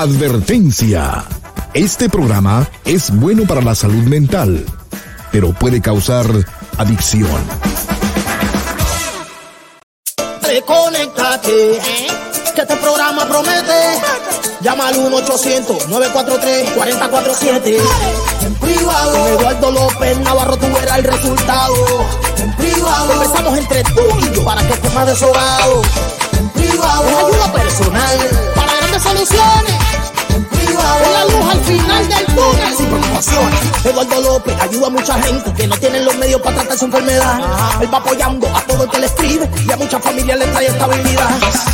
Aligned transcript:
Advertencia. 0.00 1.24
Este 1.74 2.08
programa 2.08 2.68
es 2.84 3.10
bueno 3.10 3.48
para 3.48 3.60
la 3.60 3.74
salud 3.74 4.04
mental, 4.04 4.64
pero 5.32 5.52
puede 5.52 5.82
causar 5.82 6.24
adicción. 6.76 7.40
Reconéctate, 10.40 11.80
que 12.54 12.60
este 12.60 12.76
programa 12.76 13.26
promete. 13.26 13.98
Llama 14.60 14.86
al 14.86 14.94
1-800-943-4047. 14.98 17.80
En 18.42 18.54
privado, 18.54 19.10
con 19.10 19.26
Eduardo 19.26 19.72
López 19.72 20.16
Navarro 20.20 20.56
tú 20.58 20.66
verás 20.74 20.98
el 20.98 21.04
resultado. 21.04 21.74
En 22.36 22.54
privado, 22.54 23.14
empezamos 23.14 23.58
entre 23.58 23.82
tú 23.82 24.02
y 24.20 24.30
yo 24.32 24.44
para 24.44 24.64
que 24.64 24.74
estés 24.74 24.94
más 24.94 25.08
deshogado. 25.08 25.82
En 26.38 26.48
privado, 26.50 27.02
es 27.02 27.16
ayuda 27.16 27.52
personal 27.52 28.16
para 28.54 28.76
grandes 28.76 29.02
soluciones. 29.02 29.77
Eduardo 33.84 34.20
López 34.20 34.54
ayuda 34.60 34.86
a 34.88 34.90
mucha 34.90 35.22
gente 35.22 35.52
que 35.54 35.66
no 35.66 35.76
tienen 35.76 36.04
los 36.04 36.16
medios 36.16 36.40
para 36.40 36.56
tratar 36.56 36.78
su 36.78 36.84
enfermedad. 36.86 37.40
Él 37.80 37.92
va 37.92 37.98
apoyando 37.98 38.46
a 38.48 38.60
todo 38.62 38.84
el 38.84 38.90
que 38.90 38.98
le 38.98 39.06
escribe 39.06 39.50
y 39.66 39.72
a 39.72 39.76
muchas 39.76 40.02
familias 40.02 40.38
le 40.38 40.46
trae 40.46 40.66
estabilidad. 40.66 41.30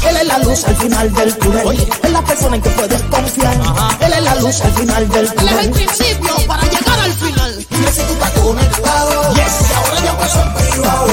Él 0.09 0.17
es 0.17 0.27
la 0.27 0.39
luz 0.39 0.65
al 0.65 0.77
final 0.77 1.13
del 1.15 1.39
túnel. 1.39 1.89
Es 2.03 2.11
la 2.11 2.23
persona 2.23 2.57
en 2.57 2.63
que 2.63 2.71
puedes 2.71 3.03
confiar. 3.03 3.57
Él 4.01 4.13
es 4.13 4.23
la 4.23 4.35
luz 4.37 4.61
al 4.61 4.73
final 4.73 5.09
del 5.09 5.35
túnel. 5.35 5.49
Él 5.49 5.59
es 5.59 5.65
el 5.65 5.71
principio 5.73 6.35
para 6.47 6.63
llegar 6.63 7.01
al 7.01 7.13
final. 7.13 7.67
Dime 7.71 7.93
si 7.93 8.03
tú 8.03 8.13
estás 8.13 8.31
conectado. 8.31 9.35
Yes. 9.35 9.71
Y 9.71 9.75
ahora 9.75 10.05
ya 10.05 10.19
pasó 10.19 10.43
en 10.43 10.55
privado. 10.55 11.07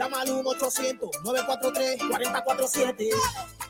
Llama 0.00 0.22
al 0.22 0.28
1-800-943-4047. 0.28 3.10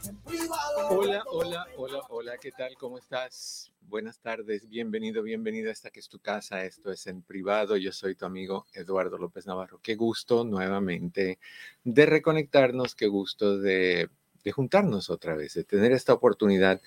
En 0.07 0.17
privado. 0.19 0.89
Hola, 0.91 1.25
hola, 1.27 1.67
hola, 1.77 2.03
hola, 2.09 2.39
¿qué 2.39 2.53
tal? 2.53 2.77
¿Cómo 2.77 2.99
estás? 2.99 3.73
Buenas 3.81 4.21
tardes, 4.21 4.69
bienvenido, 4.69 5.25
bienvenida 5.25 5.73
hasta 5.73 5.91
que 5.91 5.99
es 5.99 6.09
tu 6.09 6.21
casa. 6.21 6.65
Esto 6.65 6.93
es 6.93 7.09
en 7.09 7.23
privado. 7.23 7.77
Yo 7.77 7.91
soy 7.91 8.15
tu 8.15 8.27
amigo 8.27 8.69
Eduardo 8.75 9.19
López 9.19 9.49
Navarro. 9.49 9.81
Qué 9.83 9.97
gusto 9.97 10.45
nuevamente 10.45 11.41
de 11.83 12.07
reconectarnos, 12.07 12.95
qué 12.95 13.09
gusto 13.09 13.59
de, 13.59 14.09
de 14.45 14.53
juntarnos 14.53 15.11
otra 15.11 15.35
vez, 15.35 15.55
de 15.55 15.65
tener 15.65 15.91
esta 15.91 16.13
oportunidad 16.13 16.81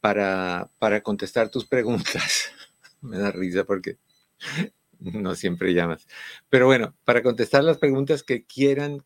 para, 0.00 0.70
para 0.78 1.02
contestar 1.02 1.50
tus 1.50 1.66
preguntas. 1.66 2.52
Me 3.02 3.18
da 3.18 3.32
risa 3.32 3.64
porque 3.64 3.98
no 5.24 5.34
siempre 5.34 5.74
llamas. 5.74 6.06
Pero 6.48 6.66
bueno, 6.66 6.94
para 7.04 7.22
contestar 7.22 7.64
las 7.64 7.78
preguntas 7.78 8.22
que 8.22 8.44
quieran 8.44 9.04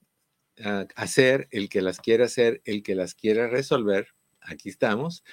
ah, 0.65 0.87
hacer, 0.97 1.49
el 1.51 1.69
que 1.69 1.83
las 1.83 2.01
quiera 2.01 2.27
hacer, 2.27 2.63
el 2.65 2.83
que 2.83 2.95
las 2.95 3.15
quiera 3.15 3.49
resolver, 3.49 4.09
aquí 4.41 4.69
estamos. 4.69 5.25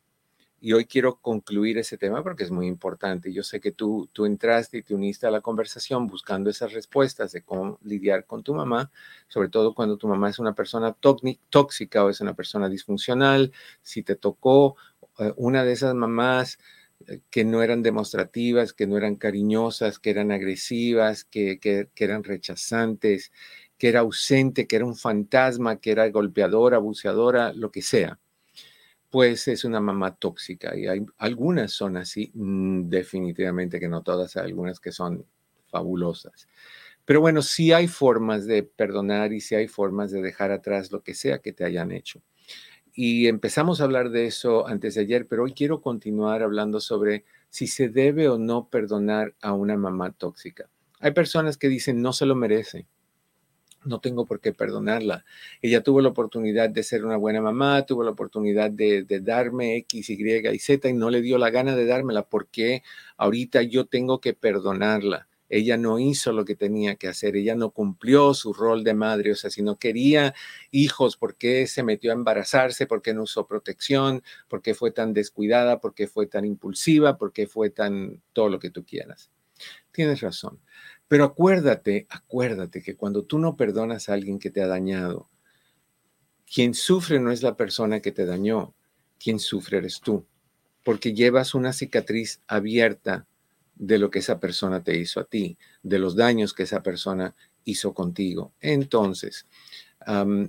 Y 0.65 0.73
hoy 0.73 0.87
quiero 0.87 1.17
concluir 1.21 1.77
ese 1.77 1.99
tema 1.99 2.23
porque 2.23 2.43
es 2.43 2.51
muy 2.51 2.67
importante. 2.67 3.31
Yo 3.31 3.43
sé 3.43 3.61
que 3.61 3.71
tú, 3.71 4.09
tú 4.15 4.25
entraste 4.25 4.79
y 4.79 4.83
te 4.83 4.95
uniste 4.95 5.27
a 5.27 5.31
la 5.31 5.43
conversación 5.43 6.07
buscando 6.07 6.49
esas 6.49 6.73
respuestas 6.73 7.33
de 7.33 7.43
cómo 7.43 7.79
lidiar 7.83 8.25
con 8.25 8.43
tu 8.43 8.55
mamá, 8.55 8.91
sobre 9.29 9.51
todo 9.51 9.75
cuando 9.75 9.99
tu 9.99 10.09
mamá 10.09 10.31
es 10.31 10.39
una 10.39 10.55
persona 10.55 10.97
tóxica 11.51 12.03
o 12.03 12.09
es 12.09 12.23
una 12.23 12.33
persona 12.33 12.71
disfuncional. 12.71 13.53
Si 13.83 14.03
te 14.03 14.17
tocó 14.17 14.77
eh, 15.19 15.35
una 15.37 15.65
de 15.65 15.73
esas 15.73 15.95
mamás 15.95 16.59
eh, 17.09 17.21
que 17.29 17.45
no 17.45 17.63
eran 17.63 17.83
demostrativas, 17.83 18.73
que 18.73 18.87
no 18.87 18.97
eran 18.97 19.17
cariñosas, 19.17 19.99
que 19.99 20.09
eran 20.09 20.33
agresivas, 20.33 21.25
que, 21.25 21.59
que, 21.61 21.91
eran 21.97 22.25
rechazantes, 22.25 23.33
que 23.77 23.89
era 23.91 24.01
ausente, 24.01 24.67
que 24.67 24.77
era 24.77 24.87
un 24.87 24.97
fantasma, 24.97 25.77
que 25.77 25.91
era 25.91 26.09
golpeadora, 26.09 26.79
abusadora, 26.79 27.53
lo 27.53 27.71
que 27.71 27.83
sea, 27.83 28.19
pues 29.15 29.47
es 29.47 29.65
una 29.65 29.79
mamá 29.79 30.17
tóxica. 30.17 30.77
Y 30.77 30.89
hay 30.89 31.07
algunas 31.19 31.71
son 31.71 31.97
así, 31.97 32.33
mm, 32.35 32.89
definitivamente 32.89 33.79
que 33.79 33.87
no 33.89 34.03
todas, 34.03 34.37
hay 34.37 34.47
algunas 34.47 34.81
que 34.81 34.91
son 34.91 35.25
fabulosas. 35.69 36.49
Pero 37.05 37.21
bueno, 37.21 37.41
sí 37.41 37.71
hay 37.73 37.87
formas 37.87 38.45
de 38.45 38.65
perdonar 38.65 39.33
y 39.33 39.41
sí 39.41 39.55
hay 39.55 39.69
formas 39.69 40.11
de 40.11 40.21
dejar 40.21 40.51
atrás 40.51 40.91
lo 40.91 41.05
que 41.05 41.15
sea 41.15 41.39
que 41.39 41.53
te 41.53 41.65
hayan 41.65 41.93
hecho. 41.93 42.23
Y 42.93 43.29
empezamos 43.29 43.81
a 43.81 43.85
hablar 43.85 44.11
de 44.11 44.27
eso 44.27 44.67
antes 44.67 44.97
de 44.97 45.03
ayer, 45.03 45.29
pero 45.29 45.45
hoy 45.45 45.53
quiero 45.53 45.81
continuar 45.81 46.43
hablando 46.43 46.81
sobre 46.81 47.25
si 47.51 47.69
se 47.69 47.89
debe 47.89 48.29
o 48.29 48.37
no 48.37 48.69
perdonar 48.69 49.37
a 49.43 49.53
una 49.53 49.77
mamá 49.77 50.11
tóxica. 50.11 50.69
Hay 50.99 51.13
personas 51.13 51.57
que 51.57 51.69
dicen 51.69 52.03
no 52.03 52.13
se 52.13 52.27
lo 52.27 52.35
merece, 52.35 52.89
no 53.85 54.01
tengo 54.01 54.27
por 54.27 54.41
qué 54.41 54.53
perdonarla. 54.53 55.25
Ella 55.63 55.83
tuvo 55.83 56.01
la 56.01 56.11
oportunidad 56.11 56.71
de 56.71 56.83
ser 56.83 57.05
una 57.05 57.17
buena 57.17 57.41
mamá, 57.41 57.87
tuvo 57.87 58.05
la 58.05 58.11
oportunidad 58.11 58.71
de, 58.71 59.05
de, 59.05 59.21
darme 59.21 59.77
X, 59.77 60.11
Y 60.11 60.47
y 60.53 60.59
Z 60.59 60.89
y 60.89 60.93
no 60.93 61.11
le 61.11 61.23
dio 61.23 61.39
la 61.39 61.51
gana 61.51 61.77
de 61.77 61.87
dármela. 61.87 62.23
¿Por 62.29 62.49
qué 62.49 62.83
ahorita 63.17 63.63
yo 63.63 63.87
tengo 63.87 64.21
que 64.21 64.35
perdonarla? 64.35 65.29
ella 65.49 65.77
no 65.77 65.99
hizo 65.99 66.33
lo 66.33 66.45
que 66.45 66.57
tenía 66.57 66.97
que 66.97 67.09
hacer, 67.09 67.37
ella 67.37 67.55
no 67.55 67.71
cumplió 67.71 68.35
su 68.35 68.53
rol 68.53 68.83
de 68.83 68.95
madre, 68.95 69.33
o 69.33 69.37
sea, 69.37 69.51
si 69.51 69.63
no 69.63 69.79
quería 69.79 70.35
hijos, 70.71 71.17
¿por 71.17 71.37
qué 71.37 71.67
se 71.67 71.83
metió 71.83 72.11
a 72.11 72.15
embarazarse? 72.15 72.87
¿Por 72.87 73.03
qué 73.03 73.15
no 73.15 73.23
usó 73.23 73.47
protección? 73.47 74.23
¿Por 74.49 74.63
qué 74.63 74.75
fue 74.75 74.91
tan 74.91 75.13
descuidada? 75.13 75.81
¿Por 75.81 75.95
qué 75.95 76.09
fue 76.09 76.27
tan 76.27 76.45
impulsiva? 76.45 77.19
¿Por 77.19 77.33
qué 77.33 77.47
fue 77.47 77.71
tan 77.71 78.21
todo 78.33 78.49
lo 78.49 78.59
que 78.59 78.71
tú 78.71 78.85
quieras? 78.85 79.31
Tienes 79.93 80.21
razón. 80.21 80.61
Pero 81.09 81.25
acuérdate, 81.25 82.07
acuérdate 82.09 82.83
que 82.83 82.97
cuando 82.97 83.25
tú 83.25 83.39
no 83.39 83.57
perdonas 83.57 84.09
a 84.09 84.15
alguien 84.15 84.39
que 84.39 84.51
te 84.51 84.63
ha 84.63 84.67
dañado, 84.67 85.29
quien 86.53 86.75
sufre 86.75 87.21
no 87.21 87.31
es 87.31 87.43
la 87.43 87.57
persona 87.57 88.01
que 88.01 88.13
te 88.13 88.27
dañó, 88.27 88.75
quien 89.19 89.39
sufre 89.39 89.79
eres 89.79 90.01
tú, 90.01 90.27
porque 90.85 91.15
llevas 91.15 91.55
una 91.55 91.73
cicatriz 91.73 92.41
abierta 92.47 93.27
de 93.75 93.99
lo 93.99 94.11
que 94.11 94.21
esa 94.21 94.39
persona 94.39 94.83
te 94.83 94.97
hizo 94.99 95.21
a 95.21 95.25
ti, 95.25 95.59
de 95.83 95.99
los 95.99 96.17
daños 96.17 96.55
que 96.55 96.63
esa 96.63 96.83
persona 96.83 97.35
hizo 97.65 97.93
contigo. 97.95 98.53
Entonces, 98.61 99.47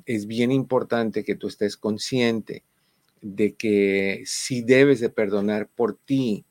es 0.06 0.28
bien 0.28 0.52
importante 0.52 1.24
que 1.24 1.36
tú 1.36 1.48
estés 1.48 1.78
consciente 1.78 2.64
de 3.22 3.56
que 3.56 4.24
si 4.26 4.62
debes 4.62 5.00
de 5.00 5.10
perdonar 5.10 5.68
por 5.70 5.98
ti, 5.98 6.46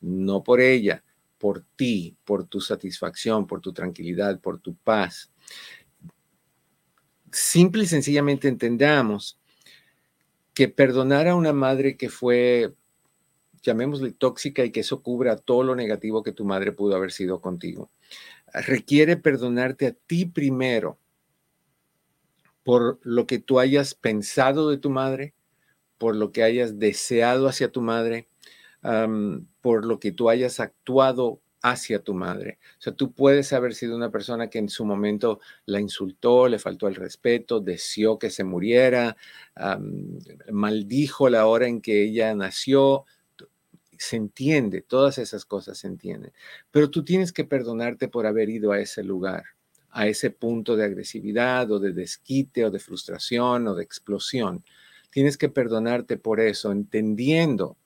no 0.00 0.42
por 0.44 0.60
ella, 0.60 1.02
por 1.42 1.64
ti, 1.74 2.16
por 2.24 2.44
tu 2.44 2.60
satisfacción, 2.60 3.48
por 3.48 3.60
tu 3.60 3.72
tranquilidad, 3.72 4.38
por 4.38 4.60
tu 4.60 4.76
paz. 4.76 5.32
Simple 7.32 7.82
y 7.82 7.86
sencillamente 7.86 8.46
entendamos 8.46 9.40
que 10.54 10.68
perdonar 10.68 11.26
a 11.26 11.34
una 11.34 11.52
madre 11.52 11.96
que 11.96 12.10
fue 12.10 12.72
llamémosle 13.60 14.12
tóxica 14.12 14.64
y 14.64 14.70
que 14.70 14.80
eso 14.80 15.02
cubra 15.02 15.36
todo 15.36 15.64
lo 15.64 15.74
negativo 15.74 16.22
que 16.22 16.30
tu 16.30 16.44
madre 16.44 16.70
pudo 16.70 16.94
haber 16.94 17.10
sido 17.10 17.40
contigo. 17.40 17.90
Requiere 18.52 19.16
perdonarte 19.16 19.88
a 19.88 19.92
ti 19.94 20.26
primero 20.26 20.96
por 22.62 23.00
lo 23.02 23.26
que 23.26 23.40
tú 23.40 23.58
hayas 23.58 23.96
pensado 23.96 24.70
de 24.70 24.78
tu 24.78 24.90
madre, 24.90 25.34
por 25.98 26.14
lo 26.14 26.30
que 26.30 26.44
hayas 26.44 26.78
deseado 26.78 27.48
hacia 27.48 27.72
tu 27.72 27.80
madre, 27.80 28.28
por 29.62 29.86
lo 29.86 29.98
que 29.98 30.12
tú 30.12 30.28
hayas 30.28 30.60
actuado 30.60 31.40
hacia 31.62 32.00
tu 32.00 32.12
madre. 32.12 32.58
O 32.78 32.82
sea, 32.82 32.92
tú 32.92 33.12
puedes 33.12 33.52
haber 33.52 33.74
sido 33.74 33.96
una 33.96 34.10
persona 34.10 34.50
que 34.50 34.58
en 34.58 34.68
su 34.68 34.84
momento 34.84 35.40
la 35.64 35.80
insultó, 35.80 36.48
le 36.48 36.58
faltó 36.58 36.88
el 36.88 36.96
respeto, 36.96 37.60
deseó 37.60 38.18
que 38.18 38.30
se 38.30 38.44
muriera, 38.44 39.16
maldijo 40.50 41.28
la 41.30 41.46
hora 41.46 41.68
en 41.68 41.80
que 41.80 42.02
ella 42.02 42.34
nació, 42.34 43.04
se 43.96 44.16
entiende, 44.16 44.82
todas 44.82 45.18
esas 45.18 45.44
cosas 45.44 45.78
se 45.78 45.86
entienden, 45.86 46.32
pero 46.72 46.90
tú 46.90 47.04
tienes 47.04 47.32
que 47.32 47.44
perdonarte 47.44 48.08
por 48.08 48.26
haber 48.26 48.50
ido 48.50 48.72
a 48.72 48.80
ese 48.80 49.04
lugar, 49.04 49.44
a 49.90 50.08
ese 50.08 50.30
punto 50.30 50.74
de 50.74 50.84
agresividad 50.84 51.70
o 51.70 51.78
de 51.78 51.92
desquite 51.92 52.64
o 52.64 52.72
de 52.72 52.80
frustración 52.80 53.68
o 53.68 53.76
de 53.76 53.84
explosión. 53.84 54.64
Tienes 55.10 55.36
que 55.36 55.48
perdonarte 55.48 56.16
por 56.16 56.40
eso, 56.40 56.72
entendiendo 56.72 57.76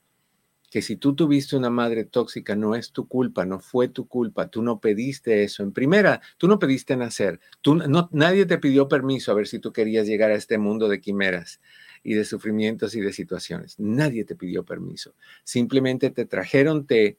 que 0.70 0.82
si 0.82 0.96
tú 0.96 1.14
tuviste 1.14 1.56
una 1.56 1.70
madre 1.70 2.04
tóxica 2.04 2.56
no 2.56 2.74
es 2.74 2.92
tu 2.92 3.06
culpa, 3.06 3.44
no 3.46 3.60
fue 3.60 3.88
tu 3.88 4.08
culpa, 4.08 4.48
tú 4.48 4.62
no 4.62 4.80
pediste 4.80 5.44
eso. 5.44 5.62
En 5.62 5.72
primera, 5.72 6.20
tú 6.38 6.48
no 6.48 6.58
pediste 6.58 6.96
nacer, 6.96 7.40
tú, 7.60 7.76
no, 7.76 8.08
nadie 8.12 8.46
te 8.46 8.58
pidió 8.58 8.88
permiso 8.88 9.30
a 9.30 9.34
ver 9.34 9.46
si 9.46 9.58
tú 9.58 9.72
querías 9.72 10.06
llegar 10.06 10.30
a 10.30 10.34
este 10.34 10.58
mundo 10.58 10.88
de 10.88 11.00
quimeras 11.00 11.60
y 12.02 12.14
de 12.14 12.24
sufrimientos 12.24 12.94
y 12.94 13.00
de 13.00 13.12
situaciones. 13.12 13.78
Nadie 13.78 14.24
te 14.24 14.34
pidió 14.34 14.64
permiso. 14.64 15.14
Simplemente 15.44 16.10
te 16.10 16.24
trajeron, 16.24 16.86
te 16.86 17.18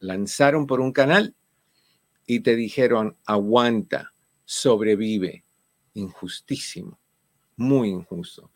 lanzaron 0.00 0.66
por 0.66 0.80
un 0.80 0.92
canal 0.92 1.34
y 2.26 2.40
te 2.40 2.56
dijeron, 2.56 3.16
aguanta, 3.26 4.12
sobrevive. 4.44 5.44
Injustísimo, 5.94 6.98
muy 7.56 7.88
injusto. 7.88 8.50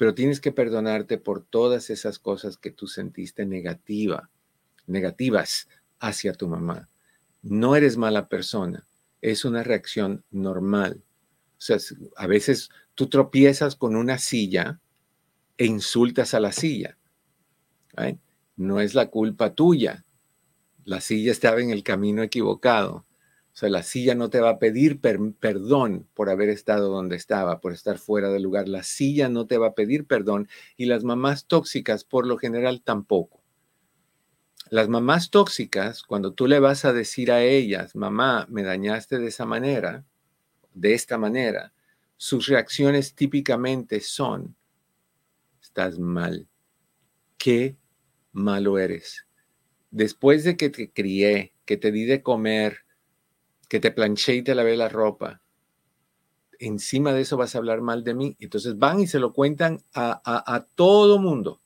Pero 0.00 0.14
tienes 0.14 0.40
que 0.40 0.50
perdonarte 0.50 1.18
por 1.18 1.44
todas 1.44 1.90
esas 1.90 2.18
cosas 2.18 2.56
que 2.56 2.70
tú 2.70 2.86
sentiste 2.86 3.44
negativa, 3.44 4.30
negativas 4.86 5.68
hacia 5.98 6.32
tu 6.32 6.48
mamá. 6.48 6.88
No 7.42 7.76
eres 7.76 7.98
mala 7.98 8.26
persona, 8.26 8.86
es 9.20 9.44
una 9.44 9.62
reacción 9.62 10.24
normal. 10.30 11.02
O 11.04 11.60
sea, 11.60 11.76
a 12.16 12.26
veces 12.26 12.70
tú 12.94 13.08
tropiezas 13.10 13.76
con 13.76 13.94
una 13.94 14.16
silla 14.16 14.80
e 15.58 15.66
insultas 15.66 16.32
a 16.32 16.40
la 16.40 16.52
silla. 16.52 16.96
No 18.56 18.80
es 18.80 18.94
la 18.94 19.10
culpa 19.10 19.54
tuya. 19.54 20.06
La 20.86 21.02
silla 21.02 21.30
estaba 21.30 21.60
en 21.60 21.68
el 21.68 21.82
camino 21.82 22.22
equivocado. 22.22 23.04
Sea, 23.60 23.68
la 23.68 23.82
silla 23.82 24.14
no 24.14 24.30
te 24.30 24.40
va 24.40 24.48
a 24.48 24.58
pedir 24.58 25.02
perdón 25.02 26.08
por 26.14 26.30
haber 26.30 26.48
estado 26.48 26.88
donde 26.88 27.16
estaba, 27.16 27.60
por 27.60 27.74
estar 27.74 27.98
fuera 27.98 28.30
del 28.30 28.42
lugar. 28.42 28.68
La 28.68 28.82
silla 28.82 29.28
no 29.28 29.46
te 29.46 29.58
va 29.58 29.66
a 29.66 29.74
pedir 29.74 30.06
perdón 30.06 30.48
y 30.78 30.86
las 30.86 31.04
mamás 31.04 31.44
tóxicas 31.44 32.04
por 32.04 32.26
lo 32.26 32.38
general 32.38 32.80
tampoco. 32.80 33.42
Las 34.70 34.88
mamás 34.88 35.28
tóxicas, 35.28 36.02
cuando 36.04 36.32
tú 36.32 36.46
le 36.46 36.58
vas 36.58 36.86
a 36.86 36.94
decir 36.94 37.30
a 37.30 37.42
ellas, 37.42 37.94
mamá, 37.94 38.46
me 38.48 38.62
dañaste 38.62 39.18
de 39.18 39.26
esa 39.26 39.44
manera, 39.44 40.06
de 40.72 40.94
esta 40.94 41.18
manera, 41.18 41.74
sus 42.16 42.46
reacciones 42.46 43.14
típicamente 43.14 44.00
son, 44.00 44.56
estás 45.60 45.98
mal, 45.98 46.48
qué 47.36 47.76
malo 48.32 48.78
eres. 48.78 49.26
Después 49.90 50.44
de 50.44 50.56
que 50.56 50.70
te 50.70 50.90
crié, 50.90 51.52
que 51.66 51.76
te 51.76 51.92
di 51.92 52.06
de 52.06 52.22
comer, 52.22 52.86
que 53.70 53.80
te 53.80 53.90
planché 53.90 54.34
y 54.34 54.42
te 54.42 54.54
lavé 54.54 54.76
la 54.76 54.90
ropa, 54.90 55.40
encima 56.58 57.14
de 57.14 57.22
eso 57.22 57.38
vas 57.38 57.54
a 57.54 57.58
hablar 57.58 57.80
mal 57.80 58.04
de 58.04 58.12
mí. 58.12 58.36
Entonces 58.38 58.78
van 58.78 59.00
y 59.00 59.06
se 59.06 59.18
lo 59.18 59.32
cuentan 59.32 59.80
a, 59.94 60.66
todo 60.74 61.18
mundo. 61.18 61.62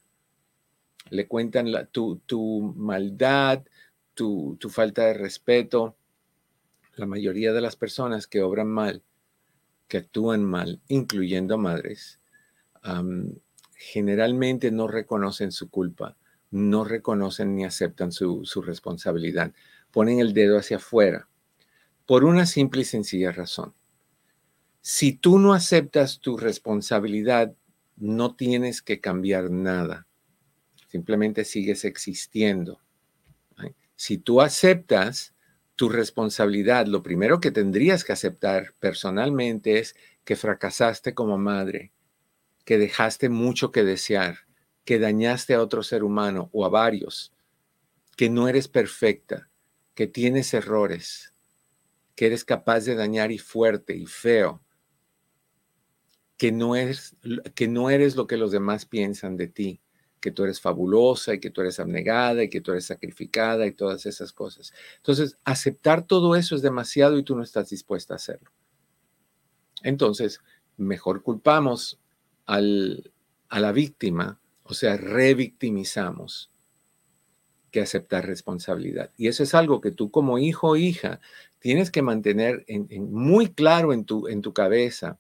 Le 1.10 1.26
cuentan 1.26 1.66
tu, 1.90 2.74
maldad, 2.76 3.64
tu, 4.14 4.56
tu 4.60 4.70
falta 4.70 5.06
de 5.06 5.14
respeto. 5.14 5.96
La 6.94 7.06
mayoría 7.06 7.52
de 7.52 7.60
las 7.60 7.74
personas 7.74 8.28
que 8.28 8.42
obran 8.42 8.68
mal 8.68 9.02
que 9.88 9.98
actúan 9.98 10.44
mal, 10.44 10.80
incluyendo 10.88 11.58
madres, 11.58 12.20
generalmente 13.76 14.70
no 14.70 14.88
reconocen 14.88 15.52
su 15.52 15.70
culpa, 15.70 16.16
no 16.50 16.84
reconocen 16.84 17.54
ni 17.54 17.64
aceptan 17.64 18.12
su, 18.12 18.44
su 18.44 18.62
responsabilidad, 18.62 19.52
ponen 19.90 20.20
el 20.20 20.34
dedo 20.34 20.58
hacia 20.58 20.76
afuera, 20.78 21.28
por 22.06 22.24
una 22.24 22.46
simple 22.46 22.82
y 22.82 22.84
sencilla 22.84 23.32
razón. 23.32 23.74
Si 24.80 25.12
tú 25.12 25.38
no 25.38 25.54
aceptas 25.54 26.20
tu 26.20 26.36
responsabilidad, 26.36 27.54
no 27.96 28.34
tienes 28.34 28.82
que 28.82 29.00
cambiar 29.00 29.50
nada, 29.50 30.06
simplemente 30.88 31.44
sigues 31.44 31.84
existiendo. 31.84 32.80
Si 33.96 34.18
tú 34.18 34.40
aceptas 34.40 35.34
tu 35.76 35.88
responsabilidad, 35.88 36.86
lo 36.86 37.02
primero 37.02 37.40
que 37.40 37.50
tendrías 37.50 38.04
que 38.04 38.12
aceptar 38.12 38.74
personalmente 38.78 39.78
es 39.78 39.96
que 40.24 40.36
fracasaste 40.36 41.14
como 41.14 41.38
madre, 41.38 41.92
que 42.64 42.78
dejaste 42.78 43.28
mucho 43.28 43.72
que 43.72 43.84
desear, 43.84 44.38
que 44.84 44.98
dañaste 44.98 45.54
a 45.54 45.62
otro 45.62 45.82
ser 45.82 46.04
humano 46.04 46.50
o 46.52 46.64
a 46.64 46.68
varios, 46.68 47.32
que 48.16 48.30
no 48.30 48.48
eres 48.48 48.68
perfecta, 48.68 49.48
que 49.94 50.06
tienes 50.06 50.54
errores, 50.54 51.33
que 52.14 52.26
eres 52.26 52.44
capaz 52.44 52.84
de 52.84 52.94
dañar 52.94 53.32
y 53.32 53.38
fuerte 53.38 53.96
y 53.96 54.06
feo, 54.06 54.62
que 56.36 56.52
no 56.52 56.76
eres, 56.76 57.16
que 57.54 57.68
no 57.68 57.90
eres 57.90 58.16
lo 58.16 58.26
que 58.26 58.36
los 58.36 58.52
demás 58.52 58.86
piensan 58.86 59.36
de 59.36 59.48
ti, 59.48 59.80
que 60.20 60.30
tú 60.30 60.44
eres 60.44 60.60
fabulosa 60.60 61.34
y 61.34 61.40
que 61.40 61.50
tú 61.50 61.60
eres 61.60 61.78
abnegada 61.80 62.42
y 62.42 62.48
que 62.48 62.60
tú 62.60 62.72
eres 62.72 62.86
sacrificada 62.86 63.66
y 63.66 63.72
todas 63.72 64.06
esas 64.06 64.32
cosas. 64.32 64.72
Entonces, 64.96 65.38
aceptar 65.44 66.06
todo 66.06 66.34
eso 66.34 66.56
es 66.56 66.62
demasiado 66.62 67.18
y 67.18 67.22
tú 67.22 67.36
no 67.36 67.42
estás 67.42 67.70
dispuesta 67.70 68.14
a 68.14 68.16
hacerlo. 68.16 68.50
Entonces, 69.82 70.40
mejor 70.76 71.22
culpamos 71.22 72.00
al, 72.46 73.12
a 73.48 73.60
la 73.60 73.72
víctima, 73.72 74.40
o 74.62 74.74
sea, 74.74 74.96
revictimizamos 74.96 76.50
que 77.70 77.80
aceptar 77.80 78.26
responsabilidad. 78.26 79.12
Y 79.16 79.26
eso 79.28 79.42
es 79.42 79.54
algo 79.54 79.80
que 79.80 79.90
tú 79.90 80.10
como 80.10 80.38
hijo 80.38 80.70
o 80.70 80.76
hija 80.76 81.20
tienes 81.64 81.90
que 81.90 82.02
mantener 82.02 82.66
muy 83.00 83.54
claro 83.54 83.94
en 83.94 84.04
tu, 84.04 84.28
en 84.28 84.42
tu 84.42 84.52
cabeza, 84.52 85.18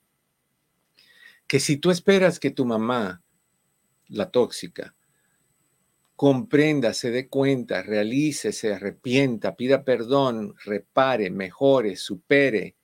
que 1.46 1.58
si 1.58 1.78
tú 1.78 1.90
esperas 1.90 2.38
que 2.38 2.50
tu 2.50 2.66
mamá 2.66 3.22
la 4.08 4.30
tóxica, 4.30 4.94
comprenda, 6.16 6.92
se 6.92 7.10
dé 7.10 7.28
cuenta, 7.28 7.82
realice, 7.82 8.52
se 8.52 8.74
arrepienta, 8.74 9.56
pida 9.56 9.84
perdón, 9.84 10.54
repare, 10.66 11.30
mejore, 11.30 11.96
supere, 11.96 12.76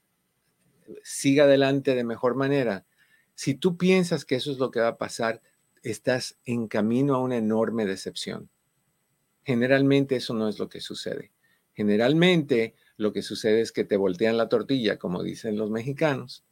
siga 1.02 1.44
adelante 1.44 1.94
de 1.94 2.02
mejor 2.02 2.36
manera. 2.36 2.86
Si 3.34 3.52
tú 3.52 3.76
piensas 3.76 4.24
que 4.24 4.36
eso 4.36 4.50
es 4.50 4.56
lo 4.56 4.70
que 4.70 4.80
va 4.80 4.88
a 4.88 4.96
pasar, 4.96 5.42
estás 5.82 6.38
en 6.46 6.66
camino 6.66 7.14
a 7.14 7.22
una 7.22 7.36
enorme 7.36 7.84
decepción. 7.84 8.48
Generalmente 9.44 10.16
eso 10.16 10.32
no 10.32 10.48
es 10.48 10.58
lo 10.58 10.70
que 10.70 10.80
sucede. 10.80 11.30
Generalmente 11.74 12.74
lo 13.00 13.14
que 13.14 13.22
sucede 13.22 13.62
es 13.62 13.72
que 13.72 13.84
te 13.84 13.96
voltean 13.96 14.36
la 14.36 14.50
tortilla, 14.50 14.98
como 14.98 15.22
dicen 15.22 15.56
los 15.56 15.70
mexicanos, 15.70 16.44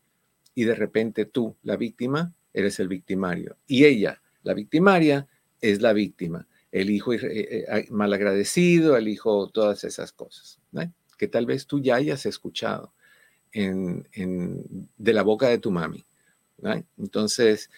y 0.55 0.65
de 0.65 0.75
repente 0.75 1.27
tú, 1.27 1.55
la 1.63 1.77
víctima, 1.77 2.33
eres 2.55 2.81
el 2.81 2.89
victimario. 2.89 3.59
Y 3.67 3.85
ella, 3.85 4.23
la 4.43 4.55
victimaria 4.55 5.29
es 5.61 5.83
la 5.83 5.93
víctima, 5.93 6.47
el 6.73 6.89
hijo 6.89 7.13
eh, 7.13 7.21
eh, 7.23 7.87
malagradecido, 7.91 8.97
el 8.97 9.09
hijo, 9.09 9.51
todas 9.51 9.85
esas 9.85 10.13
cosas, 10.13 10.59
que 11.19 11.29
tal 11.29 11.45
vez 11.45 11.67
tú 11.67 11.81
ya 11.81 11.97
hayas 11.97 12.25
escuchado 12.25 12.95
en, 13.53 14.09
de 14.97 15.13
la 15.13 15.23
boca 15.23 15.49
de 15.49 15.59
tu 15.59 15.71
mami. 15.71 16.07
Entonces, 16.97 17.71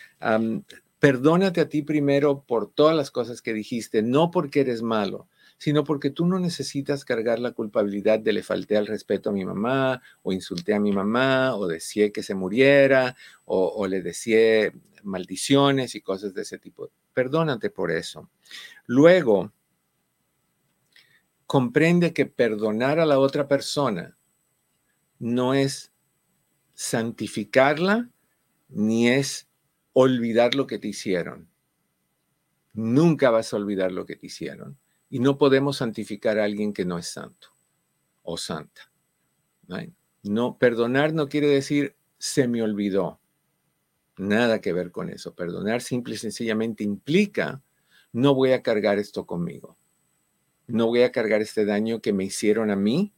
perdónate 1.00 1.60
a 1.60 1.68
ti 1.68 1.82
primero 1.82 2.44
por 2.46 2.70
todas 2.70 2.94
las 2.94 3.10
cosas 3.10 3.42
que 3.42 3.52
dijiste, 3.52 4.02
no 4.02 4.30
porque 4.30 4.60
eres 4.60 4.80
malo, 4.80 5.26
sino 5.60 5.84
porque 5.84 6.08
tú 6.08 6.26
no 6.26 6.38
necesitas 6.38 7.04
cargar 7.04 7.38
la 7.38 7.52
culpabilidad 7.52 8.18
de 8.18 8.32
le 8.32 8.42
falté 8.42 8.78
al 8.78 8.86
respeto 8.86 9.28
a 9.28 9.34
mi 9.34 9.44
mamá, 9.44 10.00
o 10.22 10.32
insulté 10.32 10.72
a 10.72 10.80
mi 10.80 10.90
mamá, 10.90 11.54
o 11.54 11.66
decía 11.66 12.10
que 12.12 12.22
se 12.22 12.34
muriera, 12.34 13.14
o, 13.44 13.86
le 13.86 14.00
decía 14.00 14.72
maldiciones 15.02 15.94
y 15.94 16.00
cosas 16.00 16.32
de 16.32 16.42
ese 16.42 16.58
tipo. 16.58 16.90
Perdónate 17.12 17.68
por 17.68 17.90
eso. 17.90 18.30
Luego, 18.86 19.52
comprende 21.46 22.14
que 22.14 22.24
perdonar 22.24 22.98
a 22.98 23.04
la 23.04 23.18
otra 23.18 23.46
persona 23.46 24.16
no 25.18 25.52
es 25.52 25.92
santificarla 26.72 28.08
ni 28.70 29.10
es 29.10 29.46
olvidar 29.92 30.54
lo 30.54 30.66
que 30.66 30.78
te 30.78 30.88
hicieron. 30.88 31.50
Nunca 32.72 33.28
vas 33.28 33.52
a 33.52 33.58
olvidar 33.58 33.92
lo 33.92 34.06
que 34.06 34.16
te 34.16 34.28
hicieron. 34.28 34.78
Y 35.10 35.18
no 35.18 35.36
podemos 35.36 35.78
santificar 35.78 36.38
a 36.38 36.44
alguien 36.44 36.72
que 36.72 36.84
no 36.84 36.96
es 36.96 37.08
santo 37.08 37.48
o 38.22 38.36
santa. 38.36 38.90
¿no? 40.22 40.58
perdonar 40.58 41.12
no 41.12 41.28
quiere 41.28 41.48
decir 41.48 41.96
se 42.18 42.48
me 42.48 42.62
olvidó. 42.62 43.20
Nada 44.16 44.60
que 44.60 44.72
ver 44.72 44.90
con 44.90 45.10
eso. 45.10 45.34
Perdonar 45.34 45.82
simple 45.82 46.14
y 46.14 46.18
sencillamente 46.18 46.84
implica 46.84 47.62
no 48.12 48.34
voy 48.34 48.52
a 48.52 48.62
cargar 48.62 48.98
esto 48.98 49.26
conmigo. 49.26 49.76
No 50.66 50.86
voy 50.86 51.02
a 51.02 51.12
cargar 51.12 51.40
este 51.40 51.64
daño 51.64 52.00
que 52.00 52.12
me 52.12 52.24
hicieron 52.24 52.70
a 52.70 52.76
mí 52.76 53.12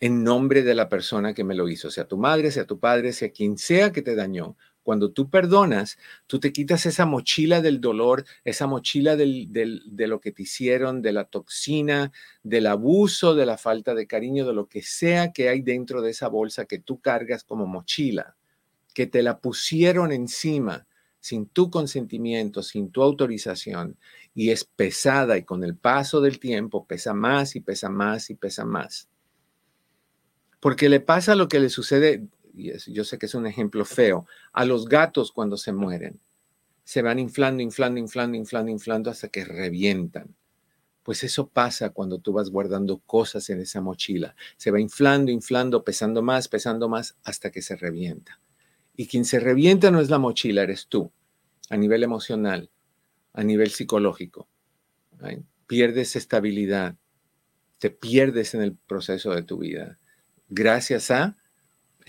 en 0.00 0.22
nombre 0.22 0.62
de 0.62 0.74
la 0.74 0.88
persona 0.88 1.34
que 1.34 1.44
me 1.44 1.54
lo 1.54 1.68
hizo, 1.68 1.90
sea 1.90 2.06
tu 2.06 2.18
madre, 2.18 2.50
sea 2.50 2.66
tu 2.66 2.78
padre, 2.78 3.12
sea 3.12 3.30
quien 3.30 3.58
sea 3.58 3.92
que 3.92 4.02
te 4.02 4.14
dañó. 4.14 4.56
Cuando 4.88 5.10
tú 5.10 5.28
perdonas, 5.28 5.98
tú 6.26 6.40
te 6.40 6.50
quitas 6.50 6.86
esa 6.86 7.04
mochila 7.04 7.60
del 7.60 7.78
dolor, 7.78 8.24
esa 8.42 8.66
mochila 8.66 9.16
de 9.16 10.06
lo 10.06 10.18
que 10.18 10.32
te 10.32 10.44
hicieron, 10.44 11.02
de 11.02 11.12
la 11.12 11.24
toxina, 11.24 12.10
del 12.42 12.66
abuso, 12.66 13.34
de 13.34 13.44
la 13.44 13.58
falta 13.58 13.94
de 13.94 14.06
cariño, 14.06 14.46
de 14.46 14.54
lo 14.54 14.66
que 14.66 14.80
sea 14.80 15.30
que 15.30 15.50
hay 15.50 15.60
dentro 15.60 16.00
de 16.00 16.12
esa 16.12 16.28
bolsa 16.28 16.64
que 16.64 16.78
tú 16.78 17.02
cargas 17.02 17.44
como 17.44 17.66
mochila, 17.66 18.34
que 18.94 19.06
te 19.06 19.22
la 19.22 19.40
pusieron 19.40 20.10
encima 20.10 20.86
sin 21.20 21.44
tu 21.44 21.70
consentimiento, 21.70 22.62
sin 22.62 22.90
tu 22.90 23.02
autorización, 23.02 23.98
y 24.34 24.52
es 24.52 24.64
pesada 24.64 25.36
y 25.36 25.44
con 25.44 25.64
el 25.64 25.76
paso 25.76 26.22
del 26.22 26.40
tiempo 26.40 26.86
pesa 26.86 27.12
más 27.12 27.56
y 27.56 27.60
pesa 27.60 27.90
más 27.90 28.30
y 28.30 28.36
pesa 28.36 28.64
más. 28.64 29.10
Porque 30.60 30.88
le 30.88 31.00
pasa 31.00 31.34
lo 31.34 31.46
que 31.46 31.60
le 31.60 31.68
sucede 31.68 32.26
yo 32.58 33.04
sé 33.04 33.18
que 33.18 33.26
es 33.26 33.34
un 33.34 33.46
ejemplo 33.46 33.84
feo, 33.84 34.26
a 34.52 34.64
los 34.64 34.88
gatos 34.88 35.32
cuando 35.32 35.56
se 35.56 35.72
mueren. 35.72 36.20
Se 36.84 37.02
van 37.02 37.18
inflando, 37.18 37.62
inflando, 37.62 38.00
inflando, 38.00 38.36
inflando, 38.36 38.70
inflando 38.70 39.10
hasta 39.10 39.28
que 39.28 39.44
revientan. 39.44 40.34
Pues 41.02 41.24
eso 41.24 41.48
pasa 41.48 41.90
cuando 41.90 42.18
tú 42.18 42.32
vas 42.32 42.50
guardando 42.50 42.98
cosas 42.98 43.48
en 43.50 43.60
esa 43.60 43.80
mochila. 43.80 44.34
Se 44.56 44.70
va 44.70 44.80
inflando, 44.80 45.30
inflando, 45.30 45.84
pesando 45.84 46.22
más, 46.22 46.48
pesando 46.48 46.88
más, 46.88 47.16
hasta 47.24 47.50
que 47.50 47.62
se 47.62 47.76
revienta. 47.76 48.40
Y 48.96 49.06
quien 49.06 49.24
se 49.24 49.38
revienta 49.38 49.90
no 49.90 50.00
es 50.00 50.10
la 50.10 50.18
mochila, 50.18 50.62
eres 50.62 50.86
tú, 50.88 51.10
a 51.70 51.76
nivel 51.76 52.02
emocional, 52.02 52.70
a 53.32 53.44
nivel 53.44 53.70
psicológico. 53.70 54.48
Pierdes 55.66 56.16
estabilidad, 56.16 56.96
te 57.78 57.90
pierdes 57.90 58.54
en 58.54 58.62
el 58.62 58.74
proceso 58.74 59.30
de 59.30 59.42
tu 59.42 59.58
vida. 59.58 59.98
Gracias 60.48 61.10
a 61.10 61.36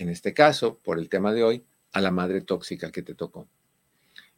en 0.00 0.08
este 0.08 0.34
caso, 0.34 0.78
por 0.78 0.98
el 0.98 1.08
tema 1.08 1.32
de 1.32 1.44
hoy, 1.44 1.64
a 1.92 2.00
la 2.00 2.10
madre 2.10 2.40
tóxica 2.40 2.90
que 2.90 3.02
te 3.02 3.14
tocó. 3.14 3.48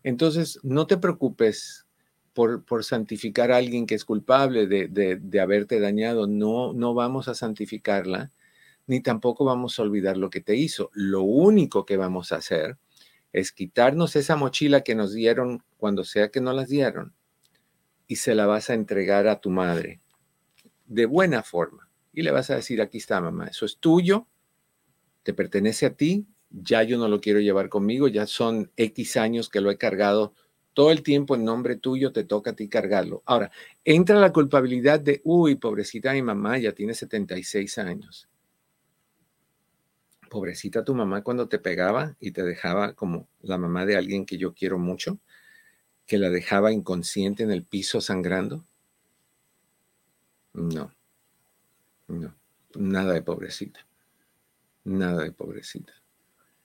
Entonces, 0.02 0.58
no 0.62 0.86
te 0.86 0.96
preocupes 0.96 1.86
por, 2.32 2.84
santificar 2.84 3.52
a 3.52 3.58
alguien 3.58 3.86
que 3.86 3.94
es 3.94 4.04
culpable 4.04 4.66
de, 4.66 4.88
de, 4.88 5.40
haberte 5.40 5.80
dañado. 5.80 6.26
No, 6.26 6.72
no 6.72 6.94
vamos 6.94 7.28
a 7.28 7.34
santificarla, 7.34 8.32
ni 8.86 9.00
tampoco 9.00 9.44
vamos 9.44 9.78
a 9.78 9.82
olvidar 9.82 10.16
lo 10.16 10.30
que 10.30 10.40
te 10.40 10.56
hizo. 10.56 10.90
Lo 10.94 11.22
único 11.22 11.84
que 11.84 11.96
vamos 11.96 12.32
a 12.32 12.36
hacer 12.36 12.78
es 13.32 13.52
quitarnos 13.52 14.16
esa 14.16 14.36
mochila 14.36 14.82
que 14.82 14.94
nos 14.94 15.12
dieron 15.12 15.62
cuando 15.76 16.04
sea 16.04 16.30
que 16.30 16.40
no 16.40 16.52
las 16.52 16.68
dieron 16.68 17.14
y 18.06 18.16
se 18.16 18.34
la 18.34 18.46
vas 18.46 18.70
a 18.70 18.74
entregar 18.74 19.26
a 19.26 19.40
tu 19.40 19.50
madre 19.50 20.00
de 20.86 21.06
buena 21.06 21.42
forma. 21.42 21.88
Y 22.12 22.22
le 22.22 22.30
vas 22.30 22.50
a 22.50 22.56
decir, 22.56 22.82
aquí 22.82 22.98
está 22.98 23.20
mamá, 23.20 23.46
eso 23.46 23.64
es 23.64 23.78
tuyo, 23.78 24.26
te 25.22 25.34
pertenece 25.34 25.86
a 25.86 25.94
ti, 25.94 26.26
ya 26.50 26.82
yo 26.82 26.98
no 26.98 27.08
lo 27.08 27.20
quiero 27.20 27.40
llevar 27.40 27.68
conmigo, 27.68 28.08
ya 28.08 28.26
son 28.26 28.70
X 28.76 29.16
años 29.16 29.48
que 29.48 29.60
lo 29.60 29.70
he 29.70 29.78
cargado 29.78 30.34
todo 30.74 30.90
el 30.90 31.02
tiempo 31.02 31.34
en 31.34 31.44
nombre 31.44 31.76
tuyo, 31.76 32.12
te 32.12 32.24
toca 32.24 32.50
a 32.50 32.56
ti 32.56 32.68
cargarlo. 32.68 33.22
Ahora, 33.26 33.50
entra 33.84 34.18
la 34.18 34.32
culpabilidad 34.32 35.00
de, 35.00 35.20
uy, 35.24 35.56
pobrecita 35.56 36.12
mi 36.12 36.22
mamá, 36.22 36.58
ya 36.58 36.72
tiene 36.72 36.94
76 36.94 37.78
años. 37.78 38.28
Pobrecita 40.30 40.82
tu 40.82 40.94
mamá 40.94 41.22
cuando 41.22 41.46
te 41.46 41.58
pegaba 41.58 42.16
y 42.18 42.30
te 42.30 42.42
dejaba 42.42 42.94
como 42.94 43.28
la 43.42 43.58
mamá 43.58 43.84
de 43.84 43.96
alguien 43.96 44.24
que 44.24 44.38
yo 44.38 44.54
quiero 44.54 44.78
mucho, 44.78 45.18
que 46.06 46.16
la 46.16 46.30
dejaba 46.30 46.72
inconsciente 46.72 47.42
en 47.42 47.50
el 47.50 47.64
piso 47.64 48.00
sangrando. 48.00 48.64
No, 50.54 50.90
no, 52.08 52.34
nada 52.74 53.12
de 53.12 53.22
pobrecita 53.22 53.86
nada 54.84 55.22
de 55.24 55.32
pobrecita. 55.32 55.92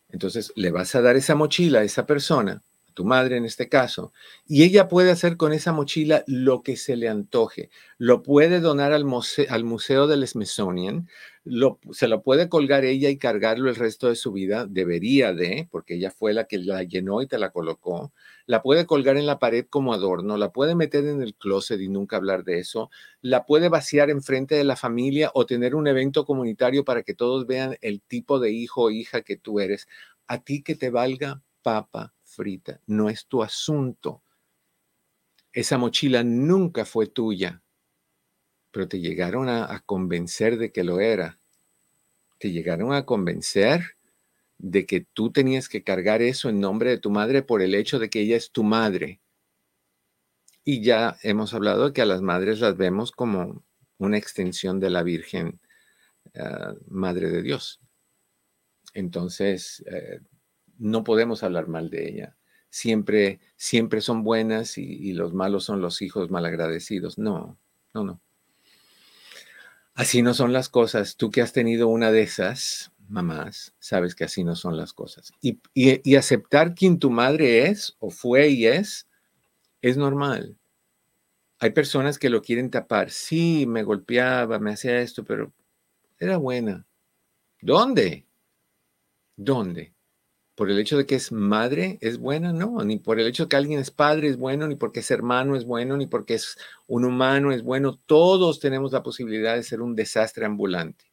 Entonces 0.10 0.52
le 0.56 0.72
vas 0.72 0.96
a 0.96 1.02
dar 1.02 1.16
esa 1.16 1.36
mochila 1.36 1.80
a 1.80 1.84
esa 1.84 2.06
persona, 2.06 2.64
tu 2.98 3.06
madre 3.06 3.38
en 3.38 3.46
este 3.46 3.70
caso, 3.70 4.12
y 4.48 4.63
ella 4.63 4.88
puede 4.88 5.12
hacer 5.12 5.38
con 5.38 5.54
esa 5.54 5.72
mochila 5.72 6.24
lo 6.25 6.63
que 6.63 6.75
se 6.77 6.96
le 6.96 7.08
antoje. 7.08 7.70
Lo 8.00 8.24
puede 8.24 8.60
donar 8.60 8.92
al, 8.92 9.06
museo, 9.06 9.46
al 9.51 9.63
museo 9.63 10.08
del 10.08 10.27
Smithsonian, 10.27 11.08
se 11.92 12.08
lo 12.08 12.24
puede 12.24 12.50
colgar 12.50 12.86
ella 12.86 13.10
y 13.12 13.20
cargarlo 13.20 13.70
el 13.70 13.75
resto 13.75 14.08
de 14.10 14.16
su 14.16 14.32
vida, 14.32 14.66
debería 14.66 15.32
de, 15.32 15.68
porque 15.70 15.94
ella 15.94 16.10
fue 16.10 16.34
la 16.34 16.46
que 16.46 16.58
la 16.58 16.82
llenó 16.82 17.22
y 17.22 17.27
te 17.27 17.38
la 17.38 17.51
colocó. 17.51 18.12
La 18.48 18.63
puede 18.63 18.88
colgar 18.88 19.16
en 19.16 19.27
la 19.27 19.38
pared 19.38 19.68
como 19.70 19.94
adorno, 19.94 20.36
la 20.36 20.51
puede 20.51 20.74
meter 20.74 21.06
en 21.06 21.22
el 21.22 21.36
closet 21.36 21.80
y 21.80 21.89
nunca 21.89 22.18
hablar 22.18 22.44
de 22.46 22.58
eso. 22.58 22.89
La 23.22 23.46
puede 23.46 23.70
vaciar 23.70 24.10
enfrente 24.10 24.56
de 24.56 24.63
la 24.63 24.75
familia 24.75 25.30
o 25.36 25.46
tener 25.46 25.75
un 25.75 25.86
evento 25.86 26.25
comunitario 26.25 26.84
para 26.84 27.04
que 27.04 27.13
todos 27.13 27.46
vean 27.46 27.77
el 27.82 28.01
tipo 28.01 28.39
de 28.39 28.50
hijo 28.50 28.86
o 28.86 28.89
hija 28.89 29.22
que 29.22 29.38
tú 29.38 29.60
eres. 29.60 29.88
A 30.25 30.39
ti 30.39 30.63
que 30.63 30.74
te 30.74 30.89
valga 30.89 31.44
papa 31.62 32.16
frita, 32.38 32.79
no 32.86 33.10
es 33.10 33.25
tu 33.25 33.44
asunto. 33.44 34.24
Esa 35.51 35.77
mochila 35.77 36.24
nunca 36.24 36.86
fue 36.86 37.08
tuya 37.08 37.62
pero 38.77 38.88
te 38.88 39.00
llegaron 39.00 39.50
a, 39.50 39.82
convencer 39.88 40.60
de 40.60 40.72
que 40.72 40.84
lo 40.84 41.00
era. 41.00 41.39
Te 42.38 42.51
llegaron 42.51 42.94
a 42.94 43.06
convencer 43.06 43.98
de 44.60 44.86
que 44.86 45.01
tú 45.01 45.32
tenías 45.32 45.67
que 45.67 45.84
cargar 45.84 46.22
eso 46.22 46.48
en 46.50 46.60
nombre 46.60 46.91
de 46.91 47.00
tu 47.00 47.10
madre 47.10 47.41
por 47.41 47.63
el 47.63 47.74
hecho 47.74 47.98
de 47.98 48.12
que 48.12 48.22
ella 48.22 48.36
es 48.36 48.51
tu 48.51 48.63
madre. 48.63 49.20
Y 50.63 50.84
ya 50.84 51.17
hemos 51.24 51.56
hablado 51.56 51.88
de 51.88 51.94
que 51.94 52.03
a 52.03 52.06
las 52.06 52.22
madres 52.22 52.60
las 52.60 52.77
vemos 52.77 53.12
como 53.12 53.63
una 53.98 54.20
extensión 54.20 54.79
de 54.79 54.91
la 54.91 55.01
Virgen, 55.01 55.60
ah, 56.36 56.75
Madre 56.88 57.32
de 57.32 57.41
Dios. 57.41 57.79
Entonces, 58.94 59.84
eh, 59.88 60.20
no 60.79 61.03
podemos 61.03 61.43
hablar 61.43 61.67
mal 61.67 61.89
de 61.89 62.10
ella. 62.10 62.38
Siempre, 62.69 63.39
siempre 63.55 64.01
son 64.01 64.24
buenas 64.24 64.77
y, 64.77 65.13
los 65.13 65.34
malos 65.34 65.63
son 65.63 65.81
los 65.81 66.01
hijos 66.01 66.29
malagradecidos. 66.29 67.17
No, 67.17 67.57
no, 67.93 68.03
no. 68.03 68.22
Así 69.93 70.22
no 70.22 70.34
son 70.34 70.53
las 70.53 70.69
cosas. 70.69 71.15
Tú 71.15 71.31
que 71.31 71.41
has 71.41 71.53
tenido 71.53 71.88
una 71.88 72.12
de 72.12 72.22
esas 72.22 72.91
mamás, 73.07 73.74
sabes 73.79 74.15
que 74.15 74.25
así 74.25 74.43
no 74.43 74.55
son 74.55 74.77
las 74.77 74.93
cosas. 74.93 75.31
Y, 75.41 75.60
y, 75.74 76.15
aceptar 76.15 76.75
quien 76.75 77.00
tu 77.00 77.10
madre 77.10 77.67
es 77.67 77.96
o 78.00 78.10
fue 78.12 78.50
y 78.50 78.67
es, 78.67 79.07
es 79.81 79.98
normal. 79.98 80.57
Hay 81.60 81.72
personas 81.72 82.19
que 82.19 82.29
lo 82.29 82.41
quieren 82.41 82.69
tapar. 82.69 83.10
Sí, 83.10 83.65
me 83.65 83.81
golpeaba, 83.84 84.60
me 84.60 84.74
hacía 84.74 85.00
esto, 85.00 85.24
pero 85.24 85.51
era 86.19 86.38
buena. 86.38 86.86
¿Dónde? 87.62 88.27
¿Dónde? 89.36 89.97
Por 90.58 90.72
el 90.72 90.80
hecho 90.80 90.98
de 90.98 91.06
que 91.06 91.14
es 91.14 91.32
madre 91.32 92.00
es 92.02 92.18
buena, 92.18 92.52
no, 92.52 92.84
ni 92.84 92.98
por 92.98 93.20
el 93.20 93.28
hecho 93.28 93.44
de 93.44 93.50
que 93.50 93.56
alguien 93.58 93.80
es 93.80 93.92
padre 93.92 94.28
es 94.28 94.38
bueno, 94.38 94.68
ni 94.68 94.76
porque 94.76 95.02
es 95.02 95.12
hermano 95.12 95.56
es 95.56 95.66
bueno, 95.66 95.96
ni 95.98 96.08
porque 96.08 96.34
es 96.34 96.58
un 96.88 97.06
humano 97.06 97.52
es 97.52 97.62
bueno. 97.62 98.00
Todos 98.08 98.60
tenemos 98.60 98.92
la 98.92 99.04
posibilidad 99.04 99.54
de 99.54 99.62
ser 99.62 99.82
un 99.82 99.96
desastre 99.96 100.48
ambulante, 100.48 101.06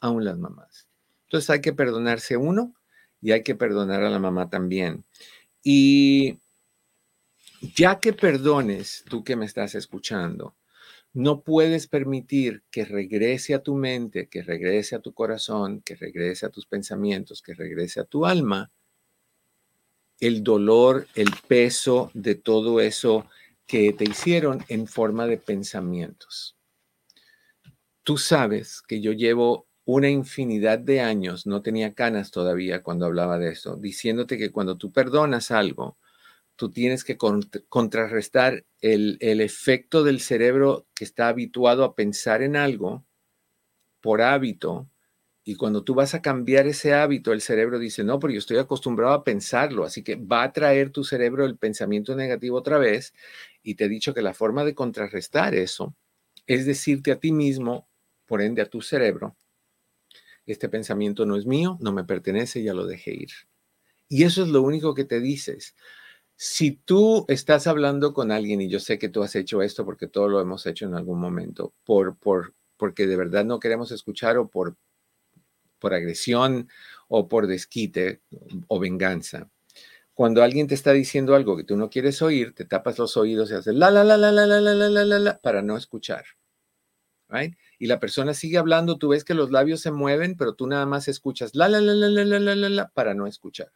aún 0.00 0.26
las 0.26 0.36
mamás. 0.36 0.86
Entonces 1.24 1.48
hay 1.48 1.62
que 1.62 1.72
perdonarse 1.72 2.36
uno 2.36 2.74
y 3.22 3.32
hay 3.32 3.42
que 3.42 3.54
perdonar 3.54 4.02
a 4.02 4.10
la 4.10 4.18
mamá 4.18 4.50
también. 4.50 5.06
Y 5.62 6.38
ya 7.74 8.00
que 8.00 8.12
perdones, 8.12 9.02
tú 9.08 9.24
que 9.24 9.34
me 9.34 9.46
estás 9.46 9.74
escuchando, 9.74 10.56
no 11.14 11.40
puedes 11.40 11.86
permitir 11.86 12.64
que 12.70 12.84
regrese 12.84 13.54
a 13.54 13.62
tu 13.62 13.76
mente, 13.76 14.28
que 14.28 14.42
regrese 14.42 14.94
a 14.94 15.00
tu 15.00 15.14
corazón, 15.14 15.80
que 15.80 15.96
regrese 15.96 16.44
a 16.44 16.50
tus 16.50 16.66
pensamientos, 16.66 17.40
que 17.40 17.54
regrese 17.54 18.00
a 18.00 18.04
tu 18.04 18.26
alma 18.26 18.70
el 20.20 20.44
dolor, 20.44 21.08
el 21.14 21.30
peso 21.48 22.10
de 22.14 22.34
todo 22.34 22.80
eso 22.80 23.26
que 23.66 23.92
te 23.92 24.04
hicieron 24.04 24.64
en 24.68 24.86
forma 24.86 25.26
de 25.26 25.38
pensamientos. 25.38 26.56
Tú 28.02 28.18
sabes 28.18 28.82
que 28.82 29.00
yo 29.00 29.12
llevo 29.12 29.66
una 29.84 30.08
infinidad 30.08 30.78
de 30.78 31.00
años, 31.00 31.46
no 31.46 31.62
tenía 31.62 31.94
canas 31.94 32.30
todavía 32.30 32.82
cuando 32.82 33.06
hablaba 33.06 33.38
de 33.38 33.50
eso, 33.50 33.76
diciéndote 33.76 34.38
que 34.38 34.52
cuando 34.52 34.76
tú 34.76 34.92
perdonas 34.92 35.50
algo, 35.50 35.98
tú 36.54 36.70
tienes 36.70 37.04
que 37.04 37.16
contrarrestar 37.16 38.64
el, 38.80 39.16
el 39.20 39.40
efecto 39.40 40.04
del 40.04 40.20
cerebro 40.20 40.86
que 40.94 41.04
está 41.04 41.28
habituado 41.28 41.84
a 41.84 41.94
pensar 41.94 42.42
en 42.42 42.56
algo 42.56 43.04
por 44.00 44.20
hábito 44.20 44.88
y 45.42 45.54
cuando 45.56 45.84
tú 45.84 45.94
vas 45.94 46.14
a 46.14 46.20
cambiar 46.22 46.66
ese 46.66 46.92
hábito, 46.92 47.32
el 47.32 47.40
cerebro 47.40 47.78
dice, 47.78 48.04
no, 48.04 48.18
pero 48.18 48.32
yo 48.32 48.38
estoy 48.38 48.58
acostumbrado 48.58 49.14
a 49.14 49.24
pensarlo, 49.24 49.84
así 49.84 50.02
que 50.02 50.16
va 50.16 50.42
a 50.42 50.52
traer 50.52 50.90
tu 50.90 51.02
cerebro 51.02 51.46
el 51.46 51.56
pensamiento 51.56 52.14
negativo 52.14 52.58
otra 52.58 52.78
vez. 52.78 53.14
Y 53.62 53.74
te 53.74 53.86
he 53.86 53.88
dicho 53.88 54.12
que 54.12 54.22
la 54.22 54.34
forma 54.34 54.64
de 54.64 54.74
contrarrestar 54.74 55.54
eso 55.54 55.94
es 56.46 56.66
decirte 56.66 57.12
a 57.12 57.20
ti 57.20 57.32
mismo, 57.32 57.88
por 58.26 58.42
ende 58.42 58.62
a 58.62 58.66
tu 58.66 58.82
cerebro, 58.82 59.36
este 60.46 60.68
pensamiento 60.68 61.24
no 61.26 61.36
es 61.36 61.46
mío, 61.46 61.78
no 61.80 61.92
me 61.92 62.04
pertenece, 62.04 62.62
ya 62.62 62.74
lo 62.74 62.86
dejé 62.86 63.12
ir. 63.12 63.30
Y 64.08 64.24
eso 64.24 64.42
es 64.42 64.48
lo 64.48 64.62
único 64.62 64.94
que 64.94 65.04
te 65.04 65.20
dices. 65.20 65.76
Si 66.36 66.72
tú 66.72 67.24
estás 67.28 67.66
hablando 67.66 68.12
con 68.14 68.32
alguien, 68.32 68.60
y 68.60 68.68
yo 68.68 68.80
sé 68.80 68.98
que 68.98 69.08
tú 69.08 69.22
has 69.22 69.36
hecho 69.36 69.62
esto 69.62 69.84
porque 69.84 70.08
todos 70.08 70.30
lo 70.30 70.40
hemos 70.40 70.66
hecho 70.66 70.86
en 70.86 70.94
algún 70.94 71.20
momento, 71.20 71.72
por, 71.84 72.16
por, 72.16 72.54
porque 72.76 73.06
de 73.06 73.16
verdad 73.16 73.44
no 73.44 73.60
queremos 73.60 73.92
escuchar 73.92 74.38
o 74.38 74.48
por 74.48 74.76
por 75.80 75.94
agresión 75.94 76.68
o 77.08 77.26
por 77.26 77.48
desquite 77.48 78.20
o 78.68 78.78
venganza. 78.78 79.50
Cuando 80.14 80.42
alguien 80.42 80.66
te 80.66 80.74
está 80.74 80.92
diciendo 80.92 81.34
algo 81.34 81.56
que 81.56 81.64
tú 81.64 81.76
no 81.76 81.88
quieres 81.88 82.20
oír, 82.20 82.54
te 82.54 82.66
tapas 82.66 82.98
los 82.98 83.16
oídos 83.16 83.50
y 83.50 83.54
haces 83.54 83.74
la, 83.74 83.90
la, 83.90 84.04
la, 84.04 84.16
la, 84.16 84.30
la, 84.30 84.46
la, 84.46 84.60
la, 84.60 84.74
la, 84.74 85.04
la, 85.04 85.18
la, 85.18 85.38
para 85.38 85.62
no 85.62 85.76
escuchar. 85.76 86.24
Right? 87.28 87.56
Y 87.78 87.86
la 87.86 88.00
persona 88.00 88.34
sigue 88.34 88.58
hablando, 88.58 88.98
tú 88.98 89.08
ves 89.08 89.24
que 89.24 89.34
los 89.34 89.50
labios 89.50 89.80
se 89.80 89.92
mueven, 89.92 90.36
pero 90.36 90.54
tú 90.54 90.66
nada 90.66 90.84
más 90.84 91.08
escuchas 91.08 91.54
la, 91.54 91.68
la, 91.68 91.80
la, 91.80 91.94
la, 91.94 92.08
la, 92.08 92.24
la, 92.38 92.54
la, 92.54 92.68
la, 92.68 92.88
para 92.88 93.14
no 93.14 93.26
escuchar. 93.26 93.72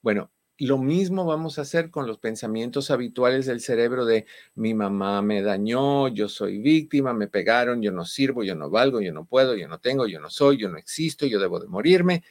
Bueno, 0.00 0.32
lo 0.66 0.78
mismo 0.78 1.24
vamos 1.24 1.58
a 1.58 1.62
hacer 1.62 1.90
con 1.90 2.06
los 2.06 2.18
pensamientos 2.18 2.90
habituales 2.90 3.46
del 3.46 3.60
cerebro 3.60 4.04
de 4.04 4.26
mi 4.54 4.74
mamá 4.74 5.22
me 5.22 5.42
dañó, 5.42 6.08
yo 6.08 6.28
soy 6.28 6.58
víctima, 6.58 7.12
me 7.14 7.28
pegaron, 7.28 7.82
yo 7.82 7.92
no 7.92 8.04
sirvo, 8.04 8.44
yo 8.44 8.54
no 8.54 8.70
valgo, 8.70 9.00
yo 9.00 9.12
no 9.12 9.24
puedo, 9.24 9.56
yo 9.56 9.68
no 9.68 9.78
tengo, 9.78 10.06
yo 10.06 10.20
no 10.20 10.30
soy, 10.30 10.58
yo 10.58 10.68
no 10.68 10.78
existo, 10.78 11.26
yo 11.26 11.40
debo 11.40 11.60
de 11.60 11.66
morirme, 11.66 12.22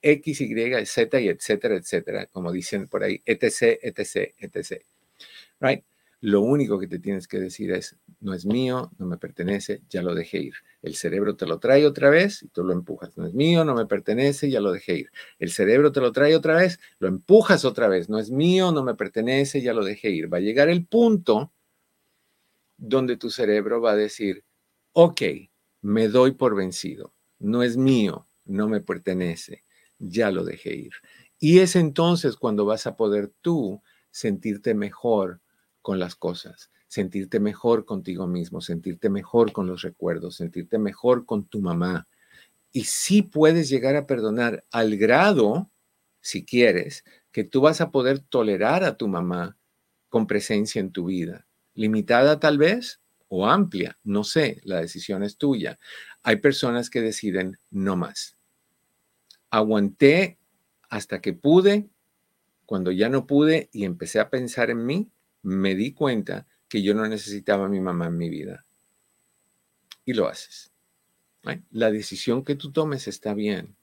X, 0.00 0.40
Y, 0.40 0.86
Z 0.86 1.20
y 1.20 1.28
etcétera, 1.28 1.76
etcétera, 1.76 2.26
como 2.26 2.52
dicen 2.52 2.88
por 2.88 3.04
ahí, 3.04 3.22
etc, 3.24 3.78
etc, 3.82 4.34
etc. 4.38 4.82
Right? 5.60 5.84
Lo 6.24 6.40
único 6.40 6.78
que 6.78 6.86
te 6.86 6.98
tienes 6.98 7.28
que 7.28 7.38
decir 7.38 7.70
es, 7.70 7.98
no 8.20 8.32
es 8.32 8.46
mío, 8.46 8.90
no 8.96 9.04
me 9.04 9.18
pertenece, 9.18 9.82
ya 9.90 10.00
lo 10.00 10.14
dejé 10.14 10.38
ir. 10.38 10.54
El 10.80 10.94
cerebro 10.94 11.36
te 11.36 11.44
lo 11.44 11.58
trae 11.58 11.84
otra 11.86 12.08
vez 12.08 12.42
y 12.42 12.48
tú 12.48 12.64
lo 12.64 12.72
empujas. 12.72 13.18
No 13.18 13.26
es 13.26 13.34
mío, 13.34 13.62
no 13.66 13.74
me 13.74 13.84
pertenece, 13.84 14.50
ya 14.50 14.62
lo 14.62 14.72
dejé 14.72 15.00
ir. 15.00 15.10
El 15.38 15.50
cerebro 15.50 15.92
te 15.92 16.00
lo 16.00 16.12
trae 16.12 16.34
otra 16.34 16.54
vez, 16.56 16.80
lo 16.98 17.08
empujas 17.08 17.66
otra 17.66 17.88
vez. 17.88 18.08
No 18.08 18.18
es 18.18 18.30
mío, 18.30 18.72
no 18.72 18.82
me 18.82 18.94
pertenece, 18.94 19.60
ya 19.60 19.74
lo 19.74 19.84
dejé 19.84 20.12
ir. 20.12 20.32
Va 20.32 20.38
a 20.38 20.40
llegar 20.40 20.70
el 20.70 20.86
punto 20.86 21.52
donde 22.78 23.18
tu 23.18 23.28
cerebro 23.28 23.82
va 23.82 23.90
a 23.90 23.96
decir, 23.96 24.44
ok, 24.94 25.20
me 25.82 26.08
doy 26.08 26.32
por 26.32 26.56
vencido. 26.56 27.12
No 27.38 27.62
es 27.62 27.76
mío, 27.76 28.26
no 28.46 28.66
me 28.66 28.80
pertenece, 28.80 29.64
ya 29.98 30.30
lo 30.30 30.42
dejé 30.42 30.74
ir. 30.74 30.92
Y 31.38 31.58
es 31.58 31.76
entonces 31.76 32.36
cuando 32.36 32.64
vas 32.64 32.86
a 32.86 32.96
poder 32.96 33.30
tú 33.42 33.82
sentirte 34.10 34.72
mejor 34.72 35.42
con 35.84 35.98
las 35.98 36.16
cosas, 36.16 36.70
sentirte 36.88 37.40
mejor 37.40 37.84
contigo 37.84 38.26
mismo, 38.26 38.62
sentirte 38.62 39.10
mejor 39.10 39.52
con 39.52 39.66
los 39.66 39.82
recuerdos, 39.82 40.36
sentirte 40.36 40.78
mejor 40.78 41.26
con 41.26 41.44
tu 41.44 41.60
mamá. 41.60 42.08
Y 42.72 42.84
sí 42.84 43.20
puedes 43.20 43.68
llegar 43.68 43.94
a 43.94 44.06
perdonar 44.06 44.64
al 44.70 44.96
grado, 44.96 45.70
si 46.22 46.42
quieres, 46.46 47.04
que 47.32 47.44
tú 47.44 47.60
vas 47.60 47.82
a 47.82 47.90
poder 47.90 48.20
tolerar 48.20 48.82
a 48.82 48.96
tu 48.96 49.08
mamá 49.08 49.58
con 50.08 50.26
presencia 50.26 50.80
en 50.80 50.90
tu 50.90 51.04
vida, 51.04 51.46
limitada 51.74 52.40
tal 52.40 52.56
vez 52.56 53.02
o 53.28 53.46
amplia, 53.46 53.98
no 54.04 54.24
sé, 54.24 54.62
la 54.64 54.80
decisión 54.80 55.22
es 55.22 55.36
tuya. 55.36 55.78
Hay 56.22 56.36
personas 56.36 56.88
que 56.88 57.02
deciden 57.02 57.58
no 57.70 57.94
más. 57.94 58.38
Aguanté 59.50 60.38
hasta 60.88 61.20
que 61.20 61.34
pude, 61.34 61.90
cuando 62.64 62.90
ya 62.90 63.10
no 63.10 63.26
pude 63.26 63.68
y 63.70 63.84
empecé 63.84 64.18
a 64.18 64.30
pensar 64.30 64.70
en 64.70 64.86
mí, 64.86 65.10
me 65.44 65.74
di 65.74 65.92
cuenta 65.92 66.46
que 66.68 66.82
yo 66.82 66.94
no 66.94 67.06
necesitaba 67.06 67.66
a 67.66 67.68
mi 67.68 67.80
mamá 67.80 68.08
en 68.08 68.16
mi 68.16 68.28
vida. 68.28 68.64
Y 70.04 70.14
lo 70.14 70.26
haces. 70.26 70.72
La 71.70 71.90
decisión 71.90 72.44
que 72.44 72.56
tú 72.56 72.72
tomes 72.72 73.06
está 73.06 73.34
bien, 73.34 73.76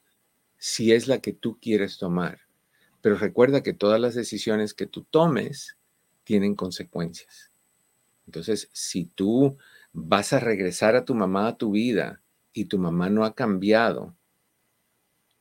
si 0.57 0.91
es 0.91 1.07
la 1.07 1.19
que 1.19 1.31
tú 1.31 1.59
quieres 1.61 1.97
tomar. 1.97 2.41
Pero 3.01 3.15
recuerda 3.15 3.63
que 3.63 3.73
todas 3.73 3.99
las 3.99 4.15
decisiones 4.15 4.73
que 4.73 4.87
tú 4.87 5.03
tomes 5.03 5.77
tienen 6.23 6.55
consecuencias. 6.55 7.51
Entonces, 8.25 8.69
si 8.73 9.05
tú 9.05 9.57
vas 9.93 10.33
a 10.33 10.39
regresar 10.39 10.95
a 10.95 11.05
tu 11.05 11.13
mamá 11.13 11.47
a 11.47 11.57
tu 11.57 11.71
vida 11.71 12.21
y 12.53 12.65
tu 12.65 12.79
mamá 12.79 13.09
no 13.09 13.23
ha 13.23 13.35
cambiado, 13.35 14.15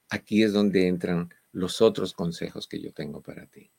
aquí 0.09 0.43
es 0.43 0.53
donde 0.53 0.87
entran 0.89 1.33
los 1.53 1.81
otros 1.81 2.13
consejos 2.13 2.69
que 2.69 2.81
yo 2.81 2.93
tengo 2.93 3.23
para 3.23 3.47
ti. 3.47 3.71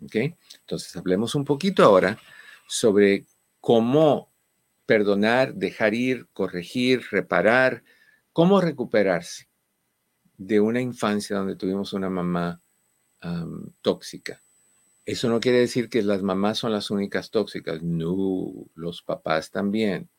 Entonces, 0.00 0.94
hablemos 0.96 1.34
un 1.34 1.44
poquito 1.44 1.84
ahora 1.84 2.18
sobre 2.66 3.26
cómo 3.60 4.30
perdonar, 4.86 5.54
dejar 5.54 5.94
ir, 5.94 6.28
corregir, 6.32 7.02
reparar, 7.10 7.82
cómo 8.32 8.60
recuperarse 8.60 9.48
de 10.36 10.60
una 10.60 10.80
infancia 10.80 11.36
donde 11.36 11.56
tuvimos 11.56 11.92
una 11.92 12.10
mamá 12.10 12.60
tóxica. 13.80 14.42
Eso 15.06 15.30
no 15.30 15.40
quiere 15.40 15.60
decir 15.60 15.88
que 15.88 16.02
las 16.02 16.22
mamás 16.22 16.58
son 16.58 16.72
las 16.72 16.90
únicas 16.90 17.30
tóxicas, 17.30 17.82
no, 17.82 18.66
los 18.74 19.02
papás 19.02 19.50
también. 19.50 20.10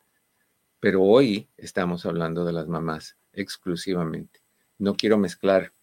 Pero 0.79 1.03
hoy 1.03 1.47
estamos 1.57 2.05
hablando 2.05 2.45
de 2.45 2.53
las 2.53 2.67
mamás 2.67 3.17
exclusivamente. 3.33 4.41
No 4.79 4.95
quiero 4.95 5.17
mezclar 5.17 5.73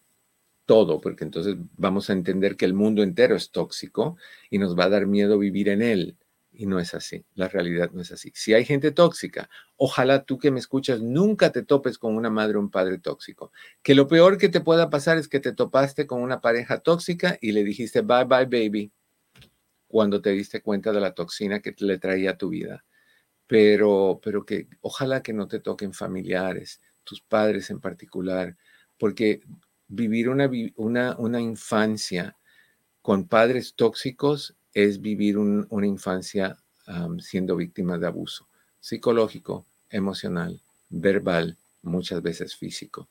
todo, 0.65 1.01
porque 1.01 1.23
entonces 1.23 1.55
vamos 1.77 2.09
a 2.09 2.13
entender 2.13 2.55
que 2.55 2.65
el 2.65 2.73
mundo 2.73 3.03
entero 3.03 3.35
es 3.35 3.51
tóxico 3.51 4.17
y 4.49 4.57
nos 4.59 4.77
va 4.77 4.85
a 4.85 4.89
dar 4.89 5.07
miedo 5.07 5.37
vivir 5.37 5.69
en 5.69 5.81
él. 5.81 6.17
Y 6.55 6.67
no 6.67 6.79
es 6.79 6.93
así, 6.93 7.25
la 7.33 7.47
realidad 7.47 7.89
no 7.93 8.01
es 8.01 8.11
así. 8.11 8.31
Si 8.35 8.53
hay 8.53 8.63
gente 8.63 8.91
tóxica, 8.91 9.49
ojalá 9.75 10.23
tú 10.23 10.37
que 10.37 10.51
me 10.51 10.59
escuchas 10.59 11.01
nunca 11.01 11.51
te 11.51 11.63
topes 11.63 11.97
con 11.97 12.15
una 12.15 12.29
madre 12.29 12.57
o 12.57 12.59
un 12.59 12.69
padre 12.69 12.99
tóxico. 12.99 13.51
Que 13.81 13.95
lo 13.95 14.07
peor 14.07 14.37
que 14.37 14.49
te 14.49 14.61
pueda 14.61 14.89
pasar 14.91 15.17
es 15.17 15.27
que 15.27 15.39
te 15.39 15.51
topaste 15.51 16.05
con 16.05 16.21
una 16.21 16.41
pareja 16.41 16.79
tóxica 16.79 17.37
y 17.41 17.53
le 17.53 17.63
dijiste 17.63 18.01
bye 18.01 18.25
bye 18.25 18.45
baby. 18.45 18.91
cuando 19.87 20.21
te 20.21 20.31
diste 20.31 20.61
cuenta 20.61 20.91
de 20.91 21.01
la 21.01 21.13
toxina 21.13 21.59
que 21.61 21.75
le 21.79 21.97
traía 21.99 22.37
tu 22.37 22.49
vida. 22.49 22.85
Pero, 23.47 24.19
pero 24.23 24.45
que 24.45 24.67
ojalá 24.81 25.21
que 25.23 25.33
no 25.33 25.47
te 25.47 25.59
toquen 25.59 25.93
familiares, 25.93 26.81
tus 27.03 27.21
padres 27.21 27.69
en 27.69 27.79
particular, 27.79 28.57
porque 28.97 29.41
vivir 29.95 30.29
una, 30.29 31.15
una, 31.17 31.41
infancia 31.41 32.35
con 33.01 33.27
padres 33.27 33.73
tóxicos 33.75 34.55
es 34.73 35.01
vivir 35.01 35.37
una 35.37 35.87
infancia 35.87 36.57
siendo 37.19 37.55
víctima 37.55 37.97
de 37.97 38.07
abuso 38.07 38.47
psicológico, 38.79 39.65
emocional, 39.89 40.61
verbal, 40.89 41.57
muchas 41.83 42.21
veces 42.21 42.53
físico, 42.53 43.07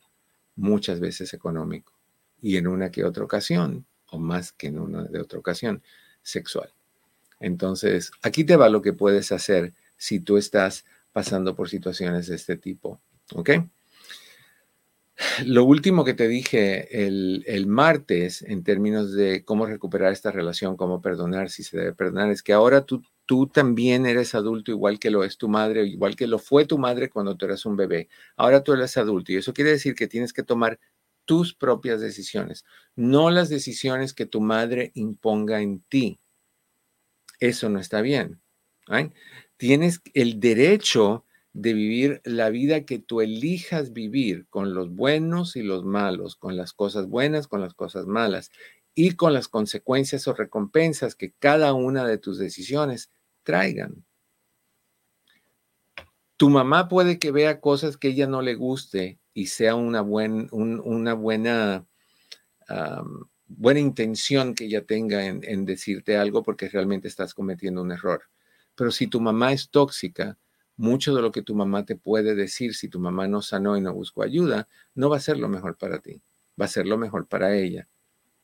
muchas 0.55 1.01
veces 1.01 1.33
económico 1.33 1.95
y 2.43 2.59
en 2.59 2.67
una 2.67 2.91
que 2.91 3.05
otra 3.05 3.25
ocasión, 3.25 3.87
o 4.11 4.19
más 4.19 4.53
que 4.53 4.67
en 4.67 4.79
una 4.79 5.05
de 5.05 5.19
otra 5.19 5.39
ocasión, 5.39 5.83
sexual. 6.23 6.71
Entonces, 7.41 8.11
aquí 8.21 8.45
te 8.45 8.57
va 8.57 8.69
lo 8.69 8.83
que 8.83 8.93
puedes 8.93 9.33
hacer 9.33 9.73
si 9.97 10.21
tú 10.21 10.37
estás 10.37 10.85
pasando 11.11 11.57
por 11.57 11.71
situaciones 11.71 12.27
de 12.27 12.37
este 12.37 12.57
tipo. 12.59 13.01
¿Ok? 13.35 13.51
Lo 15.45 15.65
último 15.65 16.05
que 16.05 16.15
te 16.15 16.27
dije 16.27 17.07
el, 17.07 17.45
el, 17.47 17.67
martes 17.67 18.43
en 18.43 18.65
términos 18.65 19.13
de 19.13 19.45
cómo 19.45 19.67
recuperar 19.67 20.13
esta 20.13 20.31
relación, 20.33 20.77
cómo 20.77 21.03
perdonar, 21.03 21.51
si 21.51 21.63
se 21.63 21.77
debe 21.77 21.93
perdonar, 21.93 22.31
es 22.31 22.43
que 22.43 22.53
ahora 22.53 22.85
tú, 22.87 23.03
tú 23.27 23.47
también 23.47 24.07
eres 24.07 24.35
adulto 24.35 24.71
igual 24.71 24.99
que 24.99 25.11
lo 25.11 25.23
es 25.23 25.37
tu 25.37 25.49
madre, 25.49 25.85
igual 25.87 26.17
que 26.17 26.27
lo 26.27 26.39
fue 26.39 26.65
tu 26.65 26.79
madre 26.79 27.11
cuando 27.11 27.37
tú 27.37 27.45
eras 27.45 27.67
un 27.67 27.77
bebé. 27.77 28.09
Ahora 28.37 28.63
tú 28.65 28.73
eres 28.73 28.97
adulto 28.97 29.33
y 29.33 29.37
eso 29.37 29.53
quiere 29.53 29.71
decir 29.71 29.95
que 29.95 30.09
tienes 30.09 30.33
que 30.33 30.43
tomar 30.43 30.81
tus 31.25 31.55
propias 31.55 32.01
decisiones, 32.01 32.65
no 32.97 33.31
las 33.31 33.49
decisiones 33.49 34.13
que 34.15 34.27
tu 34.27 34.41
madre 34.41 34.91
imponga 34.95 35.61
en 35.61 35.81
ti. 35.83 36.19
Eso 37.39 37.69
no 37.69 37.79
está 37.79 38.01
bien. 38.01 38.41
Tienes 39.57 40.01
el 40.15 40.41
derecho 40.41 41.25
de 41.53 41.75
vivir 41.75 42.21
la 42.25 42.51
vida 42.51 42.85
que 42.85 42.99
tú 42.99 43.21
elijas 43.21 43.93
vivir 43.93 44.47
con 44.49 44.75
los 44.75 44.91
buenos 44.95 45.55
y 45.57 45.63
los 45.63 45.85
malos, 45.85 46.37
con 46.37 46.57
las 46.57 46.73
cosas 46.73 47.09
buenas, 47.09 47.47
con 47.47 47.61
las 47.61 47.75
cosas 47.75 48.07
malas 48.07 48.51
y 48.95 49.13
con 49.17 49.35
las 49.35 49.49
consecuencias 49.49 50.27
o 50.29 50.35
recompensas 50.35 51.15
que 51.15 51.33
cada 51.39 51.75
una 51.75 52.07
de 52.07 52.19
tus 52.19 52.39
decisiones 52.39 53.11
traigan. 53.43 54.05
Tu 56.37 56.49
mamá 56.49 56.89
puede 56.89 57.19
que 57.19 57.31
vea 57.31 57.61
cosas 57.61 57.97
que 57.97 58.09
ella 58.09 58.27
no 58.27 58.43
le 58.43 58.55
guste 58.55 59.21
y 59.35 59.47
sea 59.47 59.75
una, 59.75 60.01
buen, 60.01 60.49
una 60.51 61.15
buena, 61.15 61.87
buena 63.47 63.81
intención 63.81 64.55
que 64.55 64.65
ella 64.65 64.85
tenga 64.85 65.27
en, 65.27 65.41
en 65.45 65.65
decirte 65.67 66.17
algo 66.17 66.43
porque 66.43 66.69
realmente 66.69 67.09
estás 67.09 67.35
cometiendo 67.35 67.83
un 67.83 67.93
error. 67.93 68.23
Pero 68.75 68.91
si 68.91 69.07
tu 69.07 69.21
mamá 69.21 69.53
es 69.53 69.71
tóxica, 69.71 70.39
mucho 70.77 71.15
de 71.15 71.23
lo 71.23 71.33
que 71.33 71.43
tu 71.43 71.55
mamá 71.55 71.85
te 71.85 71.97
puede 71.97 72.35
decir 72.35 72.75
si 72.75 72.89
tu 72.89 72.99
mamá 72.99 73.29
no 73.29 73.43
sanó 73.43 73.77
y 73.77 73.81
no 73.81 73.93
buscó 73.95 74.23
ayuda, 74.23 74.69
no 74.95 75.11
va 75.11 75.17
a 75.17 75.21
ser 75.21 75.39
lo 75.39 75.49
mejor 75.49 75.77
para 75.77 76.01
ti, 76.01 76.21
va 76.61 76.65
a 76.65 76.69
ser 76.69 76.87
lo 76.87 76.99
mejor 76.99 77.27
para 77.27 77.55
ella. 77.57 77.89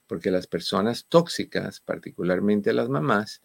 Porque 0.07 0.31
las 0.31 0.47
personas 0.47 1.07
tóxicas, 1.09 1.81
particularmente 1.81 2.73
las 2.73 2.89
mamás, 2.89 3.43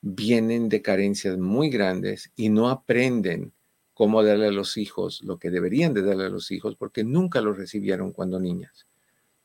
vienen 0.00 0.68
de 0.68 0.82
carencias 0.82 1.38
muy 1.38 1.70
grandes 1.70 2.32
y 2.36 2.48
no 2.48 2.68
aprenden 2.68 3.52
cómo 3.94 4.22
darle 4.22 4.46
a 4.46 4.52
los 4.52 4.76
hijos 4.76 5.22
lo 5.22 5.38
que 5.38 5.50
deberían 5.50 5.92
de 5.92 6.02
darle 6.02 6.24
a 6.24 6.30
los 6.30 6.50
hijos 6.50 6.74
porque 6.76 7.04
nunca 7.04 7.40
lo 7.40 7.52
recibieron 7.52 8.12
cuando 8.12 8.40
niñas. 8.40 8.86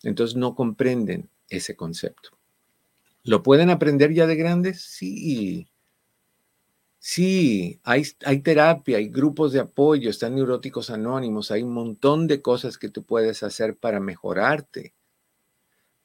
Entonces 0.03 0.37
no 0.37 0.55
comprenden 0.55 1.29
ese 1.49 1.75
concepto. 1.75 2.37
¿Lo 3.23 3.43
pueden 3.43 3.69
aprender 3.69 4.13
ya 4.13 4.27
de 4.27 4.35
grandes? 4.35 4.81
Sí, 4.81 5.67
Sí, 7.07 7.79
hay, 7.83 8.03
terapia, 8.41 8.97
hay 8.97 9.09
grupos 9.09 9.53
de 9.53 9.59
apoyo, 9.59 10.09
están 10.09 10.33
neuróticos 10.35 10.89
anónimos, 10.89 11.51
hay 11.51 11.61
un 11.61 11.71
montón 11.71 12.25
de 12.25 12.41
cosas 12.41 12.79
que 12.79 12.89
tú 12.89 13.03
puedes 13.05 13.43
hacer 13.43 13.77
para 13.77 13.99
mejorarte. 13.99 14.95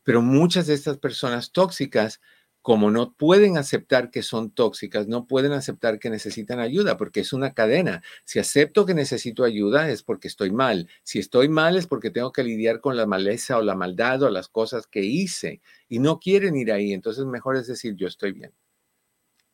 Pero 0.02 0.22
muchas 0.22 0.66
de 0.66 0.74
estas 0.74 0.98
personas 0.98 1.52
tóxicas, 1.52 2.20
como 2.62 2.90
no 2.90 3.14
pueden 3.14 3.56
aceptar 3.56 4.10
que 4.10 4.22
son 4.22 4.50
tóxicas, 4.50 5.08
no 5.08 5.26
pueden 5.26 5.52
aceptar 5.52 5.98
que 5.98 6.10
necesitan 6.10 6.58
ayuda, 6.60 6.96
porque 6.98 7.20
es 7.20 7.32
una 7.32 7.54
cadena. 7.54 8.02
Si 8.24 8.38
acepto 8.38 8.84
que 8.84 8.94
necesito 8.94 9.44
ayuda 9.44 9.88
es 9.90 10.02
porque 10.02 10.28
estoy 10.28 10.50
mal. 10.50 10.88
Si 11.02 11.18
estoy 11.18 11.48
mal 11.48 11.76
es 11.76 11.86
porque 11.86 12.10
tengo 12.10 12.32
que 12.32 12.44
lidiar 12.44 12.80
con 12.80 12.96
la 12.96 13.06
maleza 13.06 13.56
o 13.58 13.62
la 13.62 13.74
maldad 13.74 14.22
o 14.22 14.30
las 14.30 14.48
cosas 14.48 14.86
que 14.86 15.00
hice 15.02 15.62
y 15.88 15.98
no 16.00 16.18
quieren 16.20 16.56
ir 16.56 16.72
ahí. 16.72 16.92
Entonces 16.92 17.24
mejor 17.24 17.56
es 17.56 17.66
decir, 17.66 17.94
yo 17.96 18.06
estoy 18.06 18.32
bien. 18.32 18.52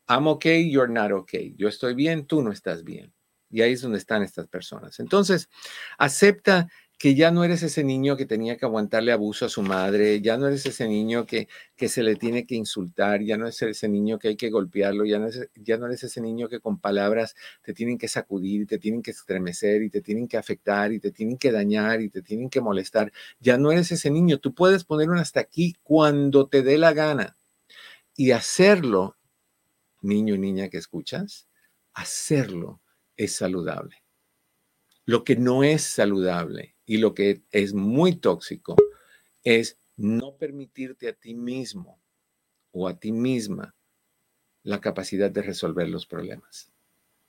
I'm 0.09 0.27
okay, 0.29 0.69
you're 0.71 0.93
not 0.93 1.13
okay. 1.13 1.55
Yo 1.57 1.69
estoy 1.69 1.95
bien, 1.95 2.27
tú 2.27 2.43
no 2.43 2.53
estás 2.53 2.85
bien. 2.85 3.13
Y 3.51 3.63
ahí 3.63 3.73
es 3.73 3.83
donde 3.83 3.99
están 3.99 4.23
estas 4.23 4.49
personas. 4.49 4.99
Entonces, 5.01 5.49
acepta 5.99 6.69
que 6.99 7.15
ya 7.15 7.31
no 7.31 7.45
eres 7.45 7.63
ese 7.63 7.85
niño 7.85 8.17
que 8.17 8.25
tenía 8.25 8.57
que 8.57 8.65
aguantarle 8.65 9.13
abuso 9.13 9.45
a 9.47 9.49
su 9.51 9.63
madre, 9.63 10.21
ya 10.23 10.39
no 10.39 10.47
eres 10.47 10.65
ese 10.65 10.89
niño 10.89 11.27
que, 11.27 11.47
que 11.77 11.89
se 11.89 12.03
le 12.03 12.17
tiene 12.17 12.47
que 12.47 12.55
insultar, 12.55 13.23
ya 13.23 13.37
no 13.37 13.45
eres 13.45 13.61
ese 13.63 13.89
niño 13.89 14.19
que 14.19 14.29
hay 14.29 14.37
que 14.37 14.49
golpearlo, 14.51 15.05
ya 15.05 15.19
no, 15.19 15.29
ya 15.57 15.77
no 15.77 15.87
eres 15.87 16.05
ese 16.05 16.21
niño 16.23 16.49
que 16.49 16.61
con 16.61 16.79
palabras 16.81 17.35
te 17.63 17.75
tienen 17.75 17.99
que 17.99 18.09
sacudir, 18.09 18.67
te 18.67 18.79
tienen 18.79 19.03
que 19.03 19.11
estremecer 19.11 19.83
y 19.83 19.91
te 19.91 20.01
tienen 20.01 20.27
que 20.27 20.39
afectar 20.39 20.93
y 20.93 21.01
te 21.01 21.13
tienen 21.13 21.37
que 21.37 21.53
dañar 21.53 22.01
y 22.01 22.09
te 22.09 22.23
tienen 22.23 22.49
que 22.49 22.63
molestar. 22.63 23.13
Ya 23.41 23.59
no 23.59 23.73
eres 23.73 23.93
ese 23.93 24.11
niño, 24.11 24.39
tú 24.39 24.55
puedes 24.55 24.85
poner 24.85 25.11
un 25.11 25.19
hasta 25.19 25.41
aquí 25.41 25.75
cuando 25.83 26.49
te 26.49 26.63
dé 26.63 26.79
la 26.79 26.95
gana 26.95 27.37
y 28.17 28.31
hacerlo 28.33 29.16
niño 30.07 30.35
y 30.35 30.39
niña 30.39 30.69
que 30.69 30.79
escuchas, 30.79 31.49
hacerlo 31.93 32.81
es 33.17 33.37
saludable. 33.37 34.03
Lo 35.05 35.25
que 35.25 35.37
no 35.37 35.65
es 35.65 35.83
saludable 35.83 36.77
y 36.85 36.99
lo 36.99 37.15
que 37.15 37.43
es 37.51 37.75
muy 37.75 38.17
tóxico 38.17 38.77
es 39.45 39.79
no 39.97 40.37
permitirte 40.37 41.09
a 41.09 41.13
ti 41.13 41.35
mismo 41.35 42.01
o 42.73 42.89
a 42.89 42.99
ti 42.99 43.13
misma 43.13 43.75
la 44.63 44.81
capacidad 44.81 45.31
de 45.31 45.43
resolver 45.43 45.89
los 45.89 46.07
problemas, 46.07 46.73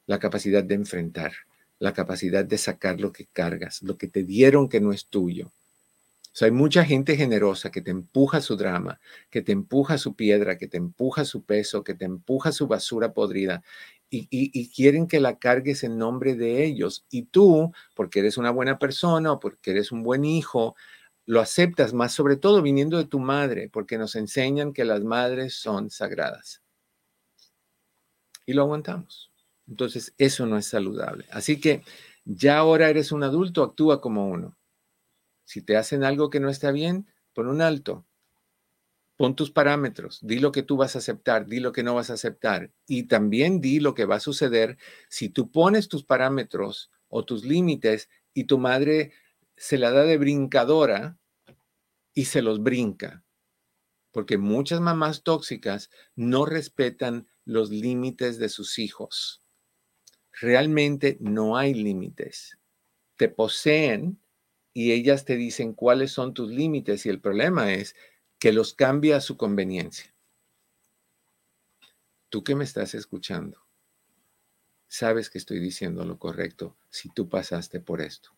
la 0.05 0.19
capacidad 0.19 0.63
de 0.63 0.75
enfrentar, 0.75 1.33
la 1.79 1.93
capacidad 1.93 2.43
de 2.43 2.57
sacar 2.57 2.99
lo 2.99 3.11
que 3.11 3.27
cargas, 3.27 3.83
lo 3.83 3.97
que 3.97 4.07
te 4.07 4.23
dieron 4.23 4.67
que 4.67 4.81
no 4.81 4.91
es 4.91 5.07
tuyo, 5.07 5.53
hay 6.45 6.51
mucha 6.51 6.85
gente 6.85 7.17
generosa 7.17 7.71
que 7.71 7.81
te 7.81 7.91
empuja 7.91 8.41
su 8.41 8.55
drama, 8.57 8.99
que 9.29 9.41
te 9.41 9.51
empuja 9.51 9.97
su 9.97 10.15
piedra, 10.15 10.57
que 10.57 10.67
te 10.67 10.77
empuja 10.77 11.25
su 11.25 11.43
peso, 11.43 11.83
que 11.83 11.95
te 11.95 12.05
empuja 12.05 12.51
su 12.51 12.67
basura 12.67 13.13
podrida 13.13 13.63
y, 14.09 14.27
y, 14.31 14.69
quieren 14.69 15.07
que 15.07 15.19
la 15.19 15.37
cargues 15.37 15.83
en 15.83 15.97
nombre 15.97 16.35
de 16.35 16.63
ellos. 16.63 17.05
Y 17.09 17.23
tú, 17.23 17.73
porque 17.95 18.19
eres 18.19 18.37
una 18.37 18.51
buena 18.51 18.79
persona 18.79 19.33
o 19.33 19.39
porque 19.39 19.71
eres 19.71 19.91
un 19.91 20.03
buen 20.03 20.25
hijo, 20.25 20.75
lo 21.25 21.41
aceptas 21.41 21.93
más, 21.93 22.13
sobre 22.13 22.37
todo 22.37 22.61
viniendo 22.61 22.97
de 22.97 23.05
tu 23.05 23.19
madre, 23.19 23.69
porque 23.69 23.97
nos 23.97 24.15
enseñan 24.15 24.73
que 24.73 24.85
las 24.85 25.03
madres 25.03 25.55
son 25.55 25.89
sagradas. 25.89 26.61
Y 28.45 28.53
lo 28.53 28.61
aguantamos. 28.63 29.31
Entonces, 29.67 30.13
eso 30.17 30.45
no 30.45 30.57
es 30.57 30.67
saludable. 30.67 31.25
Así 31.31 31.59
que 31.59 31.83
ya 32.23 32.57
ahora 32.57 32.89
eres 32.89 33.11
un 33.11 33.23
adulto, 33.23 33.63
actúa 33.63 33.99
como 33.99 34.27
uno. 34.29 34.57
Si 35.47 35.61
te 35.61 35.77
hacen 35.77 36.03
algo 36.03 36.29
que 36.29 36.41
no 36.41 36.49
está 36.49 36.71
bien, 36.71 37.07
pon 37.33 37.47
un 37.47 37.61
alto. 37.61 38.05
Pon 39.15 39.33
tus 39.33 39.49
parámetros, 39.49 40.19
di 40.21 40.39
lo 40.39 40.51
que 40.51 40.61
tú 40.61 40.75
vas 40.75 40.97
a 40.97 40.99
aceptar, 40.99 41.47
di 41.47 41.61
lo 41.61 41.71
que 41.71 41.83
no 41.83 41.95
vas 41.95 42.09
a 42.09 42.15
aceptar 42.15 42.73
y 42.85 43.03
también 43.03 43.61
di 43.61 43.79
lo 43.79 43.93
que 43.93 44.03
va 44.03 44.15
a 44.15 44.19
suceder 44.19 44.77
si 45.07 45.29
tú 45.29 45.49
pones 45.49 45.87
tus 45.87 46.03
parámetros 46.03 46.91
o 47.07 47.23
tus 47.23 47.45
límites 47.45 48.09
y 48.33 48.43
tu 48.43 48.57
madre 48.57 49.13
se 49.55 49.77
la 49.77 49.91
da 49.91 50.03
de 50.03 50.17
brincadora 50.17 51.17
y 52.13 52.25
se 52.25 52.41
los 52.41 52.61
brinca. 52.61 53.23
Porque 54.11 54.37
muchas 54.37 54.81
mamás 54.81 55.23
tóxicas 55.23 55.89
no 56.13 56.45
respetan 56.45 57.29
los 57.45 57.69
límites 57.69 58.37
de 58.37 58.49
sus 58.49 58.79
hijos. 58.79 59.41
Realmente 60.33 61.17
no 61.21 61.55
hay 61.55 61.73
límites. 61.73 62.59
Te 63.15 63.29
poseen 63.29 64.19
y 64.77 64.91
ellas 64.91 65.25
te 65.25 65.37
dicen 65.37 65.73
cuáles 65.73 66.11
son 66.11 66.35
tus 66.35 66.51
límites 66.51 67.07
y 67.07 67.09
el 67.09 67.19
problema 67.19 67.73
es 67.73 67.95
que 68.37 68.53
los 68.53 68.75
cambia 68.75 69.17
a 69.17 69.21
su 69.21 69.35
conveniencia. 69.35 70.13
Tú 72.29 72.43
que 72.43 72.53
me 72.53 72.63
estás 72.63 72.93
escuchando, 72.93 73.57
sabes 74.87 75.31
que 75.31 75.39
estoy 75.39 75.59
diciendo 75.59 76.05
lo 76.05 76.19
correcto 76.19 76.77
si 76.91 77.09
tú 77.09 77.27
pasaste 77.27 77.79
por 77.79 78.01
esto. 78.01 78.29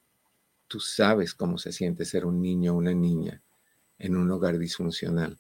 Tú 0.70 0.80
sabes 0.80 1.34
cómo 1.34 1.58
se 1.58 1.74
siente 1.74 2.06
ser 2.06 2.26
un 2.26 2.42
niño 2.42 2.72
o 2.72 2.78
una 2.78 2.94
niña 2.94 3.42
en 3.98 4.16
un 4.16 4.32
hogar 4.32 4.58
disfuncional, 4.60 5.38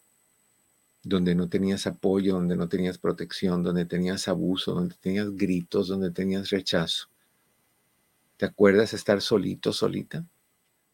donde 1.01 1.33
no 1.33 1.47
tenías 1.47 1.87
apoyo, 1.87 2.33
donde 2.33 2.57
no 2.57 2.67
tenías 2.67 2.97
protección, 2.97 3.63
donde 3.63 3.85
tenías 3.85 4.27
abuso, 4.27 4.73
donde 4.73 4.95
tenías 4.95 5.33
gritos, 5.33 5.87
donde 5.87 6.11
tenías 6.11 6.49
rechazo. 6.49 7.07
¿Te 8.35 8.45
acuerdas 8.45 8.93
estar 8.93 9.21
solito, 9.21 9.71
solita? 9.71 10.25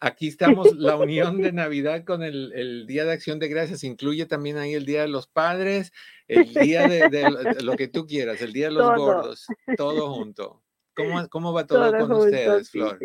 Aquí 0.00 0.28
estamos, 0.28 0.76
la 0.76 0.96
unión 0.96 1.40
de 1.40 1.52
Navidad 1.52 2.04
con 2.04 2.22
el, 2.22 2.86
Día 2.86 3.04
de 3.04 3.12
Acción 3.12 3.38
de 3.38 3.48
Gracias, 3.48 3.82
incluye 3.84 4.26
también 4.26 4.56
ahí 4.56 4.74
el 4.74 4.86
Día 4.86 5.02
de 5.02 5.08
los 5.08 5.26
Padres, 5.26 5.92
el 6.28 6.52
Día 6.54 6.86
de, 6.86 7.62
lo 7.62 7.76
que 7.76 7.88
tú 7.88 8.06
quieras, 8.06 8.40
el 8.42 8.52
Día 8.52 8.66
de 8.66 8.74
los 8.74 8.96
Gordos, 8.96 9.46
todo 9.76 10.14
junto. 10.14 10.62
¿Cómo, 10.94 11.28
cómo 11.28 11.52
va 11.52 11.66
todo, 11.66 11.96
con 11.96 12.12
ustedes, 12.12 12.70
Flor? 12.70 12.98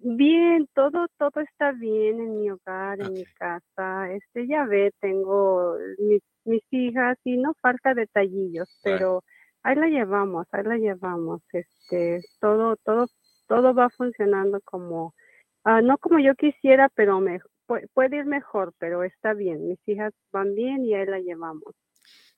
Bien, 0.00 0.68
todo, 0.74 1.06
todo 1.18 1.40
está 1.40 1.72
bien 1.72 2.20
en 2.20 2.40
mi 2.40 2.50
hogar, 2.50 3.00
en 3.00 3.12
mi 3.14 3.24
casa. 3.24 4.12
Este, 4.12 4.46
ya 4.46 4.64
ve, 4.64 4.92
tengo 5.00 5.76
mis, 5.98 6.22
mis 6.44 6.62
hijas 6.70 7.18
y 7.24 7.36
no 7.36 7.52
falta 7.60 7.94
detallillos, 7.94 8.68
pero 8.84 9.24
ahí 9.64 9.74
la 9.74 9.88
llevamos, 9.88 10.46
ahí 10.52 10.62
la 10.62 10.76
llevamos. 10.76 11.42
Este, 11.52 12.20
todo, 12.40 12.76
todo, 12.76 13.08
todo 13.48 13.74
va 13.74 13.90
funcionando 13.90 14.60
como, 14.64 15.14
Ah, 15.70 15.82
no 15.82 15.98
como 15.98 16.18
yo 16.18 16.34
quisiera, 16.34 16.88
pero 16.88 17.20
me, 17.20 17.40
puede, 17.92 18.16
ir 18.16 18.24
mejor, 18.24 18.72
pero 18.78 19.04
está 19.04 19.34
bien. 19.34 19.68
Mis 19.68 19.78
hijas 19.86 20.14
van 20.32 20.54
bien 20.54 20.82
y 20.82 20.94
ahí 20.94 21.04
la 21.04 21.20
llevamos. 21.20 21.74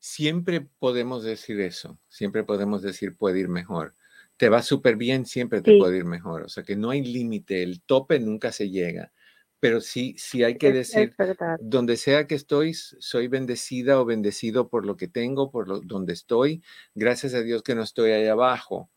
Siempre 0.00 0.66
podemos 0.80 1.22
decir 1.22 1.60
eso, 1.60 1.96
siempre 2.08 2.42
podemos 2.42 2.82
decir 2.82 3.16
puede 3.16 3.38
ir 3.38 3.48
mejor. 3.48 3.94
Te 4.36 4.48
va 4.48 4.62
súper 4.62 4.96
bien, 4.96 5.26
siempre 5.26 5.62
te 5.62 5.78
puede 5.78 5.98
ir 5.98 6.06
mejor. 6.06 6.42
O 6.42 6.48
sea 6.48 6.64
que 6.64 6.74
no 6.74 6.90
hay 6.90 7.04
límite, 7.04 7.62
el 7.62 7.82
tope 7.82 8.18
nunca 8.18 8.50
se 8.50 8.68
llega. 8.68 9.12
Pero 9.60 9.80
sí, 9.80 10.16
sí 10.18 10.42
hay 10.42 10.58
que 10.58 10.72
decir, 10.72 11.14
donde 11.60 11.96
sea 11.98 12.26
que 12.26 12.34
estoy, 12.34 12.74
soy 12.74 13.28
bendecida 13.28 14.00
o 14.00 14.04
bendecido 14.04 14.68
por 14.68 14.84
lo 14.84 14.96
que 14.96 15.06
tengo, 15.06 15.52
por 15.52 15.68
lo, 15.68 15.80
donde 15.82 16.14
estoy. 16.14 16.64
Gracias 16.96 17.34
a 17.34 17.42
Dios 17.42 17.62
que 17.62 17.76
no 17.76 17.84
estoy 17.84 18.10
ahí 18.10 18.26
abajo. 18.26 18.90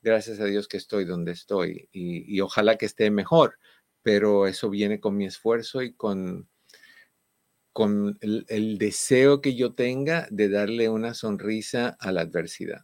Gracias 0.00 0.38
a 0.38 0.44
Dios 0.44 0.68
que 0.68 0.76
estoy 0.76 1.06
donde 1.06 1.32
estoy. 1.32 1.88
y 1.90 2.40
ojalá 2.40 2.76
que 2.76 2.86
esté 2.86 3.10
mejor 3.10 3.58
pero 4.02 4.46
eso 4.46 4.70
viene 4.70 5.00
con 5.00 5.16
mi 5.16 5.26
esfuerzo 5.26 5.82
y 5.82 5.94
con, 5.94 6.48
con 7.72 8.18
el, 8.20 8.78
deseo 8.78 9.40
que 9.40 9.56
yo 9.56 9.74
tenga 9.74 10.26
de 10.30 10.48
darle 10.48 10.88
una 10.88 11.14
sonrisa 11.14 11.96
a 12.00 12.12
la 12.12 12.22
adversidad. 12.22 12.82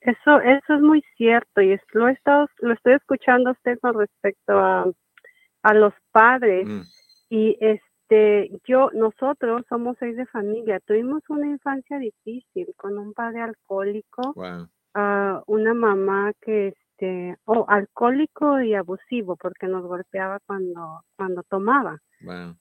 Eso, 0.00 0.40
eso 0.40 0.74
es 0.74 0.80
muy 0.80 1.02
cierto 1.16 1.60
y 1.60 1.78
lo, 1.92 2.08
he 2.08 2.12
estado, 2.12 2.48
lo 2.58 2.72
estoy 2.74 2.94
escuchando 2.94 3.50
a 3.50 3.52
usted 3.52 3.78
con 3.80 3.98
respecto 3.98 4.58
a, 4.58 4.92
los 5.74 5.92
padres 6.12 6.66
mm. 6.66 6.80
y 7.28 7.58
este 7.60 8.58
yo 8.66 8.90
nosotros 8.94 9.66
somos 9.68 9.98
seis 10.00 10.16
de 10.16 10.24
familia 10.24 10.80
tuvimos 10.80 11.22
una 11.28 11.46
infancia 11.46 11.98
difícil 11.98 12.72
con 12.78 12.96
un 12.96 13.12
padre 13.12 13.42
alcohólico 13.42 14.34
ah, 14.94 15.42
una 15.46 15.74
mamá 15.74 16.32
que 16.40 16.74
este, 16.98 17.36
o 17.44 17.64
alcohólico 17.68 18.60
y 18.60 18.74
abusivo 18.74 19.36
porque 19.36 19.66
nos 19.66 19.84
golpeaba 19.84 20.40
cuando, 20.46 21.02
cuando 21.16 21.42
tomaba. 21.44 21.98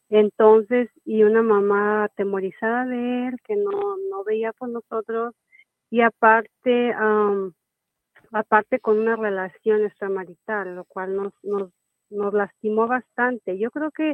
Entonces, 0.09 0.89
y 1.03 1.23
una 1.23 1.41
mamá 1.41 2.03
atemorizada 2.03 2.85
de 2.85 3.27
él 3.27 3.37
que 3.43 3.55
no, 3.55 3.97
no 4.11 4.23
veía 4.23 4.53
por 4.53 4.69
nosotros 4.69 5.33
y 5.89 6.01
aparte, 6.01 6.93
aparte 8.31 8.79
con 8.79 8.99
una 8.99 9.15
relación 9.15 9.83
extramarital, 9.83 10.75
lo 10.75 10.85
cual 10.85 11.15
nos, 11.15 11.33
nos, 11.41 11.71
nos 12.11 12.33
lastimó 12.33 12.87
bastante. 12.87 13.57
Yo 13.57 13.71
creo 13.71 13.89
que 13.89 14.13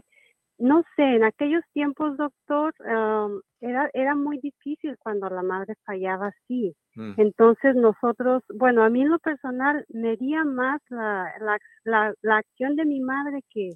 no 0.58 0.84
sé, 0.96 1.04
en 1.04 1.24
aquellos 1.24 1.64
tiempos, 1.74 2.18
doctor, 2.18 2.74
era, 3.60 3.90
era 3.94 4.16
muy 4.16 4.40
difícil 4.40 4.98
cuando 5.00 5.30
la 5.30 5.42
madre 5.42 5.76
fallaba 5.86 6.28
así. 6.28 6.76
Mm. 6.96 7.14
Entonces 7.18 7.76
nosotros, 7.76 8.44
bueno, 8.54 8.84
a 8.84 8.90
mí 8.90 9.02
en 9.02 9.10
lo 9.10 9.20
personal 9.20 9.86
me 9.90 10.12
haría 10.12 10.44
más 10.44 10.82
la, 10.90 11.32
la, 11.84 12.14
la, 12.22 12.38
acción 12.38 12.76
de 12.76 12.86
mi 12.86 13.00
madre 13.00 13.42
que, 13.50 13.72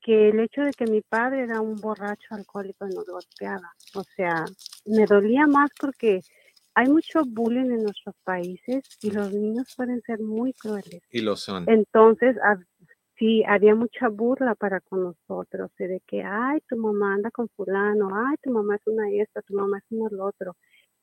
que 0.00 0.30
el 0.30 0.40
hecho 0.40 0.62
de 0.62 0.72
que 0.72 0.86
mi 0.86 1.02
padre 1.02 1.42
era 1.42 1.60
un 1.60 1.76
borracho 1.76 2.34
alcohólico 2.34 2.86
y 2.86 2.94
nos 2.94 3.06
golpeaba. 3.06 3.72
O 3.94 4.02
sea, 4.16 4.44
me 4.86 5.04
dolía 5.06 5.46
más 5.46 5.70
porque 5.78 6.20
hay 6.74 6.88
mucho 6.88 7.24
bullying 7.26 7.70
en 7.70 7.82
nuestros 7.82 8.14
países 8.24 8.82
y 9.02 9.10
los 9.10 9.32
niños 9.32 9.74
pueden 9.76 10.00
ser 10.02 10.20
muy 10.20 10.52
crueles. 10.54 11.02
Y 11.10 11.20
lo 11.20 11.36
son. 11.36 11.64
Entonces, 11.68 12.36
sí, 13.22 13.44
había 13.46 13.76
mucha 13.76 14.08
burla 14.08 14.56
para 14.56 14.80
con 14.80 15.04
nosotros, 15.04 15.70
de 15.78 16.02
que, 16.08 16.24
ay, 16.24 16.60
tu 16.68 16.76
mamá 16.76 17.14
anda 17.14 17.30
con 17.30 17.48
fulano, 17.50 18.10
ay, 18.12 18.36
tu 18.42 18.50
mamá 18.50 18.74
es 18.74 18.82
una 18.86 19.08
esta, 19.10 19.42
tu 19.42 19.54
mamá 19.54 19.78
es 19.78 19.84
una 19.90 20.08
el 20.10 20.20
otro. 20.20 20.56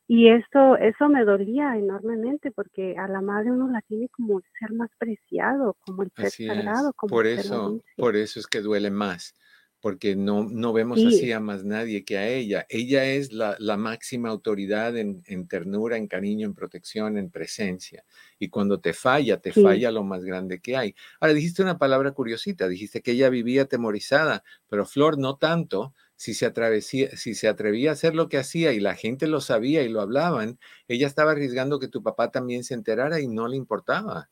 Y 0.06 0.28
eso, 0.28 0.76
eso 0.76 1.08
me 1.08 1.24
dolía 1.24 1.78
enormemente 1.78 2.52
porque 2.52 2.98
a 2.98 3.08
la 3.08 3.22
madre 3.22 3.52
uno 3.52 3.70
la 3.70 3.82
tiene 3.84 4.10
como 4.10 4.42
ser 4.60 4.74
más 4.74 4.90
preciado, 4.98 5.78
como 5.86 6.04
el 6.04 6.12
ser 6.18 6.32
sagrado. 6.32 6.94
Como 6.94 7.12
por 7.12 7.28
eso, 7.28 7.80
por 7.96 8.16
eso 8.18 8.40
es 8.40 8.48
que 8.48 8.60
duele 8.62 8.92
más 8.92 9.34
porque 9.82 10.16
no, 10.16 10.44
no 10.44 10.74
vemos 10.74 11.00
así 11.06 11.32
a 11.32 11.40
más 11.40 11.64
nadie 11.64 12.04
que 12.04 12.18
a 12.18 12.28
ella. 12.28 12.66
Ella 12.70 13.06
es 13.06 13.32
la, 13.32 13.56
máxima 13.78 14.30
autoridad 14.30 14.98
en, 14.98 15.48
ternura, 15.48 15.98
en 15.98 16.08
cariño, 16.08 16.46
en 16.46 16.54
protección, 16.54 17.18
en 17.18 17.30
presencia. 17.30 18.04
Y 18.40 18.50
cuando 18.50 18.82
te 18.82 18.94
falla, 18.94 19.40
te 19.40 19.54
falla 19.54 19.92
lo 19.92 20.04
más 20.04 20.26
grande 20.26 20.60
que 20.60 20.76
hay. 20.76 20.96
Ahora, 21.20 21.34
dijiste 21.34 21.62
una 21.62 21.78
palabra 21.78 22.12
curiosita, 22.12 22.68
dijiste 22.68 23.02
que 23.02 23.12
ella 23.12 23.30
vivía 23.30 23.64
atemorizada, 23.64 24.44
pero 24.68 24.86
Flor 24.86 25.18
no 25.18 25.38
tanto. 25.38 25.94
Si 26.16 26.34
se, 26.34 26.52
si 26.82 27.34
se 27.34 27.48
atrevía 27.48 27.92
a 27.92 27.94
hacer 27.94 28.14
lo 28.14 28.28
que 28.28 28.38
hacía 28.38 28.74
y 28.74 28.82
la 28.82 28.96
gente 28.96 29.26
lo 29.28 29.40
sabía 29.40 29.84
y 29.84 29.90
lo 29.90 30.02
hablaban, 30.02 30.60
ella 30.90 31.08
estaba 31.08 31.32
arriesgando 31.32 31.80
que 31.80 31.88
tu 31.88 32.04
papá 32.04 32.30
también 32.30 32.66
se 32.66 32.74
enterara 32.74 33.22
y 33.22 33.30
no 33.30 33.48
le 33.48 33.56
importaba. 33.56 34.30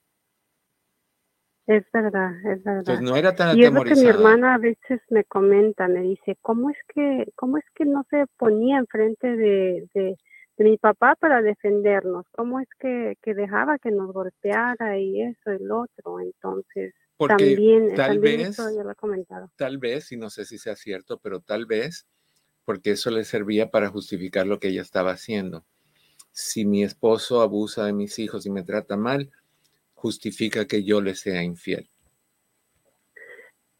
Es 1.67 1.84
verdad, 1.91 2.32
es 2.45 2.63
verdad. 2.63 2.84
Pues 2.86 3.01
no 3.01 3.17
era 3.17 3.36
tan 3.36 3.58
y 3.58 3.65
es 3.65 3.73
lo 3.73 3.84
que 3.84 3.95
mi 3.95 4.06
hermana 4.06 4.56
a 4.56 4.58
veces 4.58 5.01
me 5.10 5.25
comenta, 5.25 5.89
me 5.89 5.99
dice, 5.99 6.38
¿cómo 6.41 6.69
es 6.69 6.77
que, 6.93 7.30
cómo 7.36 7.58
es 7.58 7.65
que 7.75 7.84
no 7.84 8.06
se 8.10 8.25
ponía 8.38 8.77
enfrente 8.77 9.36
de, 9.36 9.89
de, 9.93 10.15
mi 10.60 10.77
papá 10.77 11.15
para 11.19 11.41
defendernos? 11.41 12.25
¿Cómo 12.32 12.62
es 12.62 12.69
que, 12.80 13.17
que, 13.21 13.34
dejaba 13.34 13.80
que 13.80 13.91
nos 13.91 14.13
golpeara 14.13 14.97
y 14.97 15.21
eso 15.21 15.51
lo 15.60 15.82
otro? 15.82 16.21
Entonces, 16.21 16.93
también, 17.17 17.93
tal 17.95 18.19
vez, 18.19 18.49
eso 18.49 18.69
lo 18.69 18.89
he 18.89 18.95
comentado. 18.95 19.51
Tal 19.58 19.77
vez, 19.77 20.13
y 20.13 20.17
no 20.17 20.30
sé 20.30 20.45
si 20.45 20.58
sea 20.58 20.77
cierto, 20.77 21.19
pero 21.19 21.41
tal 21.41 21.65
vez, 21.65 22.08
porque 22.63 22.91
eso 22.91 23.12
le 23.12 23.25
servía 23.25 23.71
para 23.71 23.89
justificar 23.89 24.47
lo 24.47 24.62
que 24.62 24.69
ella 24.69 24.82
estaba 24.82 25.12
haciendo. 25.12 25.65
Si 26.32 26.65
mi 26.65 26.86
esposo 26.86 27.41
abusa 27.41 27.84
de 27.86 27.91
mis 27.91 28.19
hijos 28.19 28.45
y 28.45 28.51
me 28.51 28.63
trata 28.63 28.95
mal, 28.95 29.32
justifica 29.97 30.65
que 30.65 30.83
yo 30.83 31.01
le 31.01 31.15
sea 31.15 31.43
infiel? 31.43 31.89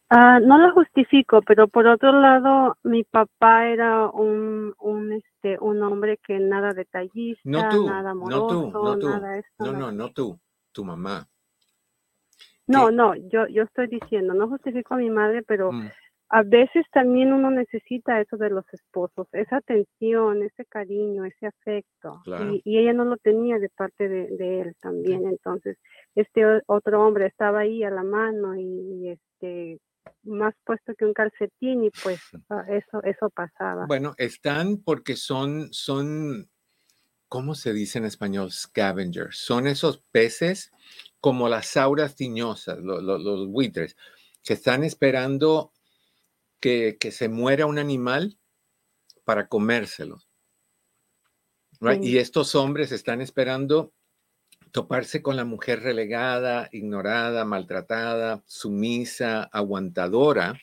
Ah, 0.10 0.40
no 0.40 0.58
lo 0.58 0.74
justifico, 0.74 1.42
pero 1.42 1.68
por 1.68 1.86
otro 1.86 2.14
lado, 2.14 2.78
mi 2.84 3.04
papá 3.04 3.68
era 3.68 4.08
un, 4.10 4.74
un, 4.80 5.12
este, 5.12 5.58
un 5.60 5.84
hombre 5.84 6.18
que 6.26 6.40
nada 6.40 6.74
detallista, 6.74 7.42
no 7.44 7.70
tú, 7.70 7.86
nada 7.86 8.12
amoroso, 8.12 8.72
no 8.72 8.72
tú, 8.72 8.84
no 8.86 9.00
tú, 9.00 9.10
nada 9.10 9.38
esto, 9.38 9.66
no, 9.66 9.74
no, 9.74 9.92
no 9.92 10.12
tú, 10.12 10.40
tu 10.72 10.86
mamá. 10.86 11.28
No, 12.68 12.90
no, 12.90 13.16
yo, 13.16 13.48
yo 13.48 13.64
estoy 13.64 13.88
diciendo, 13.88 14.34
no 14.34 14.48
justifico 14.48 14.94
a 14.94 14.98
mi 14.98 15.10
madre, 15.10 15.44
pero 15.44 15.72
mm 15.72 15.88
a 16.30 16.44
veces 16.44 16.86
también 16.92 17.32
uno 17.32 17.50
necesita 17.52 18.20
eso 18.20 18.36
de 18.36 18.50
los 18.50 18.66
esposos, 18.74 19.28
esa 19.32 19.58
atención, 19.58 20.44
ese 20.44 20.66
cariño, 20.66 21.24
ese 21.24 21.48
afecto. 21.48 22.22
Y, 22.66 22.78
ella 22.78 22.94
no 22.94 23.06
lo 23.06 23.18
tenía 23.18 23.60
de 23.60 23.70
parte 23.70 24.10
de, 24.10 24.62
él 24.62 24.76
también. 24.82 25.26
Entonces, 25.26 25.78
este 26.16 26.44
otro 26.66 27.06
hombre 27.06 27.28
estaba 27.28 27.60
ahí 27.60 27.84
a 27.84 27.90
la 27.90 28.04
mano 28.04 28.56
y, 28.56 29.10
este 29.10 29.80
más 30.24 30.54
puesto 30.66 30.96
que 30.96 31.04
un 31.04 31.14
calcetín 31.14 31.84
y 31.84 31.90
pues 32.02 32.20
ah, 32.50 32.66
eso 32.70 33.04
eso 33.04 33.30
pasaba. 33.30 33.86
Bueno, 33.88 34.14
están 34.18 34.78
porque 34.78 35.18
son 35.18 35.68
son 35.72 36.50
¿cómo 37.28 37.56
se 37.56 37.74
dice 37.74 37.98
en 37.98 38.06
español? 38.06 38.52
Scavengers. 38.52 39.38
Son 39.38 39.68
esos 39.68 40.04
peces 40.12 40.72
como 41.20 41.50
las 41.50 41.76
auras 41.76 42.16
tiñosas, 42.16 42.80
los 42.80 43.48
buitres, 43.50 43.98
que 44.44 44.54
están 44.54 44.84
esperando 44.84 45.74
que, 46.60 46.98
se 47.12 47.30
muera 47.30 47.66
un 47.66 47.80
animal 47.80 48.38
para 49.24 49.48
comérselo. 49.48 50.20
Y 52.02 52.18
estos 52.18 52.56
hombres 52.56 52.92
están 52.92 53.22
esperando 53.22 53.94
toparse 54.72 55.22
con 55.22 55.36
la 55.36 55.46
mujer 55.46 55.82
relegada, 55.82 56.70
ignorada, 56.72 57.46
maltratada, 57.46 58.44
sumisa, 58.48 59.44
aguantadora, 59.44 60.60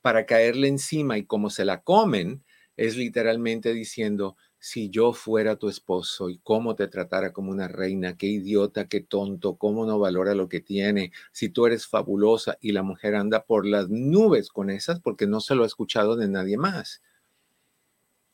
para 0.00 0.26
caerle 0.26 0.68
encima 0.68 1.16
y 1.16 1.26
como 1.26 1.48
se 1.48 1.64
la 1.64 1.82
comen, 1.82 2.44
es 2.76 2.96
literalmente 2.96 3.72
diciendo, 3.72 4.36
si 4.64 4.90
yo 4.90 5.12
fuera 5.12 5.56
tu 5.56 5.68
esposo 5.68 6.30
y 6.30 6.38
cómo 6.38 6.76
te 6.76 6.86
tratara 6.86 7.32
como 7.32 7.50
una 7.50 7.66
reina, 7.66 8.16
qué 8.16 8.28
idiota, 8.28 8.86
qué 8.86 9.00
tonto, 9.00 9.56
cómo 9.56 9.84
no 9.86 9.98
valora 9.98 10.36
lo 10.36 10.48
que 10.48 10.60
tiene, 10.60 11.10
si 11.32 11.48
tú 11.48 11.66
eres 11.66 11.88
fabulosa 11.88 12.58
y 12.60 12.70
la 12.70 12.84
mujer 12.84 13.16
anda 13.16 13.44
por 13.44 13.66
las 13.66 13.88
nubes 13.88 14.50
con 14.50 14.70
esas 14.70 15.00
porque 15.00 15.26
no 15.26 15.40
se 15.40 15.56
lo 15.56 15.64
ha 15.64 15.66
escuchado 15.66 16.14
de 16.14 16.28
nadie 16.28 16.58
más. 16.58 17.02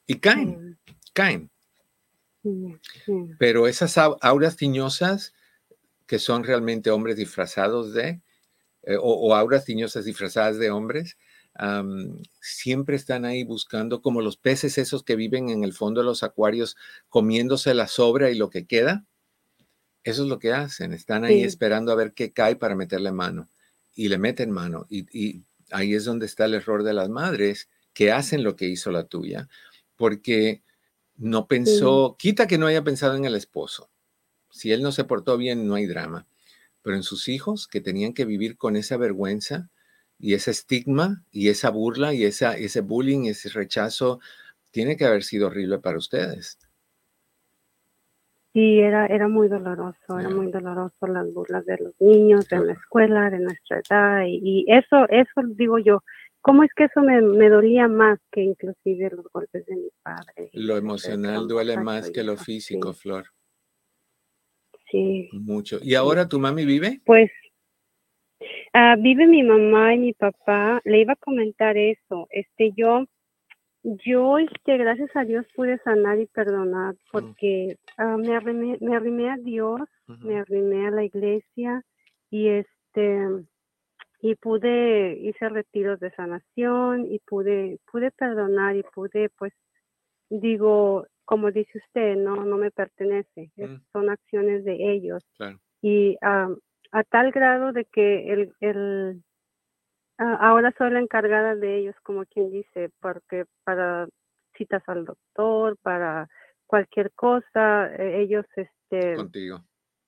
Y 0.07 0.17
caen, 0.17 0.79
caen. 1.15 1.51
Pero 3.39 3.67
esas 3.67 3.97
auras 3.97 4.57
tiñosas 4.57 5.33
que 6.07 6.19
son 6.19 6.45
realmente 6.45 6.91
hombres 6.91 7.17
disfrazados 7.17 7.95
de, 7.95 8.21
eh, 8.83 8.97
o, 8.99 9.15
o 9.15 9.35
auras 9.35 9.65
tiñosas 9.65 10.05
disfrazadas 10.05 10.59
de 10.59 10.71
hombres, 10.71 11.17
siempre 12.41 12.97
están 12.97 13.25
ahí 13.25 13.45
buscando, 13.45 14.01
como 14.01 14.23
los 14.23 14.37
peces 14.37 14.79
esos 14.79 15.03
que 15.03 15.17
viven 15.17 15.49
en 15.49 15.65
el 15.65 15.73
fondo 15.73 16.01
de 16.01 16.07
los 16.07 16.23
acuarios, 16.23 16.77
comiéndose 17.09 17.75
la 17.75 17.89
sobra 17.89 18.31
y 18.31 18.37
lo 18.37 18.51
que 18.51 18.67
queda. 18.67 19.05
Eso 20.05 20.23
es 20.23 20.29
lo 20.29 20.39
que 20.39 20.53
hacen, 20.53 20.93
están 20.93 21.25
ahí 21.25 21.43
esperando 21.43 21.93
a 21.93 21.97
ver 21.97 22.15
qué 22.15 22.33
cae 22.33 22.57
para 22.57 22.77
meterle 22.77 23.13
mano. 23.13 23.51
Y 23.95 24.09
le 24.09 24.19
meten 24.19 24.51
mano. 24.51 24.87
Y, 24.89 25.43
ahí 25.71 25.95
es 25.95 26.05
donde 26.05 26.27
está 26.27 26.47
el 26.47 26.55
error 26.55 26.83
de 26.83 26.95
las 26.95 27.09
madres, 27.09 27.69
que 27.93 28.13
hacen 28.13 28.43
lo 28.43 28.57
que 28.57 28.67
hizo 28.67 28.91
la 28.91 29.05
tuya, 29.05 29.49
porque 29.97 30.63
no 31.17 31.47
pensó, 31.47 32.17
quita 32.19 32.47
que 32.47 32.57
no 32.57 32.67
haya 32.67 32.85
pensado 32.85 33.17
en 33.17 33.25
el 33.25 33.35
esposo. 33.35 33.91
Si 34.51 34.73
él 34.73 34.83
no 34.83 34.93
se 34.93 35.05
portó 35.05 35.37
bien, 35.37 35.67
no 35.67 35.75
hay 35.75 35.87
drama. 35.87 36.27
Pero 36.83 36.97
en 36.97 37.03
sus 37.03 37.29
hijos, 37.29 37.67
que 37.67 37.81
tenían 37.81 38.15
que 38.15 38.25
vivir 38.25 38.57
con 38.57 38.77
esa 38.77 38.97
vergüenza, 38.97 39.69
y 40.19 40.35
ese 40.35 40.51
estigma 40.51 41.25
y 41.31 41.49
esa 41.49 41.71
burla 41.71 42.13
y 42.13 42.25
esa, 42.25 42.57
ese 42.57 42.81
bullying, 42.81 43.27
ese 43.27 43.49
rechazo, 43.51 44.21
tiene 44.71 44.97
que 44.97 45.05
haber 45.05 45.23
sido 45.23 45.47
horrible 45.47 45.79
para 45.79 45.99
ustedes. 45.99 46.59
Sí, 48.53 48.81
era, 48.81 49.07
era 49.07 49.29
muy 49.29 49.49
doloroso, 49.49 50.19
era 50.19 50.31
muy 50.31 50.51
doloroso 50.51 51.07
las 51.07 51.33
burlas 51.33 51.65
de 51.67 51.79
los 51.79 51.95
niños, 52.01 52.49
de 52.49 52.65
la 52.65 52.73
escuela, 52.73 53.31
de 53.31 53.39
nuestra 53.39 53.81
edad, 53.89 54.25
y, 54.27 54.65
eso, 54.67 55.09
eso 55.11 55.43
digo 55.55 55.79
yo, 55.79 56.03
¿cómo 56.41 56.65
es 56.65 56.71
que 56.75 56.85
eso 56.85 57.01
me, 57.03 57.21
me, 57.21 57.51
dolía 57.51 57.87
más 57.89 58.19
que 58.33 58.43
inclusive 58.43 59.11
los 59.11 59.27
golpes 59.33 59.65
de 59.67 59.77
mi 59.77 59.89
padre? 60.03 60.51
Lo 60.55 60.77
emocional 60.77 61.47
duele 61.47 61.77
más 61.77 62.11
que 62.11 62.25
lo 62.25 62.37
físico, 62.37 62.93
Flor. 62.95 63.27
Sí. 64.91 65.29
Mucho. 65.33 65.79
¿Y 65.83 65.95
ahora 65.95 66.27
tu 66.29 66.39
mami 66.41 66.65
vive? 66.65 67.03
Pues 67.05 67.31
Ah, 68.73 68.97
vive 68.99 69.27
mi 69.27 69.43
mamá 69.43 69.95
y 69.95 69.99
mi 69.99 70.13
papá. 70.13 70.81
Le 70.85 71.01
iba 71.01 71.15
a 71.15 71.17
comentar 71.17 71.77
eso. 71.77 72.27
Este, 72.31 72.73
yo, 72.77 73.05
yo, 73.83 74.39
este, 74.39 74.77
gracias 74.77 75.11
a 75.15 75.25
Dios 75.25 75.47
pude 75.55 75.79
sanar 75.79 76.19
y 76.21 76.27
perdonar 76.27 76.95
porque 77.11 77.79
ah, 77.97 78.17
me, 78.17 78.37
arrimé, 78.37 78.79
me 78.81 78.97
arrimé 78.97 79.31
a 79.31 79.37
Dios, 79.37 79.81
me 80.07 80.39
arrimé 80.39 80.87
a 80.87 80.91
la 80.91 81.05
iglesia 81.05 81.83
y 82.31 82.49
este, 82.49 83.47
y 84.21 84.35
pude, 84.35 85.19
hice 85.21 85.49
retiros 85.49 86.01
de 86.01 86.11
sanación 86.13 87.07
y 87.11 87.21
pude, 87.21 87.79
pude 87.91 88.11
perdonar 88.11 88.77
y 88.77 88.83
pude, 88.83 89.31
pues, 89.39 89.53
digo, 90.29 91.07
como 91.25 91.51
dice 91.53 91.79
usted, 91.79 92.17
no, 92.17 92.45
no 92.45 92.57
me 92.57 92.71
pertenece, 92.71 93.53
mm. 93.57 93.77
son 93.93 94.11
acciones 94.11 94.65
de 94.65 94.93
ellos. 94.93 95.25
Y 95.81 96.17
ah, 96.23 96.49
a 96.93 97.05
tal 97.05 97.33
grado 97.33 97.73
de 97.73 97.85
que 97.85 98.33
el, 98.33 98.53
el 98.61 99.23
ahora 100.19 100.75
soy 100.77 100.91
la 100.91 101.01
encargada 101.01 101.55
de 101.55 101.79
ellos, 101.79 101.95
como 102.03 102.25
quien 102.27 102.51
dice, 102.51 102.91
porque 103.01 103.45
para 103.65 104.09
citas 104.57 104.83
al 104.89 105.05
doctor, 105.05 105.77
para 105.83 106.29
cualquier 106.67 107.13
cosa, 107.13 107.95
e, 107.95 108.23
ellos 108.23 108.45
este 108.57 109.15
contigo. 109.17 109.63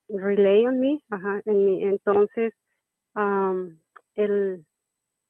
relay 0.08 0.66
on 0.66 0.80
me, 0.80 1.00
ajá, 1.10 1.40
en 1.44 1.64
mi, 1.64 1.84
entonces 1.84 2.52
el 4.14 4.64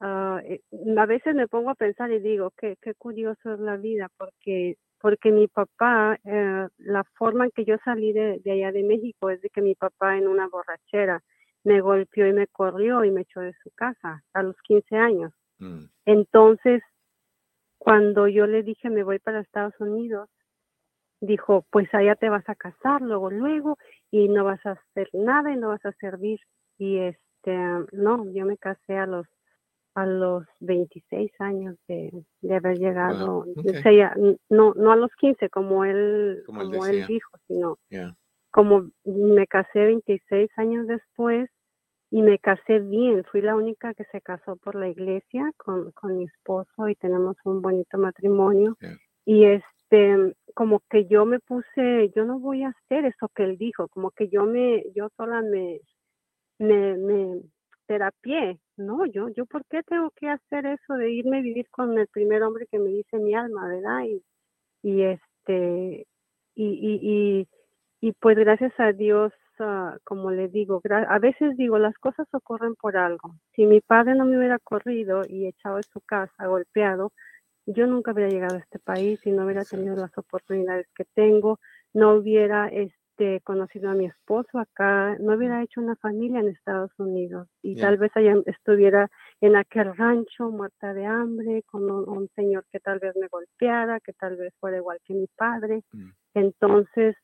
ah, 0.01 0.41
eh, 0.45 0.61
a 0.97 1.07
veces 1.07 1.35
me 1.35 1.49
pongo 1.49 1.71
a 1.71 1.75
pensar 1.75 2.11
y 2.11 2.19
digo 2.19 2.53
qué 2.57 2.77
qué 2.81 2.95
curioso 2.95 3.55
es 3.55 3.61
la 3.61 3.77
vida 3.77 4.09
porque 4.17 4.77
porque 5.01 5.33
mi 5.33 5.49
papá, 5.49 6.19
eh, 6.25 6.69
la 6.79 7.05
forma 7.15 7.47
en 7.47 7.51
que 7.53 7.65
yo 7.65 7.77
salí 7.85 8.13
de, 8.13 8.39
de, 8.45 8.53
allá 8.53 8.71
de 8.71 8.83
México 8.83 9.31
es 9.31 9.41
de 9.41 9.49
que 9.49 9.63
mi 9.63 9.75
papá 9.75 10.19
en 10.19 10.29
una 10.29 10.47
borrachera 10.47 11.23
me 11.65 11.81
golpeó 11.81 12.27
y 12.27 12.33
me 12.33 12.47
corrió 12.47 13.05
y 13.05 13.11
me 13.11 13.23
echó 13.23 13.41
de 13.41 13.55
su 13.63 13.71
casa 13.71 14.23
a 14.33 14.43
los 14.43 14.57
15 14.63 14.97
años. 14.97 15.33
Mm. 15.59 15.85
Entonces, 16.07 16.83
cuando 17.79 18.29
yo 18.29 18.47
le 18.47 18.63
dije 18.63 18.91
me 18.91 19.03
voy 19.03 19.19
para 19.19 19.41
Estados 19.41 19.75
Unidos, 19.79 20.29
dijo, 21.21 21.67
pues 21.71 21.93
allá 21.95 22.17
te 22.17 22.29
vas 22.29 22.49
a 22.49 22.55
casar 22.55 23.03
luego, 23.03 23.31
luego, 23.31 23.77
y 24.11 24.29
no 24.29 24.45
vas 24.45 24.65
a 24.65 24.73
hacer 24.73 25.09
nada 25.13 25.53
y 25.53 25.57
no 25.57 25.69
vas 25.69 25.85
a 25.85 25.93
servir. 25.93 26.41
Y 26.79 26.99
este, 26.99 27.57
no, 27.93 28.31
yo 28.33 28.47
me 28.47 28.57
casé 28.57 28.97
a 28.97 29.07
los 29.07 29.27
a 29.95 30.07
los 30.07 30.45
26 30.61 31.33
años 31.41 31.77
de, 31.89 32.25
haber 32.55 32.79
llegado, 32.79 33.45
no, 34.49 34.73
no 34.75 34.93
a 34.93 34.97
los 34.97 35.11
15 35.17 35.51
como 35.51 35.85
él, 35.85 36.43
como, 36.47 36.87
él, 36.87 37.07
dijo, 37.07 37.37
sino 37.49 37.77
como 38.51 38.91
me 39.05 39.47
casé 39.47 39.81
26 39.81 40.51
años 40.57 40.87
después 40.87 41.49
y 42.11 42.23
me 42.23 42.39
casé 42.39 42.81
bien, 42.81 43.25
fui 43.31 43.41
la 43.41 43.55
única 43.55 43.95
que 43.95 44.05
se 44.07 44.21
casó 44.21 44.57
por 44.57 44.75
la 44.75 44.89
iglesia 44.89 45.53
con, 45.57 45.93
con 45.93 46.19
mi 46.19 46.25
esposo 46.25 46.89
y 46.89 46.97
tenemos 46.97 47.37
un 47.45 47.63
bonito 47.63 47.99
matrimonio. 47.99 48.77
Y 49.25 49.45
este, 49.45 50.35
como 50.55 50.81
que 50.91 51.07
yo 51.07 51.25
me 51.25 51.39
puse, 51.39 52.11
yo 52.17 52.25
no 52.25 52.41
voy 52.41 52.65
a 52.65 52.71
hacer 52.71 53.05
eso 53.05 53.29
que 53.35 53.45
él 53.45 53.59
dijo, 53.59 53.89
como 53.89 54.11
que 54.11 54.29
yo 54.29 54.45
me, 54.45 54.85
yo 54.95 55.09
sola 55.17 55.41
me, 55.43 55.81
me, 56.59 56.97
me 56.97 57.43
terapié, 57.87 58.61
no, 58.77 59.07
yo, 59.07 59.29
yo, 59.31 59.47
¿por 59.47 59.65
qué 59.67 59.83
tengo 59.83 60.11
que 60.13 60.29
hacer 60.29 60.67
eso 60.67 60.95
de 60.95 61.11
irme 61.13 61.39
a 61.39 61.43
vivir 61.43 61.69
con 61.71 61.99
el 61.99 62.09
primer 62.09 62.43
hombre 62.43 62.67
que 62.71 62.79
me 62.79 62.91
dice 62.91 63.19
mi 63.19 63.35
alma, 63.35 63.69
verdad? 63.69 64.05
Y, 64.05 64.23
y 64.83 65.03
este, 65.03 66.07
y, 66.55 66.65
y, 66.65 67.41
y, 67.43 67.49
y 68.01 68.13
pues 68.13 68.37
gracias 68.39 68.73
a 68.79 68.93
Dios, 68.93 69.33
uh, 69.59 69.99
como 70.05 70.31
le 70.31 70.49
digo, 70.49 70.81
a 70.91 71.19
veces 71.19 71.57
digo, 71.57 71.79
las 71.79 71.95
cosas 71.99 72.27
ocurren 72.33 72.75
por 72.77 72.97
algo. 72.97 73.35
Si 73.55 73.67
mi 73.67 73.81
padre 73.81 74.15
no 74.15 74.25
me 74.25 74.39
hubiera 74.39 74.59
corrido 74.59 75.23
y 75.29 75.47
echado 75.47 75.77
en 75.77 75.83
su 75.83 76.01
casa, 76.01 76.47
golpeado, 76.47 77.13
yo 77.67 77.87
nunca 77.87 78.13
hubiera 78.13 78.31
llegado 78.31 78.57
a 78.57 78.61
este 78.61 78.79
país 78.79 79.21
y 79.27 79.31
no 79.31 79.45
hubiera 79.45 79.65
tenido 79.65 79.95
las 79.97 80.17
oportunidades 80.17 80.87
que 80.95 81.05
tengo, 81.15 81.59
no 81.93 82.15
hubiera 82.15 82.69
este, 82.69 83.43
conocido 83.43 83.91
a 83.91 83.95
mi 83.95 84.07
esposo 84.07 84.59
acá, 84.59 85.17
no 85.21 85.35
hubiera 85.35 85.63
hecho 85.63 85.83
una 85.83 85.97
familia 85.97 86.41
en 86.41 86.49
Estados 86.49 86.91
Unidos 86.99 87.49
y 87.63 87.77
tal 87.77 87.99
vez 87.99 88.11
allá 88.15 88.35
estuviera 88.47 89.11
en 89.43 89.57
aquel 89.57 89.95
rancho 89.95 90.51
muerta 90.51 90.95
de 90.95 91.05
hambre 91.05 91.63
con 91.67 91.91
un, 91.91 92.29
señor 92.35 92.65
que 92.73 92.81
tal 92.81 92.99
vez 92.99 93.15
me 93.17 93.29
golpeara, 93.29 94.01
que 94.01 94.15
tal 94.15 94.37
vez 94.37 94.55
fuera 94.59 94.79
igual 94.79 94.99
que 95.05 95.15
mi 95.15 95.27
padre. 95.37 95.83
Mm. 95.93 96.11
Entonces, 96.35 97.15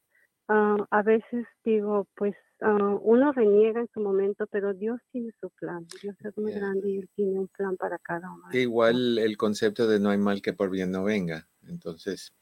ah, 0.49 0.76
a 0.90 1.03
veces 1.03 1.47
digo, 1.64 2.07
pues 2.14 2.34
Ah, 2.61 2.99
uno 3.03 3.32
reniega 3.32 3.80
en 3.80 3.88
su 3.92 4.01
momento, 4.01 4.47
pero 4.47 4.72
Dios 4.72 4.99
tiene 5.12 5.30
su 5.40 5.51
plan. 5.51 5.86
Dios 6.01 6.16
es 6.24 6.36
muy 6.38 6.53
grande 6.53 6.88
y 6.88 6.99
Él 6.99 7.09
tiene 7.14 7.38
un 7.38 7.49
plan 7.49 7.76
para 7.76 7.99
cada 7.99 8.32
uno. 8.32 8.44
Igual 8.53 9.18
el 9.18 9.36
concepto 9.36 9.86
de 9.86 10.01
no 10.01 10.09
hay 10.09 10.18
mal 10.18 10.40
que 10.40 10.55
por 10.55 10.70
bien 10.70 10.90
no 10.90 11.05
venga. 11.05 11.49
Entonces, 11.68 12.32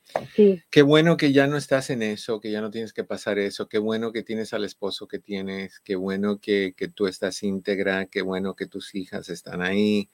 qué 0.71 0.83
bueno 0.83 1.17
que 1.17 1.33
ya 1.33 1.47
no 1.47 1.57
estás 1.57 1.91
en 1.91 2.03
eso, 2.03 2.41
que 2.41 2.53
ya 2.53 2.61
no 2.61 2.71
tienes 2.71 2.93
que 2.93 3.05
pasar 3.05 3.39
eso, 3.39 3.69
qué 3.69 3.79
bueno 3.79 4.13
que 4.13 4.23
tienes 4.23 4.53
al 4.53 4.65
esposo 4.65 5.09
que 5.09 5.19
tienes, 5.19 5.81
qué 5.81 5.97
bueno 5.97 6.39
que, 6.39 6.75
que 6.77 6.89
tú 6.89 7.07
estás 7.07 7.43
íntegra, 7.43 8.07
qué 8.07 8.21
bueno 8.21 8.55
que 8.55 8.67
tus 8.67 8.95
hijas 8.95 9.31
están 9.31 9.63
ahí. 9.63 10.11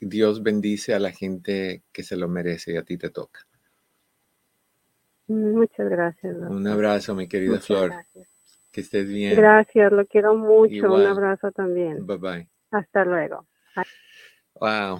Dios 0.00 0.42
bendice 0.42 0.94
a 0.94 0.98
la 0.98 1.12
gente 1.12 1.84
que 1.92 2.02
se 2.02 2.16
lo 2.16 2.28
merece 2.28 2.72
y 2.72 2.76
a 2.76 2.82
ti 2.82 2.98
te 2.98 3.10
toca. 3.10 3.46
Muchas 5.30 5.88
gracias. 5.88 6.36
Un 6.36 6.66
abrazo, 6.66 7.14
mi 7.14 7.28
querida 7.28 7.60
Flor. 7.60 7.92
Que 8.72 8.80
estés 8.80 9.06
bien. 9.06 9.36
Gracias, 9.36 9.92
lo 9.92 10.04
quiero 10.06 10.34
mucho. 10.34 10.92
Un 10.92 11.06
abrazo 11.06 11.52
también. 11.52 12.04
Bye 12.04 12.18
bye. 12.18 12.50
Hasta 12.72 13.04
luego. 13.04 13.46
Wow. 14.54 14.98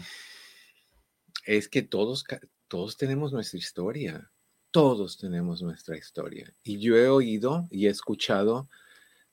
Es 1.44 1.68
que 1.68 1.82
todos, 1.82 2.24
todos 2.68 2.96
tenemos 2.96 3.32
nuestra 3.32 3.58
historia. 3.58 4.30
Todos 4.70 5.18
tenemos 5.18 5.62
nuestra 5.62 5.96
historia. 5.96 6.54
Y 6.62 6.78
yo 6.78 6.96
he 6.96 7.08
oído 7.08 7.66
y 7.68 7.88
he 7.88 7.90
escuchado 7.90 8.68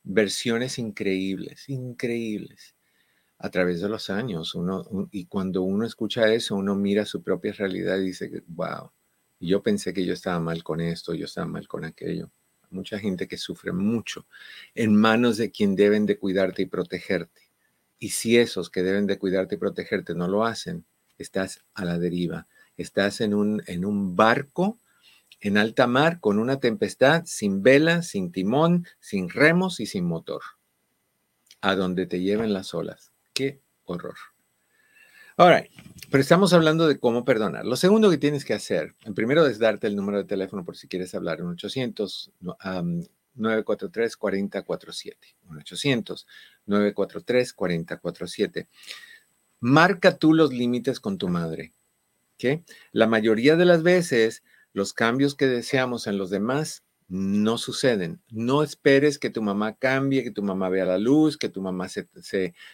versiones 0.02 0.80
increíbles, 0.80 1.70
increíbles 1.70 2.76
a 3.38 3.52
través 3.52 3.82
de 3.82 3.90
los 3.90 4.10
años. 4.10 4.56
Uno, 4.56 4.84
y 5.12 5.28
cuando 5.28 5.62
uno 5.62 5.86
escucha 5.86 6.34
eso, 6.34 6.56
uno 6.56 6.74
mira 6.74 7.06
su 7.06 7.22
propia 7.22 7.54
realidad 7.54 8.00
y 8.00 8.06
dice, 8.06 8.44
wow, 8.48 8.92
y 9.40 9.50
yo 9.50 9.62
pensé 9.62 9.94
que 9.94 10.06
yo 10.06 10.14
estaba 10.14 10.40
mal 10.40 10.64
con 10.64 10.82
esto, 10.82 11.14
yo 11.14 11.26
estaba 11.26 11.48
mal 11.48 11.68
con 11.68 11.86
aquello. 11.86 12.32
Mucha 12.70 13.00
gente 13.00 13.28
que 13.28 13.38
sufre 13.38 13.72
mucho 13.72 14.26
en 14.76 14.96
manos 14.96 15.38
de 15.38 15.52
quien 15.52 15.76
deben 15.76 16.06
de 16.06 16.18
cuidarte 16.18 16.64
y 16.64 16.66
protegerte. 16.66 17.42
Y 18.00 18.10
si 18.10 18.38
esos 18.38 18.70
que 18.70 18.84
deben 18.84 19.08
de 19.08 19.18
cuidarte 19.18 19.56
y 19.56 19.58
protegerte 19.58 20.16
no 20.16 20.28
lo 20.28 20.46
hacen, 20.46 20.86
estás 21.18 21.64
a 21.74 21.86
la 21.86 21.98
deriva. 21.98 22.48
Estás 22.76 23.22
en 23.22 23.34
un, 23.34 23.64
en 23.68 23.86
un 23.86 24.16
barco 24.16 24.80
en 25.40 25.58
alta 25.58 25.88
mar 25.88 26.20
con 26.20 26.40
una 26.40 26.60
tempestad, 26.60 27.24
sin 27.26 27.62
vela, 27.62 28.02
sin 28.02 28.32
timón, 28.32 28.88
sin 29.00 29.30
remos 29.30 29.80
y 29.80 29.86
sin 29.86 30.06
motor. 30.06 30.42
A 31.62 31.76
donde 31.76 32.06
te 32.06 32.22
lleven 32.22 32.54
las 32.54 32.74
olas. 32.74 33.12
Qué 33.34 33.62
horror. 33.86 34.16
Ahora, 35.40 35.68
pero 36.10 36.22
estamos 36.22 36.52
hablando 36.54 36.88
de 36.88 37.00
cómo 37.00 37.24
perdonar. 37.24 37.64
Lo 37.64 37.76
segundo 37.76 38.10
que 38.10 38.18
tienes 38.18 38.44
que 38.44 38.56
hacer, 38.56 38.96
en 39.06 39.14
primero 39.14 39.46
es 39.46 39.60
darte 39.60 39.86
el 39.86 39.96
número 39.96 40.18
de 40.18 40.24
teléfono 40.24 40.66
por 40.66 40.76
si 40.76 40.88
quieres 40.88 41.14
hablar, 41.14 41.44
un 41.44 41.52
800 41.52 42.32
943 43.36 44.18
4047. 44.18 45.36
1 45.48 45.60
800 45.60 46.28
943 46.66 47.54
4047. 47.54 48.68
Marca 49.60 50.18
tú 50.18 50.34
los 50.34 50.52
límites 50.52 51.00
con 51.00 51.20
tu 51.20 51.28
madre. 51.28 51.72
¿okay? 52.34 52.64
La 52.92 53.06
mayoría 53.06 53.56
de 53.56 53.66
las 53.66 53.84
veces, 53.84 54.44
los 54.74 54.94
cambios 54.94 55.36
que 55.36 55.46
deseamos 55.46 56.08
en 56.08 56.18
los 56.18 56.32
demás 56.32 56.84
no 57.08 57.58
suceden. 57.58 58.22
No 58.30 58.64
esperes 58.64 59.18
que 59.18 59.30
tu 59.30 59.42
mamá 59.42 59.78
cambie, 59.78 60.24
que 60.24 60.32
tu 60.32 60.44
mamá 60.44 60.70
vea 60.70 60.86
la 60.86 60.98
luz, 60.98 61.38
que 61.38 61.50
tu 61.50 61.62
mamá 61.62 61.88
se, 61.90 62.08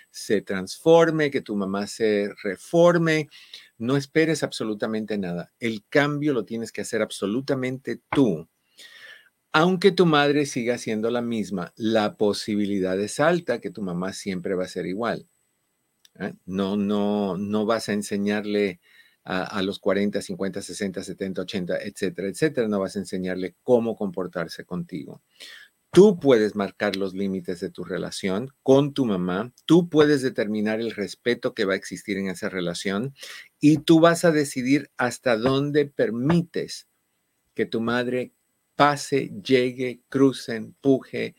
se, 0.09 0.41
transforme, 0.41 1.29
que 1.29 1.41
tu 1.41 1.55
mamá 1.55 1.87
se 1.87 2.33
reforme. 2.43 3.29
No 3.77 3.95
esperes 3.95 4.43
absolutamente 4.43 5.17
nada. 5.17 5.53
El 5.59 5.83
cambio 5.87 6.33
lo 6.33 6.45
tienes 6.45 6.71
que 6.71 6.81
hacer 6.81 7.01
absolutamente 7.01 8.01
tú. 8.09 8.47
Aunque 9.51 9.91
tu 9.91 10.07
madre 10.07 10.47
siga 10.47 10.79
siendo 10.79 11.11
la 11.11 11.21
misma, 11.21 11.73
la 11.75 12.17
posibilidad 12.17 12.99
es 12.99 13.19
alta 13.19 13.61
que 13.61 13.69
tu 13.69 13.83
mamá 13.83 14.13
siempre 14.13 14.55
va 14.55 14.63
a 14.63 14.67
ser 14.67 14.87
igual. 14.87 15.27
¿eh? 16.19 16.33
No, 16.45 16.75
no, 16.75 17.37
no 17.37 17.65
vas 17.67 17.87
a 17.87 17.93
enseñarle 17.93 18.79
a, 19.23 19.61
los 19.61 19.79
40, 19.79 20.21
50, 20.21 20.61
60, 20.61 21.03
70, 21.03 21.41
80, 21.41 21.77
etcétera, 21.77 22.27
etcétera. 22.27 22.67
No 22.67 22.79
vas 22.79 22.95
a 22.95 22.99
enseñarle 22.99 23.55
cómo 23.63 23.95
comportarse 23.95 24.65
contigo. 24.65 25.21
Tú 25.91 26.19
puedes 26.19 26.55
marcar 26.55 26.95
los 26.95 27.13
límites 27.13 27.59
de 27.59 27.69
tu 27.69 27.83
relación 27.83 28.49
con 28.63 28.93
tu 28.93 29.05
mamá, 29.05 29.53
tú 29.65 29.89
puedes 29.89 30.23
determinar 30.23 30.81
el 30.81 30.91
respeto 30.91 31.53
que 31.53 31.65
va 31.65 31.73
a 31.73 31.75
existir 31.77 32.17
en 32.17 32.29
esa 32.29 32.49
relación 32.49 33.13
y 33.59 33.77
tú 33.77 33.99
vas 33.99 34.25
a 34.25 34.31
decidir 34.31 34.89
hasta 34.97 35.37
dónde 35.37 35.85
permites 35.85 36.87
que 37.53 37.67
tu 37.67 37.79
madre 37.79 38.33
pase, 38.75 39.31
llegue, 39.43 40.01
cruce, 40.09 40.55
empuje, 40.55 41.35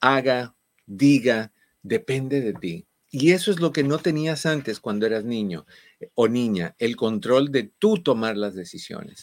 haga, 0.00 0.56
diga, 0.86 1.52
depende 1.82 2.40
de 2.40 2.54
ti. 2.54 2.86
Y 3.16 3.30
eso 3.30 3.52
es 3.52 3.60
lo 3.60 3.70
que 3.70 3.84
no 3.84 3.98
tenías 3.98 4.44
antes 4.44 4.80
cuando 4.80 5.06
eras 5.06 5.24
niño 5.24 5.66
eh, 6.00 6.10
o 6.16 6.26
niña, 6.26 6.74
el 6.80 6.96
control 6.96 7.52
de 7.52 7.62
tú 7.62 8.02
tomar 8.02 8.36
las 8.36 8.56
decisiones. 8.56 9.22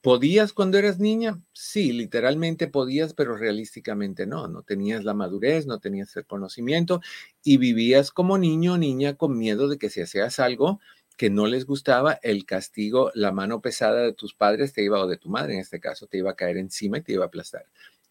¿Podías 0.00 0.52
cuando 0.52 0.78
eras 0.78 0.98
niña? 0.98 1.40
Sí, 1.52 1.92
literalmente 1.92 2.66
podías, 2.66 3.14
pero 3.14 3.36
realísticamente 3.36 4.26
no. 4.26 4.48
No 4.48 4.64
tenías 4.64 5.04
la 5.04 5.14
madurez, 5.14 5.64
no 5.64 5.78
tenías 5.78 6.16
el 6.16 6.26
conocimiento 6.26 7.02
y 7.44 7.58
vivías 7.58 8.10
como 8.10 8.36
niño 8.36 8.72
o 8.72 8.78
niña 8.78 9.14
con 9.14 9.38
miedo 9.38 9.68
de 9.68 9.78
que 9.78 9.90
si 9.90 10.00
hacías 10.00 10.40
algo 10.40 10.80
que 11.16 11.30
no 11.30 11.46
les 11.46 11.66
gustaba, 11.66 12.14
el 12.24 12.44
castigo, 12.44 13.12
la 13.14 13.30
mano 13.30 13.60
pesada 13.60 14.02
de 14.02 14.12
tus 14.12 14.34
padres 14.34 14.72
te 14.72 14.82
iba, 14.82 14.98
o 14.98 15.06
de 15.06 15.18
tu 15.18 15.28
madre 15.28 15.54
en 15.54 15.60
este 15.60 15.78
caso, 15.78 16.08
te 16.08 16.18
iba 16.18 16.32
a 16.32 16.36
caer 16.36 16.56
encima 16.56 16.98
y 16.98 17.02
te 17.02 17.12
iba 17.12 17.26
a 17.26 17.28
aplastar. 17.28 17.66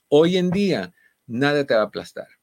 Hoy 0.07 0.37
en 0.37 0.49
día, 0.49 0.93
nada 1.27 1.65
te 1.65 1.73
va 1.73 1.81
a 1.81 1.85
aplastar 1.87 2.38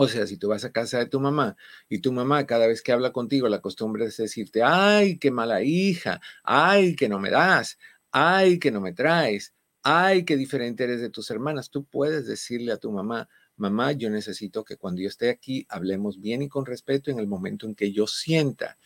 o 0.00 0.06
sea, 0.06 0.28
si 0.28 0.36
tú 0.36 0.48
vas 0.48 0.64
a 0.64 0.70
casa 0.70 0.98
de 1.00 1.06
tu 1.06 1.18
mamá 1.18 1.56
y 1.88 1.98
tu 1.98 2.12
mamá 2.12 2.46
cada 2.46 2.68
vez 2.68 2.82
que 2.82 2.92
habla 2.92 3.10
contigo 3.10 3.48
la 3.48 3.60
costumbre 3.60 4.04
es 4.04 4.16
decirte, 4.16 4.62
ay, 4.62 5.18
qué 5.18 5.32
mala 5.32 5.64
hija, 5.64 6.20
ay, 6.44 6.94
que 6.94 7.08
no 7.08 7.18
me 7.18 7.30
das, 7.30 7.78
ay, 8.12 8.60
que 8.60 8.70
no 8.70 8.80
me 8.80 8.92
traes, 8.92 9.54
ay, 9.82 10.24
qué 10.24 10.36
diferente 10.36 10.84
eres 10.84 11.00
de 11.00 11.10
tus 11.10 11.32
hermanas, 11.32 11.70
tú 11.70 11.84
puedes 11.84 12.28
decirle 12.28 12.70
a 12.70 12.76
tu 12.76 12.92
mamá, 12.92 13.28
mamá, 13.56 13.90
yo 13.90 14.08
necesito 14.08 14.62
que 14.62 14.76
cuando 14.76 15.02
yo 15.02 15.08
esté 15.08 15.30
aquí 15.30 15.66
hablemos 15.68 16.20
bien 16.20 16.42
y 16.42 16.48
con 16.48 16.64
respeto 16.64 17.10
en 17.10 17.18
el 17.18 17.26
momento 17.26 17.66
en 17.66 17.74
que 17.74 17.90
yo 17.90 18.06
sienta 18.06 18.78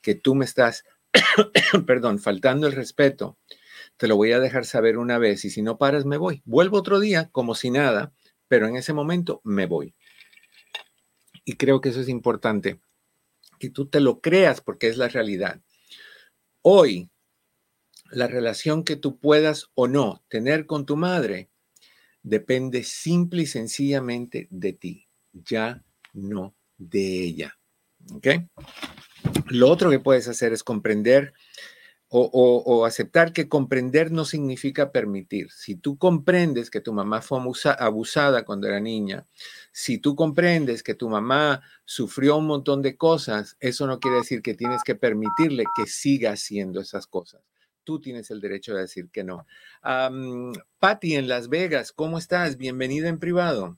que 0.00 0.14
tú 0.14 0.34
me 0.34 0.46
estás, 0.46 0.84
perdón, 1.86 2.18
faltando 2.20 2.66
el 2.66 2.72
respeto, 2.72 3.36
te 3.98 4.08
lo 4.08 4.16
voy 4.16 4.32
a 4.32 4.40
dejar 4.40 4.64
saber 4.64 4.96
una 4.96 5.18
vez 5.18 5.44
y 5.44 5.50
si 5.50 5.60
no 5.60 5.76
paras 5.76 6.06
me 6.06 6.16
voy. 6.16 6.40
Vuelvo 6.46 6.78
otro 6.78 7.00
día 7.00 7.28
como 7.32 7.54
si 7.54 7.70
nada, 7.70 8.14
pero 8.48 8.66
en 8.66 8.76
ese 8.76 8.94
momento 8.94 9.42
me 9.44 9.66
voy. 9.66 9.94
Y 11.44 11.54
creo 11.54 11.80
que 11.80 11.90
eso 11.90 12.00
es 12.00 12.08
importante 12.08 12.80
y 13.58 13.70
tú 13.70 13.86
te 13.86 14.00
lo 14.00 14.20
creas 14.20 14.60
porque 14.60 14.88
es 14.88 14.96
la 14.96 15.08
realidad. 15.08 15.60
Hoy, 16.62 17.10
la 18.10 18.26
relación 18.26 18.84
que 18.84 18.96
tú 18.96 19.18
puedas 19.18 19.70
o 19.74 19.88
no 19.88 20.22
tener 20.28 20.66
con 20.66 20.86
tu 20.86 20.96
madre 20.96 21.50
depende 22.22 22.84
simple 22.84 23.42
y 23.42 23.46
sencillamente 23.46 24.48
de 24.50 24.72
ti, 24.72 25.08
ya 25.32 25.84
no 26.12 26.54
de 26.78 27.24
ella. 27.24 27.58
¿Ok? 28.12 28.28
Lo 29.46 29.70
otro 29.70 29.90
que 29.90 30.00
puedes 30.00 30.28
hacer 30.28 30.52
es 30.52 30.62
comprender 30.62 31.34
o, 32.16 32.84
aceptar 32.84 33.32
que 33.32 33.48
comprender 33.48 34.12
no 34.12 34.24
significa 34.24 34.92
permitir. 34.92 35.50
Si 35.50 35.74
tú 35.74 35.98
comprendes 35.98 36.70
que 36.70 36.80
tu 36.80 36.92
mamá 36.92 37.20
fue 37.20 37.40
abusada 37.78 38.44
cuando 38.44 38.68
era 38.68 38.78
niña, 38.78 39.26
si 39.72 39.98
tú 39.98 40.14
comprendes 40.14 40.84
que 40.84 40.94
tu 40.94 41.08
mamá 41.08 41.62
sufrió 41.84 42.36
un 42.36 42.46
montón 42.46 42.82
de 42.82 42.96
cosas, 42.96 43.56
eso 43.58 43.86
no 43.88 43.98
quiere 43.98 44.18
decir 44.18 44.42
que 44.42 44.54
tienes 44.54 44.84
que 44.84 44.94
permitirle 44.94 45.64
que 45.74 45.86
siga 45.86 46.32
haciendo 46.32 46.80
esas 46.80 47.08
cosas. 47.08 47.42
Tú 47.82 48.00
tienes 48.00 48.30
el 48.30 48.40
derecho 48.40 48.74
de 48.74 48.82
decir 48.82 49.10
que 49.10 49.24
no. 49.24 49.44
Um, 49.84 50.52
Patti, 50.78 51.16
en 51.16 51.26
Las 51.26 51.48
Vegas, 51.48 51.92
¿cómo 51.92 52.18
estás? 52.18 52.56
Bienvenida 52.56 53.08
en 53.08 53.18
privado. 53.18 53.76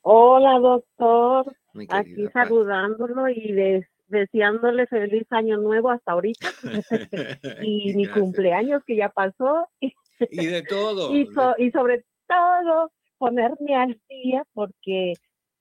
Hola, 0.00 0.58
doctor. 0.58 1.54
Aquí 1.90 2.26
saludándolo 2.32 3.28
y 3.28 3.52
les 3.52 3.86
deseándole 4.08 4.86
feliz 4.86 5.26
año 5.30 5.56
nuevo 5.58 5.90
hasta 5.90 6.12
ahorita. 6.12 6.48
Y 7.62 7.94
mi 7.94 8.06
cumpleaños 8.06 8.82
que 8.84 8.96
ya 8.96 9.08
pasó. 9.10 9.68
Y 9.80 10.46
de 10.46 10.62
todo 10.62 11.14
y, 11.14 11.28
y, 11.58 11.70
sobre 11.70 12.04
todo 12.26 12.90
ponerme 13.18 13.76
al 13.76 14.00
día 14.08 14.44
porque 14.52 15.14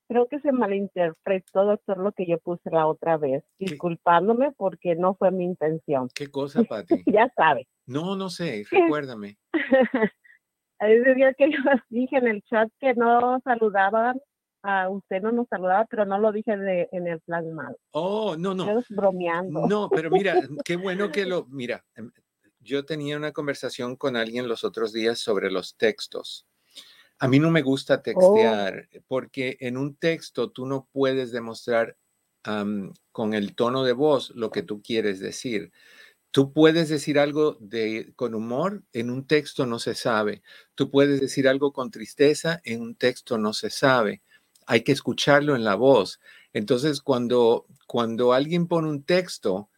creo 0.07 0.27
que 0.27 0.39
se 0.39 0.51
malinterpretó 0.51 1.65
doctor 1.65 1.97
lo 1.97 2.11
que 2.11 2.25
yo 2.25 2.39
puse 2.39 2.69
la 2.71 2.87
otra 2.87 3.17
vez. 3.17 3.43
Disculpándome 3.59 4.51
porque 4.53 4.95
no 4.95 5.15
fue 5.15 5.31
mi 5.31 5.43
intención. 5.43 6.09
Qué 6.13 6.27
cosa 6.27 6.63
Pati 6.69 7.03
ya 7.05 7.31
sabe. 7.35 7.67
No 7.85 8.15
no 8.15 8.29
sé 8.29 8.63
recuérdame. 8.69 9.37
Ese 10.79 11.15
día 11.15 11.33
que 11.33 11.51
yo 11.51 11.57
dije 11.89 12.17
en 12.17 12.27
el 12.27 12.41
chat 12.43 12.69
que 12.79 12.93
no 12.93 13.39
saludaban 13.43 14.19
usted 14.89 15.21
no 15.21 15.31
nos 15.31 15.47
saludaba, 15.47 15.85
pero 15.85 16.05
no 16.05 16.19
lo 16.19 16.31
dije 16.31 16.53
en 16.53 17.07
el 17.07 17.19
plan 17.21 17.51
mal. 17.53 17.75
Oh, 17.91 18.35
no, 18.37 18.53
no. 18.53 18.83
bromeando. 18.89 19.67
No, 19.67 19.89
pero 19.89 20.09
mira, 20.09 20.35
qué 20.65 20.75
bueno 20.75 21.11
que 21.11 21.25
lo, 21.25 21.45
mira, 21.47 21.85
em, 21.95 22.11
yo 22.59 22.85
tenía 22.85 23.17
una 23.17 23.31
conversación 23.31 23.95
con 23.95 24.15
alguien 24.15 24.47
los 24.47 24.63
otros 24.63 24.91
días 24.91 25.19
sobre 25.19 25.51
los 25.51 25.77
textos. 25.77 26.47
A 27.19 27.27
mí 27.27 27.39
no 27.39 27.49
me 27.49 27.61
gusta 27.61 27.95
oh. 27.95 28.01
textear 28.01 28.89
porque 29.07 29.57
en 29.59 29.77
un 29.77 29.95
texto 29.95 30.51
tú 30.51 30.65
no 30.65 30.87
puedes 30.91 31.31
demostrar 31.31 31.97
con 33.11 33.33
el 33.33 33.55
tono 33.55 33.83
de 33.83 33.91
voz 33.91 34.31
lo 34.33 34.51
que 34.51 34.63
tú 34.63 34.81
quieres 34.81 35.19
decir. 35.19 35.73
Tú 36.31 36.53
puedes 36.53 36.87
decir 36.87 37.19
algo 37.19 37.57
de, 37.59 38.13
con 38.15 38.35
humor, 38.35 38.83
en 38.93 39.09
un 39.09 39.27
texto 39.27 39.65
no 39.65 39.79
se 39.79 39.95
sabe. 39.95 40.43
Tú 40.73 40.89
puedes 40.89 41.19
decir 41.19 41.49
algo 41.49 41.73
con 41.73 41.91
tristeza, 41.91 42.61
en 42.63 42.81
un 42.81 42.95
texto 42.95 43.37
no 43.37 43.51
se 43.51 43.69
sabe 43.69 44.21
hay 44.67 44.81
que 44.83 44.91
escucharlo 44.91 45.55
en 45.55 45.63
la 45.63 45.75
voz. 45.75 46.19
Entonces, 46.53 47.01
cuando, 47.01 47.65
cuando 47.87 48.33
alguien 48.33 48.67
pone 48.67 48.89
un 48.89 49.03
texto, 49.03 49.69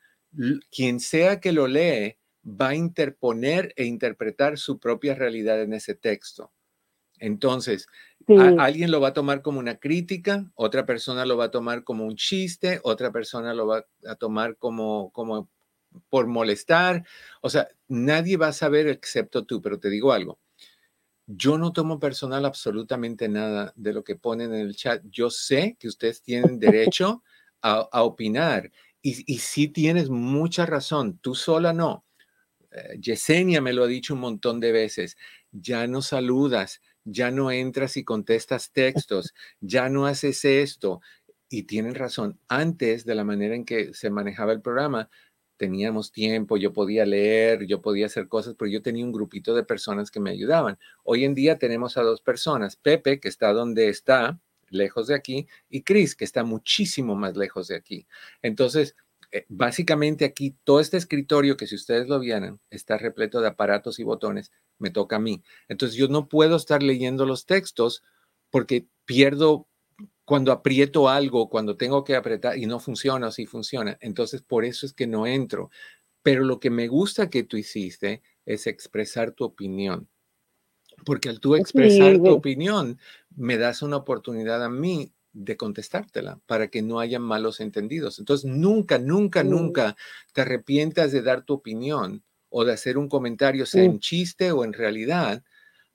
quien 0.71 0.99
sea 0.99 1.39
que 1.39 1.51
lo 1.51 1.67
lee 1.67 2.17
va 2.43 2.69
a 2.69 2.75
interponer 2.75 3.73
e 3.75 3.85
interpretar 3.85 4.57
su 4.57 4.79
propia 4.79 5.15
realidad 5.15 5.61
en 5.61 5.73
ese 5.73 5.95
texto. 5.95 6.51
Entonces, 7.19 7.87
alguien 8.57 8.91
lo 8.91 9.01
va 9.01 9.09
a 9.09 9.13
tomar 9.13 9.41
como 9.41 9.59
una 9.59 9.77
crítica, 9.77 10.49
otra 10.55 10.85
persona 10.85 11.25
lo 11.25 11.37
va 11.37 11.45
a 11.45 11.51
tomar 11.51 11.83
como 11.83 12.05
un 12.05 12.15
chiste, 12.15 12.79
otra 12.83 13.11
persona 13.11 13.53
lo 13.53 13.67
va 13.67 13.85
a 14.07 14.15
tomar 14.15 14.57
como, 14.57 15.11
como 15.11 15.49
por 16.09 16.27
molestar. 16.27 17.05
O 17.41 17.49
sea, 17.49 17.67
nadie 17.87 18.37
va 18.37 18.47
a 18.47 18.53
saber 18.53 18.87
excepto 18.87 19.45
tú, 19.45 19.61
pero 19.61 19.79
te 19.79 19.89
digo 19.89 20.13
algo 20.13 20.39
yo 21.31 21.59
no 21.59 21.71
tomo 21.71 21.99
personal 21.99 22.43
absolutamente 22.43 23.29
nada 23.29 23.71
de 23.75 23.93
lo 23.93 24.03
que 24.03 24.15
ponen 24.15 24.51
en 24.51 24.61
el 24.61 24.75
chat. 24.75 25.03
Yo 25.11 25.29
sé 25.29 25.77
que 25.79 25.87
ustedes 25.87 26.23
tienen 26.23 26.59
derecho 26.59 27.23
a, 27.61 28.01
opinar 28.01 28.71
y, 29.03 29.31
y 29.31 29.37
sí 29.37 29.67
tienes 29.67 30.09
mucha 30.09 30.65
razón. 30.65 31.19
Tú 31.19 31.35
sola 31.35 31.71
no. 31.71 32.03
Eh, 32.71 32.97
Yesenia 32.99 33.61
me 33.61 33.73
lo 33.73 33.83
ha 33.83 33.87
dicho 33.87 34.15
un 34.15 34.21
montón 34.21 34.59
de 34.59 34.71
veces. 34.71 35.17
Ya 35.51 35.85
no 35.85 36.01
saludas, 36.01 36.81
ya 37.03 37.29
no 37.29 37.51
entras 37.51 37.95
y 37.97 38.03
contestas 38.03 38.71
textos, 38.71 39.33
ya 39.59 39.87
no 39.89 40.07
haces 40.07 40.43
esto. 40.45 41.01
Y 41.47 41.63
tienen 41.63 41.93
razón. 41.93 42.39
Antes 42.47 43.05
de 43.05 43.15
la 43.15 43.23
manera 43.23 43.55
en 43.55 43.65
que 43.65 43.93
se 43.93 44.09
manejaba 44.09 44.51
el 44.53 44.61
programa, 44.61 45.09
teníamos 45.59 46.13
tiempo, 46.13 46.55
yo 46.57 46.71
podía 46.71 47.05
leer, 47.05 47.67
yo 47.67 47.81
podía 47.81 48.05
hacer 48.05 48.29
cosas, 48.29 48.55
pero 48.57 48.71
yo 48.71 48.81
tenía 48.81 49.03
un 49.05 49.11
grupito 49.11 49.53
de 49.53 49.63
personas 49.63 50.09
que 50.09 50.21
me 50.21 50.31
ayudaban. 50.31 50.79
Hoy 51.03 51.25
en 51.25 51.35
día 51.35 51.59
tenemos 51.59 51.97
a 51.97 52.01
dos 52.01 52.21
personas, 52.21 52.77
Pepe, 52.77 53.19
que 53.19 53.27
está 53.27 53.51
donde 53.51 53.89
está, 53.89 54.39
lejos 54.69 55.07
de 55.07 55.15
aquí, 55.15 55.47
y 55.69 55.83
Chris, 55.83 56.15
que 56.15 56.23
está 56.23 56.45
muchísimo 56.45 57.13
más 57.15 57.35
lejos 57.35 57.67
de 57.67 57.75
aquí. 57.75 58.07
Entonces, 58.41 58.95
eh, 59.31 59.45
básicamente 59.49 60.23
aquí, 60.23 60.55
todo 60.63 60.79
este 60.79 60.95
escritorio, 60.95 61.57
que 61.57 61.67
si 61.67 61.75
ustedes 61.75 62.07
lo 62.07 62.19
vieran, 62.19 62.59
está 62.69 62.97
repleto 62.97 63.41
de 63.41 63.49
aparatos 63.49 63.99
y 63.99 64.03
botones, 64.03 64.51
me 64.77 64.91
toca 64.91 65.17
a 65.17 65.19
mí. 65.19 65.43
Entonces, 65.67 65.97
yo 65.97 66.07
no 66.07 66.29
puedo 66.29 66.55
estar 66.55 66.81
leyendo 66.81 67.25
los 67.25 67.45
textos 67.45 68.01
porque 68.49 68.87
pierdo 69.03 69.67
cuando 70.29 70.51
aprieto 70.51 71.09
algo, 71.09 71.49
cuando 71.49 71.75
tengo 71.75 72.03
que 72.03 72.15
apretar 72.15 72.55
y 72.55 72.67
no 72.67 72.79
funciona 72.79 73.29
o 73.29 73.31
sí 73.31 73.47
funciona. 73.47 73.97
Entonces, 73.99 74.43
por 74.43 74.63
eso 74.63 74.85
es 74.85 74.93
que 74.93 75.07
no 75.07 75.25
entro. 75.25 75.71
Pero 76.21 76.43
lo 76.43 76.59
que 76.59 76.69
me 76.69 76.87
gusta 76.87 77.31
que 77.31 77.41
tú 77.41 77.57
hiciste 77.57 78.21
es 78.45 78.67
expresar 78.67 79.31
tu 79.31 79.43
opinión. 79.43 80.07
Porque 81.03 81.29
al 81.29 81.39
tú 81.39 81.55
expresar 81.55 82.19
tu 82.19 82.29
opinión, 82.29 82.99
me 83.35 83.57
das 83.57 83.81
una 83.81 83.97
oportunidad 83.97 84.63
a 84.63 84.69
mí 84.69 85.11
de 85.33 85.57
contestártela 85.57 86.39
para 86.45 86.67
que 86.67 86.83
no 86.83 86.99
haya 86.99 87.17
malos 87.17 87.59
entendidos. 87.59 88.19
Entonces, 88.19 88.47
nunca, 88.47 88.99
nunca, 88.99 89.43
nunca 89.43 89.97
te 90.33 90.41
arrepientas 90.41 91.11
de 91.11 91.23
dar 91.23 91.43
tu 91.43 91.55
opinión 91.55 92.23
o 92.49 92.65
de 92.65 92.73
hacer 92.73 92.99
un 92.99 93.09
comentario, 93.09 93.65
sea 93.65 93.83
en 93.83 93.99
chiste 93.99 94.51
o 94.51 94.63
en 94.63 94.73
realidad, 94.73 95.43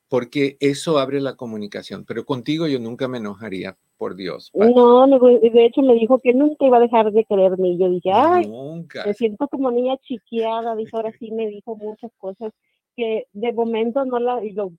porque 0.09 0.57
eso 0.59 0.99
abre 0.99 1.20
la 1.20 1.37
comunicación. 1.37 2.05
Pero 2.05 2.26
contigo 2.26 2.66
yo 2.66 2.80
nunca 2.80 3.07
me 3.07 3.18
enojaría 3.18 3.78
por 3.97 4.16
Dios. 4.16 4.51
No, 4.55 5.07
de 5.07 5.64
hecho 5.64 5.82
me 5.82 5.95
dijo 5.95 6.18
que 6.18 6.32
nunca 6.32 6.66
iba 6.66 6.78
a 6.78 6.80
dejar 6.80 7.12
de 7.12 7.24
quererme 7.24 7.70
y 7.70 7.78
yo 7.78 7.88
dije, 7.88 8.11
ay, 8.12 8.47
nunca. 8.47 9.05
me 9.07 9.14
siento 9.14 9.49
como 9.49 9.70
niña 9.70 9.97
chiqueada, 9.99 10.74
dijo, 10.76 10.97
ahora 10.97 11.12
sí 11.18 11.30
me 11.30 11.47
dijo 11.49 11.76
muchas 11.76 12.11
cosas 12.18 12.53
que 12.97 13.26
de 13.32 13.53
momento 13.53 14.05
no 14.05 14.18
la, 14.18 14.45
y 14.45 14.53
lo, 14.53 14.72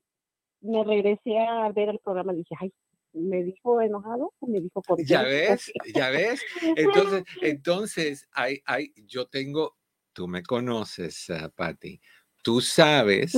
me 0.60 0.84
regresé 0.84 1.38
a 1.38 1.70
ver 1.72 1.90
el 1.90 1.98
programa 1.98 2.32
y 2.32 2.36
dije, 2.36 2.54
ay, 2.60 2.72
me 3.12 3.42
dijo 3.42 3.80
enojado 3.80 4.32
o 4.38 4.46
me 4.46 4.60
dijo 4.60 4.82
por 4.82 5.02
Ya 5.02 5.22
ves, 5.22 5.72
ya 5.94 6.10
ves. 6.10 6.42
Entonces, 6.76 7.24
entonces, 7.40 8.28
hay, 8.32 8.60
hay, 8.66 8.92
yo 9.06 9.26
tengo, 9.26 9.76
tú 10.12 10.28
me 10.28 10.42
conoces, 10.42 11.28
uh, 11.30 11.50
Patti, 11.54 12.00
tú 12.42 12.60
sabes 12.60 13.32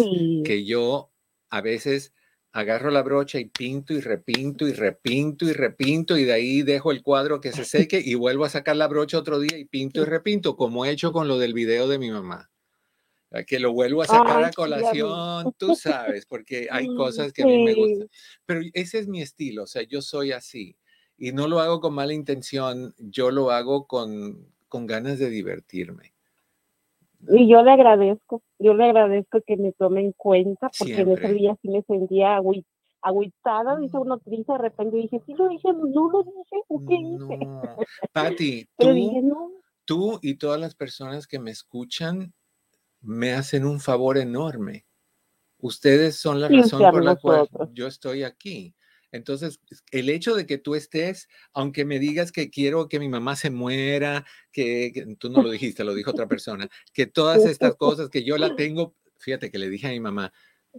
que 0.45 0.65
yo 0.65 1.13
a 1.51 1.61
veces 1.61 2.13
agarro 2.59 2.91
la 2.91 3.03
brocha 3.03 3.39
y 3.39 3.45
pinto 3.45 3.93
y 3.93 4.01
repinto 4.01 4.67
y 4.67 4.73
repinto 4.73 5.45
y 5.47 5.53
repinto 5.53 6.19
y 6.19 6.25
de 6.25 6.33
ahí 6.33 6.63
dejo 6.63 6.91
el 6.91 7.03
cuadro 7.03 7.41
que 7.41 7.53
se 7.53 7.65
seque 7.65 8.03
y 8.05 8.15
vuelvo 8.15 8.45
a 8.45 8.49
sacar 8.49 8.75
la 8.77 8.89
brocha 8.89 9.19
otro 9.19 9.39
día 9.39 9.57
y 9.57 9.65
pinto 9.65 10.03
y 10.03 10.05
repinto, 10.05 10.57
como 10.57 10.85
he 10.85 10.91
hecho 10.91 11.13
con 11.13 11.29
lo 11.29 11.39
del 11.39 11.55
video 11.55 11.87
de 11.87 11.99
mi 11.99 12.11
mamá. 12.11 12.51
Que 13.47 13.61
lo 13.61 13.73
vuelvo 13.73 14.03
a 14.03 14.07
sacar 14.07 14.43
a 14.43 14.51
colación, 14.51 15.53
tú 15.59 15.75
sabes, 15.77 16.27
porque 16.27 16.67
hay 16.71 16.89
cosas 16.97 17.33
que 17.33 17.43
a 17.43 17.47
mí 17.47 17.63
me 17.63 17.75
gustan. 17.75 18.09
Pero 18.47 18.61
ese 18.73 18.99
es 18.99 19.07
mi 19.07 19.23
estilo, 19.23 19.65
o 19.65 19.67
sea, 19.67 19.83
yo 19.83 20.03
soy 20.03 20.33
así. 20.33 20.77
Y 21.17 21.33
no 21.33 21.47
lo 21.47 21.61
hago 21.61 21.81
con 21.81 21.95
mala 21.95 22.15
intención, 22.15 22.95
yo 22.99 23.31
lo 23.31 23.51
hago 23.51 23.87
con, 23.87 24.53
con 24.69 24.87
ganas 24.87 25.19
de 25.19 25.31
divertirme. 25.31 26.15
Y 27.21 27.49
yo 27.49 27.63
le 27.63 27.73
agradezco, 27.73 28.43
yo 28.59 28.75
le 28.75 28.85
agradezco 28.85 29.41
que 29.47 29.57
me 29.57 29.73
tome 29.73 30.01
en 30.03 30.13
cuenta, 30.13 30.71
porque 30.79 31.01
en 31.01 31.11
ese 31.13 31.33
día 31.33 31.57
sí 31.61 31.69
me 31.69 31.83
sentía 31.83 32.39
agüitada, 33.03 33.77
dice 33.77 33.99
uno 33.99 34.19
triste, 34.19 34.53
de 34.53 34.59
repente 34.59 34.97
dije, 34.97 35.21
sí 35.27 35.35
lo 35.35 35.49
dije, 35.49 35.73
no 35.73 36.11
lo 36.11 36.23
dije, 36.23 36.87
¿qué 36.87 36.95
hice? 36.95 37.45
No. 37.45 37.63
Pati, 38.13 38.69
tú, 38.79 39.59
tú 39.85 40.19
y 40.23 40.35
todas 40.35 40.61
las 40.61 40.75
personas 40.75 41.27
que 41.27 41.39
me 41.39 41.51
escuchan 41.51 42.33
me 43.01 43.33
hacen 43.33 43.65
un 43.65 43.81
favor 43.81 44.19
enorme. 44.19 44.87
Ustedes 45.61 46.17
son 46.17 46.41
la 46.41 46.49
razón 46.49 46.91
por 46.93 47.05
la 47.05 47.17
cual 47.17 47.49
yo 47.73 47.89
estoy 47.89 48.23
aquí. 48.23 48.75
Entonces, 49.13 49.61
el 49.91 50.11
hecho 50.11 50.35
de 50.35 50.47
que 50.47 50.59
tú 50.59 50.75
estés, 50.75 51.29
aunque 51.53 51.85
me 51.85 51.99
digas 51.99 52.33
que 52.33 52.51
quiero 52.51 52.89
que 52.89 53.01
mi 53.01 53.09
mamá 53.09 53.37
se 53.37 53.51
muera, 53.51 54.27
que, 54.53 55.17
tú 55.19 55.31
no 55.31 55.43
lo 55.43 55.51
dijiste, 55.51 55.85
lo 55.85 55.95
dijo 55.95 56.11
otra 56.11 56.29
persona, 56.29 56.69
que 56.93 57.07
todas 57.07 57.45
estas 57.45 57.75
cosas 57.77 58.11
que 58.11 58.25
yo 58.25 58.37
la 58.39 58.55
tengo, 58.57 58.95
fíjate 59.19 59.51
que 59.51 59.59
le 59.59 59.71
dije 59.71 59.87
a 59.87 59.91
mi 59.91 60.01
mamá, 60.01 60.33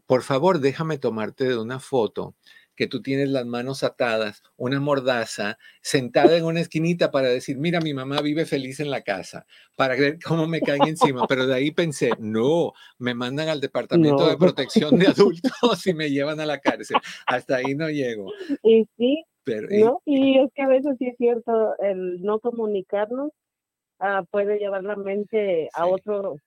por 0.06 0.24
favor, 0.24 0.60
déjame 0.60 0.98
tomarte 0.98 1.46
de 1.46 1.58
una 1.58 1.80
foto 1.80 2.36
que 2.80 2.88
tú 2.88 3.02
tienes 3.02 3.28
las 3.28 3.46
manos 3.46 3.84
atadas, 3.84 4.42
una 4.56 4.80
mordaza, 4.80 5.58
sentada 5.82 6.38
en 6.38 6.46
una 6.46 6.62
esquinita 6.62 7.12
para 7.12 7.28
decir, 7.28 7.58
mira, 7.58 7.82
mi 7.82 7.94
mamá 7.94 8.22
vive 8.22 8.46
feliz 8.46 8.80
en 8.80 8.90
la 8.90 9.02
casa, 9.02 9.46
para 9.76 9.98
ver 9.98 10.18
cómo 10.26 10.48
me 10.48 10.62
caen 10.62 10.88
encima. 10.88 11.28
Pero 11.28 11.46
de 11.46 11.56
ahí 11.56 11.72
pensé, 11.72 12.12
no, 12.20 12.72
me 12.98 13.14
mandan 13.14 13.50
al 13.50 13.60
Departamento 13.60 14.30
de 14.30 14.38
Protección 14.38 14.98
de 14.98 15.08
Adultos 15.08 15.88
y 15.88 15.94
me 15.94 16.10
llevan 16.10 16.40
a 16.40 16.46
la 16.46 16.60
cárcel. 16.60 16.96
Hasta 17.28 17.58
ahí 17.58 17.76
no 17.76 17.90
llego. 17.90 18.32
Y 18.64 18.88
sí, 18.96 19.26
¿no? 19.72 20.02
y 20.06 20.40
es 20.40 20.50
que 20.56 20.62
a 20.62 20.70
veces 20.70 20.96
sí 21.00 21.08
es 21.08 21.18
cierto, 21.18 21.78
el 21.80 22.22
no 22.22 22.40
comunicarnos 22.40 23.34
ah, 24.00 24.24
puede 24.32 24.58
llevar 24.58 24.86
la 24.86 24.96
mente 24.96 25.68
a 25.74 25.86
otro 25.86 26.38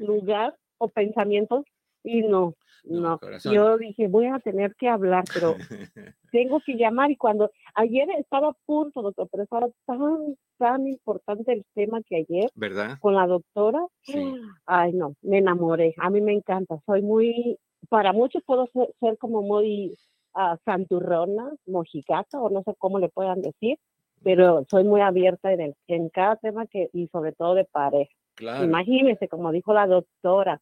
lugar 0.00 0.56
o 0.78 0.88
pensamientos 0.88 1.64
y 2.04 2.22
no, 2.22 2.54
no. 2.84 3.20
Yo 3.44 3.78
dije, 3.78 4.08
voy 4.08 4.26
a 4.26 4.38
tener 4.40 4.74
que 4.74 4.88
hablar, 4.88 5.24
pero 5.32 5.54
tengo 6.32 6.60
que 6.64 6.74
llamar 6.74 7.10
y 7.10 7.16
cuando 7.16 7.50
ayer 7.74 8.08
estaba 8.18 8.48
a 8.48 8.56
punto, 8.66 9.02
doctor, 9.02 9.28
pero 9.30 9.44
estaba 9.44 9.68
tan, 9.86 10.36
tan 10.58 10.86
importante 10.86 11.52
el 11.52 11.64
tema 11.74 12.02
que 12.02 12.16
ayer, 12.16 12.50
¿verdad? 12.54 12.98
Con 13.00 13.14
la 13.14 13.26
doctora, 13.26 13.86
ay 14.66 14.92
no, 14.92 15.14
me 15.22 15.38
enamoré, 15.38 15.94
a 15.98 16.10
mí 16.10 16.20
me 16.20 16.32
encanta, 16.32 16.80
soy 16.86 17.02
muy, 17.02 17.58
para 17.88 18.12
muchos 18.12 18.42
puedo 18.44 18.68
ser, 19.00 19.18
como 19.18 19.42
muy 19.42 19.96
uh, 20.34 20.56
santurrona, 20.64 21.52
mojigata, 21.66 22.40
o 22.40 22.50
no 22.50 22.62
sé 22.62 22.74
cómo 22.78 22.98
le 22.98 23.08
puedan 23.08 23.42
decir, 23.42 23.78
pero 24.24 24.64
soy 24.68 24.84
muy 24.84 25.00
abierta 25.00 25.52
en, 25.52 25.60
el, 25.60 25.74
en 25.86 26.08
cada 26.08 26.36
tema 26.36 26.66
que, 26.66 26.88
y 26.92 27.08
sobre 27.08 27.32
todo 27.32 27.54
de 27.54 27.64
pareja. 27.64 28.12
Claro. 28.34 28.64
Imagínese, 28.64 29.28
como 29.28 29.52
dijo 29.52 29.74
la 29.74 29.86
doctora, 29.86 30.60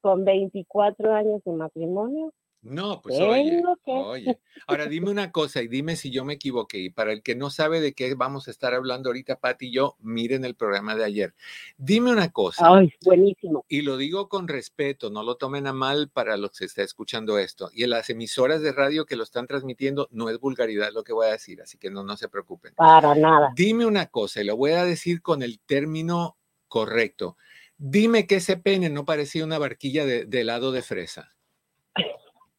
con 0.00 0.24
24 0.24 1.14
años 1.14 1.42
de 1.44 1.52
matrimonio. 1.52 2.32
No, 2.60 3.00
pues 3.00 3.20
oye, 3.20 3.62
oye. 3.86 4.40
Ahora 4.66 4.86
dime 4.86 5.10
una 5.10 5.30
cosa 5.30 5.62
y 5.62 5.68
dime 5.68 5.94
si 5.94 6.10
yo 6.10 6.24
me 6.24 6.34
equivoqué. 6.34 6.78
Y 6.78 6.90
para 6.90 7.12
el 7.12 7.22
que 7.22 7.36
no 7.36 7.50
sabe 7.50 7.80
de 7.80 7.92
qué 7.92 8.14
vamos 8.14 8.48
a 8.48 8.50
estar 8.50 8.74
hablando 8.74 9.10
ahorita, 9.10 9.38
Pati 9.38 9.68
y 9.68 9.72
yo, 9.72 9.96
miren 10.00 10.44
el 10.44 10.56
programa 10.56 10.96
de 10.96 11.04
ayer. 11.04 11.34
Dime 11.76 12.10
una 12.10 12.30
cosa. 12.30 12.66
Ay, 12.68 12.92
buenísimo. 13.04 13.64
Y 13.68 13.82
lo 13.82 13.96
digo 13.96 14.28
con 14.28 14.48
respeto, 14.48 15.08
no 15.08 15.22
lo 15.22 15.36
tomen 15.36 15.68
a 15.68 15.72
mal 15.72 16.10
para 16.10 16.36
los 16.36 16.50
que 16.58 16.64
está 16.64 16.82
escuchando 16.82 17.38
esto. 17.38 17.70
Y 17.72 17.84
en 17.84 17.90
las 17.90 18.10
emisoras 18.10 18.60
de 18.60 18.72
radio 18.72 19.06
que 19.06 19.16
lo 19.16 19.22
están 19.22 19.46
transmitiendo, 19.46 20.08
no 20.10 20.28
es 20.28 20.40
vulgaridad 20.40 20.92
lo 20.92 21.04
que 21.04 21.12
voy 21.12 21.28
a 21.28 21.32
decir, 21.32 21.62
así 21.62 21.78
que 21.78 21.90
no, 21.90 22.02
no 22.02 22.16
se 22.16 22.28
preocupen. 22.28 22.74
Para 22.74 23.14
nada. 23.14 23.52
Dime 23.54 23.86
una 23.86 24.06
cosa 24.06 24.40
y 24.40 24.44
lo 24.44 24.56
voy 24.56 24.72
a 24.72 24.84
decir 24.84 25.22
con 25.22 25.42
el 25.42 25.60
término 25.60 26.36
correcto. 26.66 27.36
Dime 27.78 28.26
que 28.26 28.36
ese 28.36 28.56
pene 28.56 28.90
no 28.90 29.04
parecía 29.04 29.44
una 29.44 29.58
barquilla 29.58 30.04
de, 30.04 30.26
helado 30.32 30.72
de 30.72 30.82
fresa. 30.82 31.32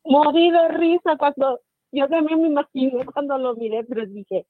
Morí 0.05 0.49
de 0.49 0.67
risa 0.69 1.17
cuando 1.17 1.59
yo 1.91 2.07
también 2.07 2.41
me 2.41 2.47
imaginé 2.47 3.05
cuando 3.05 3.37
lo 3.37 3.53
miré, 3.55 3.83
pero 3.83 4.05
dije, 4.05 4.47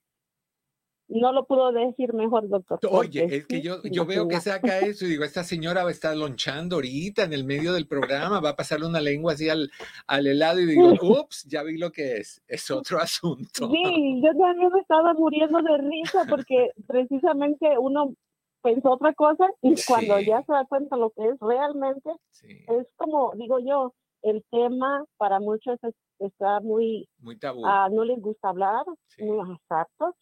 no 1.08 1.34
lo 1.34 1.46
pudo 1.48 1.72
decir 1.72 2.14
mejor, 2.14 2.48
doctor. 2.48 2.80
Oye, 2.92 3.26
es 3.26 3.48
que 3.48 3.62
yo, 3.62 3.82
yo 3.84 4.06
veo 4.06 4.28
que 4.28 4.40
saca 4.40 4.80
eso 4.80 5.06
y 5.06 5.10
digo, 5.10 5.24
esta 5.24 5.44
señora 5.44 5.84
va 5.84 5.90
a 5.90 5.92
estar 5.92 6.16
lonchando 6.16 6.76
ahorita 6.76 7.24
en 7.24 7.34
el 7.34 7.46
medio 7.46 7.74
del 7.74 7.88
programa, 7.88 8.40
va 8.40 8.50
a 8.50 8.56
pasarle 8.56 8.86
una 8.86 9.02
lengua 9.02 9.34
así 9.34 9.50
al, 9.50 9.72
al 10.06 10.28
helado 10.28 10.60
y 10.60 10.68
digo, 10.68 10.94
ups, 11.02 11.46
ya 11.46 11.64
vi 11.64 11.78
lo 11.78 11.92
que 11.92 12.18
es, 12.18 12.44
es 12.48 12.70
otro 12.70 13.00
asunto. 13.02 13.70
Sí, 13.72 14.22
yo 14.24 14.32
también 14.38 14.72
me 14.72 14.80
estaba 14.82 15.14
muriendo 15.16 15.62
de 15.64 15.78
risa 15.80 16.26
porque 16.30 16.70
precisamente 16.86 17.76
uno 17.80 18.14
pensó 18.62 18.92
otra 18.92 19.14
cosa 19.14 19.48
y 19.62 19.76
cuando 19.88 20.20
ya 20.20 20.44
se 20.44 20.52
da 20.52 20.66
cuenta 20.66 20.98
lo 20.98 21.12
que 21.12 21.28
es 21.28 21.40
realmente, 21.40 22.12
es 22.44 22.88
como 22.96 23.32
digo 23.36 23.60
yo, 23.60 23.94
el 24.22 24.44
tema 24.52 25.06
para 25.18 25.40
muchos 25.40 25.80
está 26.20 26.60
muy, 26.60 27.08
muy 27.20 27.38
tabú. 27.38 27.66
Ah, 27.66 27.88
no 27.92 28.04
les 28.04 28.22
gusta 28.22 28.50
hablar, 28.50 28.86
muy 29.20 29.54
exactos, 29.54 30.16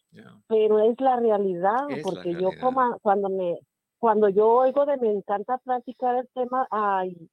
pero 0.46 0.80
es 0.80 1.00
la 1.00 1.16
realidad, 1.16 1.86
porque 2.02 2.32
yo 2.34 2.50
como 2.60 2.98
cuando 3.00 3.28
me 3.28 3.58
cuando 3.98 4.28
yo 4.28 4.48
oigo 4.48 4.86
de 4.86 4.96
me 4.96 5.10
encanta 5.10 5.58
platicar 5.58 6.16
el 6.16 6.28
tema, 6.32 6.68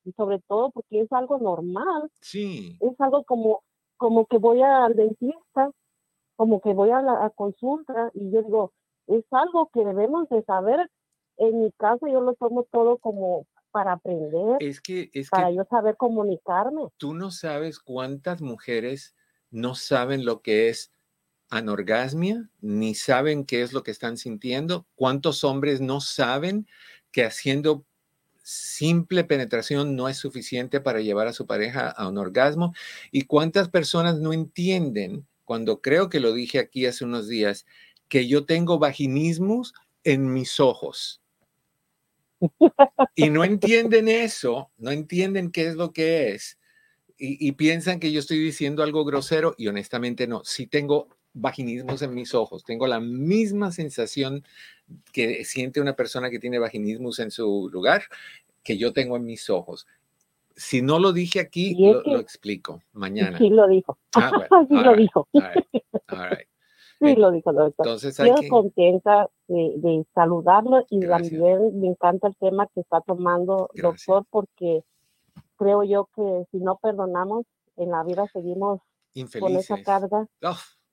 y 0.03 0.12
sobre 0.14 0.39
todo 0.47 0.72
porque 0.72 1.01
es 1.01 1.12
algo 1.12 1.38
normal, 1.38 2.10
sí. 2.22 2.76
es 2.80 2.99
algo 2.99 3.24
como, 3.24 3.62
como 3.97 4.26
que 4.26 4.39
voy 4.39 4.64
al 4.64 4.95
dentista, 4.95 5.70
como 6.36 6.60
que 6.62 6.74
voy 6.74 6.89
a 6.89 7.01
la 7.01 7.30
consulta 7.36 8.10
y 8.16 8.32
yo 8.32 8.41
digo, 8.41 8.72
es 9.08 9.24
algo 9.32 9.70
que 9.74 9.84
debemos 9.84 10.30
de 10.30 10.43
saber. 10.43 10.89
En 11.38 11.62
mi 11.62 11.72
caso 11.74 12.08
yo 12.08 12.22
lo 12.22 12.34
tomo 12.36 12.64
todo 12.72 12.97
como 12.97 13.45
para 13.72 13.93
aprender, 13.93 14.56
es 14.62 14.80
que, 14.80 15.10
es 15.14 15.30
para 15.30 15.51
yo 15.51 15.66
saber 15.70 15.97
comunicarme. 15.97 16.84
Tú 16.95 17.14
no 17.14 17.30
sabes 17.30 17.78
cuántas 17.78 18.41
mujeres 18.41 19.16
no 19.51 19.76
saben 19.76 20.24
lo 20.24 20.41
que 20.41 20.70
es 20.70 20.93
anorgasmia, 21.49 22.49
ni 22.62 22.95
saben 22.95 23.45
qué 23.45 23.62
es 23.62 23.74
lo 23.74 23.84
que 23.84 23.91
están 23.91 24.16
sintiendo, 24.16 24.86
cuántos 24.95 25.43
hombres 25.43 25.82
no 25.82 25.99
saben 25.99 26.68
que 27.12 27.26
haciendo 27.26 27.86
simple 28.43 29.24
penetración 29.24 29.95
no 29.95 30.08
es 30.08 30.18
suficiente 30.18 30.80
para 30.80 31.01
llevar 31.01 31.28
a 31.28 31.34
su 31.34 31.45
pareja 31.45 31.89
a 31.89 32.08
un 32.08 32.18
orgasmo 32.18 32.74
y 33.12 33.24
cuántas 33.24 33.70
personas 33.70 34.20
no 34.20 34.34
entienden, 34.34 35.28
cuando 35.43 35.82
creo 35.82 36.10
que 36.10 36.20
lo 36.20 36.32
dije 36.32 36.60
aquí 36.60 36.86
hace 36.86 37.03
unos 37.03 37.28
días, 37.28 37.66
que 38.08 38.28
yo 38.28 38.45
tengo 38.45 38.80
vaginismos 38.80 39.74
en 40.03 40.32
mis 40.32 40.60
ojos. 40.60 41.22
Y 43.16 43.30
no 43.30 43.43
entienden 43.43 44.08
eso, 44.08 44.70
no 44.78 44.91
entienden 44.91 45.51
qué 45.51 45.68
es 45.68 45.76
lo 45.76 45.91
que 45.91 46.32
es 46.32 46.58
y, 47.18 47.51
piensan 47.53 47.99
que 47.99 48.12
yo 48.12 48.20
estoy 48.20 48.39
diciendo 48.39 48.84
algo 48.84 49.06
grosero 49.06 49.56
y 49.58 49.68
honestamente 49.68 50.28
no. 50.28 50.43
Sí 50.43 50.68
tengo 50.68 51.08
vaginismos 51.34 52.01
en 52.01 52.14
mis 52.14 52.34
ojos, 52.34 52.64
tengo 52.64 52.88
la 52.88 52.99
misma 52.99 53.72
sensación 53.72 54.43
que 55.12 55.43
siente 55.45 55.82
una 55.82 55.95
persona 55.95 56.30
que 56.30 56.39
tiene 56.39 56.60
vaginismos 56.60 57.20
en 57.20 57.32
su 57.32 57.70
lugar 57.72 58.03
que 58.64 58.78
yo 58.78 58.93
tengo 58.93 59.16
en 59.18 59.26
mis 59.26 59.49
ojos. 59.49 59.88
Si 60.56 60.82
no 60.82 60.99
lo 60.99 61.12
dije 61.12 61.39
aquí, 61.39 61.76
lo, 61.78 62.20
explico 62.20 62.82
mañana. 62.93 63.38
Sí 63.38 63.49
lo 63.49 63.68
dijo. 63.68 63.97
Ah, 64.16 64.32
sí 64.70 64.76
lo 64.76 64.95
dijo. 64.95 65.28
Sí, 66.99 67.15
lo 67.15 67.31
dijo 67.31 67.51
doctor. 67.51 67.85
Entonces 67.85 68.17
contenta 68.49 69.29
de, 69.47 70.05
saludarlo 70.13 70.85
y 70.89 71.01
también 71.01 71.79
me 71.79 71.87
encanta 71.87 72.27
el 72.27 72.35
tema 72.37 72.67
que 72.73 72.81
está 72.81 73.01
tomando 73.01 73.69
doctor 73.73 74.25
porque 74.29 74.83
creo 75.57 75.83
yo 75.83 76.09
que 76.15 76.45
si 76.51 76.57
no 76.57 76.77
perdonamos 76.77 77.45
en 77.77 77.91
la 77.91 78.03
vida 78.03 78.25
seguimos 78.31 78.81
con 79.39 79.55
esa 79.55 79.81
carga. 79.83 80.27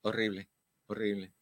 horrible, 0.02 0.48
horrible. 0.86 1.32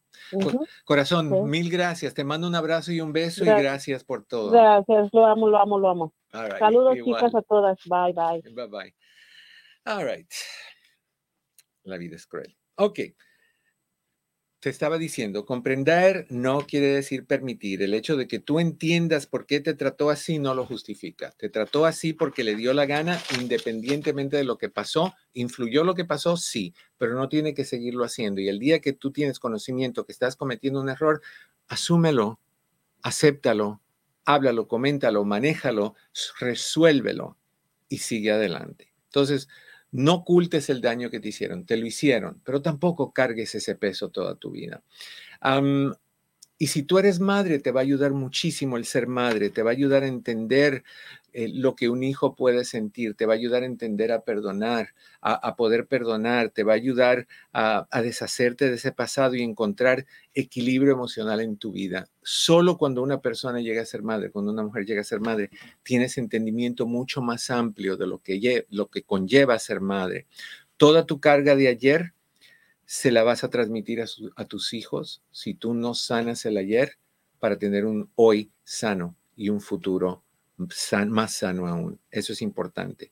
Corazón, 0.85 1.49
mil 1.49 1.71
gracias. 1.71 2.13
Te 2.13 2.23
mando 2.23 2.47
un 2.47 2.55
abrazo 2.55 2.91
y 2.91 3.01
un 3.01 3.13
beso 3.13 3.43
y 3.43 3.47
gracias 3.47 4.03
por 4.03 4.25
todo. 4.25 4.51
Gracias, 4.51 5.09
lo 5.13 5.25
amo, 5.25 5.47
lo 5.47 5.57
amo, 5.57 5.79
lo 5.79 5.89
amo. 5.89 6.13
Saludos 6.59 6.97
chicas 7.03 7.33
a 7.33 7.41
todas. 7.41 7.77
Bye, 7.85 8.13
bye. 8.13 8.41
Bye, 8.53 8.67
bye. 8.67 8.95
All 9.85 10.05
right. 10.05 10.29
La 11.83 11.97
vida 11.97 12.15
es 12.15 12.27
cruel. 12.27 12.55
Ok 12.75 12.99
te 14.61 14.69
estaba 14.69 14.99
diciendo, 14.99 15.47
comprender 15.47 16.27
no 16.29 16.67
quiere 16.67 16.93
decir 16.93 17.25
permitir. 17.25 17.81
El 17.81 17.95
hecho 17.95 18.15
de 18.15 18.27
que 18.27 18.37
tú 18.37 18.59
entiendas 18.59 19.25
por 19.25 19.47
qué 19.47 19.59
te 19.59 19.73
trató 19.73 20.11
así 20.11 20.37
no 20.37 20.53
lo 20.53 20.67
justifica. 20.67 21.31
Te 21.31 21.49
trató 21.49 21.87
así 21.87 22.13
porque 22.13 22.43
le 22.43 22.55
dio 22.55 22.71
la 22.73 22.85
gana 22.85 23.19
independientemente 23.39 24.37
de 24.37 24.43
lo 24.43 24.59
que 24.59 24.69
pasó. 24.69 25.15
¿Influyó 25.33 25.83
lo 25.83 25.95
que 25.95 26.05
pasó? 26.05 26.37
Sí, 26.37 26.75
pero 26.99 27.15
no 27.15 27.27
tiene 27.27 27.55
que 27.55 27.65
seguirlo 27.65 28.05
haciendo. 28.05 28.39
Y 28.39 28.49
el 28.49 28.59
día 28.59 28.81
que 28.81 28.93
tú 28.93 29.11
tienes 29.11 29.39
conocimiento 29.39 30.05
que 30.05 30.11
estás 30.11 30.35
cometiendo 30.35 30.79
un 30.79 30.89
error, 30.89 31.23
asúmelo, 31.67 32.39
acéptalo, 33.01 33.81
háblalo, 34.25 34.67
coméntalo, 34.67 35.25
manéjalo, 35.25 35.95
resuélvelo 36.39 37.35
y 37.89 37.97
sigue 37.97 38.31
adelante. 38.31 38.93
Entonces, 39.05 39.47
no 39.91 40.15
ocultes 40.15 40.69
el 40.69 40.81
daño 40.81 41.09
que 41.09 41.19
te 41.19 41.29
hicieron, 41.29 41.65
te 41.65 41.77
lo 41.77 41.85
hicieron, 41.85 42.41
pero 42.43 42.61
tampoco 42.61 43.11
cargues 43.11 43.55
ese 43.55 43.75
peso 43.75 44.09
toda 44.09 44.35
tu 44.35 44.51
vida. 44.51 44.83
y 46.57 46.67
si 46.67 46.83
tú 46.83 46.99
eres 46.99 47.19
madre, 47.19 47.59
te 47.59 47.71
va 47.71 47.81
a 47.81 47.83
ayudar 47.83 48.11
muchísimo 48.13 48.77
el 48.77 48.85
ser 48.85 49.07
madre, 49.07 49.49
te 49.49 49.63
va 49.63 49.71
a 49.71 49.73
ayudar 49.73 50.03
a 50.03 50.07
entender 50.07 50.83
eh, 51.33 51.49
lo 51.53 51.75
que 51.75 51.89
un 51.89 52.03
hijo 52.03 52.35
puede 52.35 52.65
sentir, 52.65 53.15
te 53.15 53.25
va 53.25 53.33
a 53.33 53.37
ayudar 53.37 53.63
a 53.63 53.65
entender 53.65 54.11
a 54.11 54.23
perdonar, 54.23 54.93
a, 55.21 55.55
poder 55.55 55.87
perdonar, 55.87 56.49
te 56.49 56.63
va 56.63 56.73
a 56.73 56.75
ayudar 56.75 57.27
a, 57.53 57.87
deshacerte 58.01 58.69
de 58.69 58.75
ese 58.75 58.91
pasado 58.91 59.35
y 59.35 59.41
encontrar 59.41 60.05
equilibrio 60.33 60.91
emocional 60.91 61.39
en 61.39 61.55
tu 61.55 61.71
vida. 61.71 62.09
Solo 62.21 62.77
cuando 62.77 63.01
una 63.01 63.21
persona 63.21 63.61
llega 63.61 63.81
a 63.81 63.85
ser 63.85 64.03
madre, 64.03 64.31
cuando 64.31 64.51
una 64.51 64.63
mujer 64.63 64.85
llega 64.85 65.01
a 65.01 65.05
ser 65.05 65.21
madre, 65.21 65.49
tienes 65.83 66.17
entendimiento 66.17 66.85
mucho 66.85 67.21
más 67.21 67.49
amplio 67.49 67.95
de 67.95 68.07
lo 68.07 68.19
que, 68.19 68.65
lo 68.69 68.87
que 68.89 69.03
conlleva 69.03 69.57
ser 69.59 69.79
madre. 69.79 70.27
Toda 70.75 71.05
tu 71.05 71.21
carga 71.21 71.55
de 71.55 71.69
ayer 71.69 72.13
se 72.85 73.11
la 73.11 73.23
vas 73.23 73.45
a 73.45 73.49
transmitir 73.49 74.01
a, 74.01 74.05
a 74.35 74.45
tus 74.45 74.73
hijos 74.73 75.21
si 75.31 75.53
tú 75.53 75.73
no 75.73 75.93
sanas 75.93 76.45
el 76.45 76.57
ayer 76.57 76.97
para 77.39 77.57
tener 77.57 77.85
un 77.85 78.09
hoy 78.15 78.51
sano 78.63 79.15
y 79.37 79.49
un 79.49 79.61
futuro 79.61 80.23
más 81.09 81.33
sano 81.33 81.67
aún. 81.67 81.99
Eso 82.09 82.33
es 82.33 82.41
importante. 82.41 83.11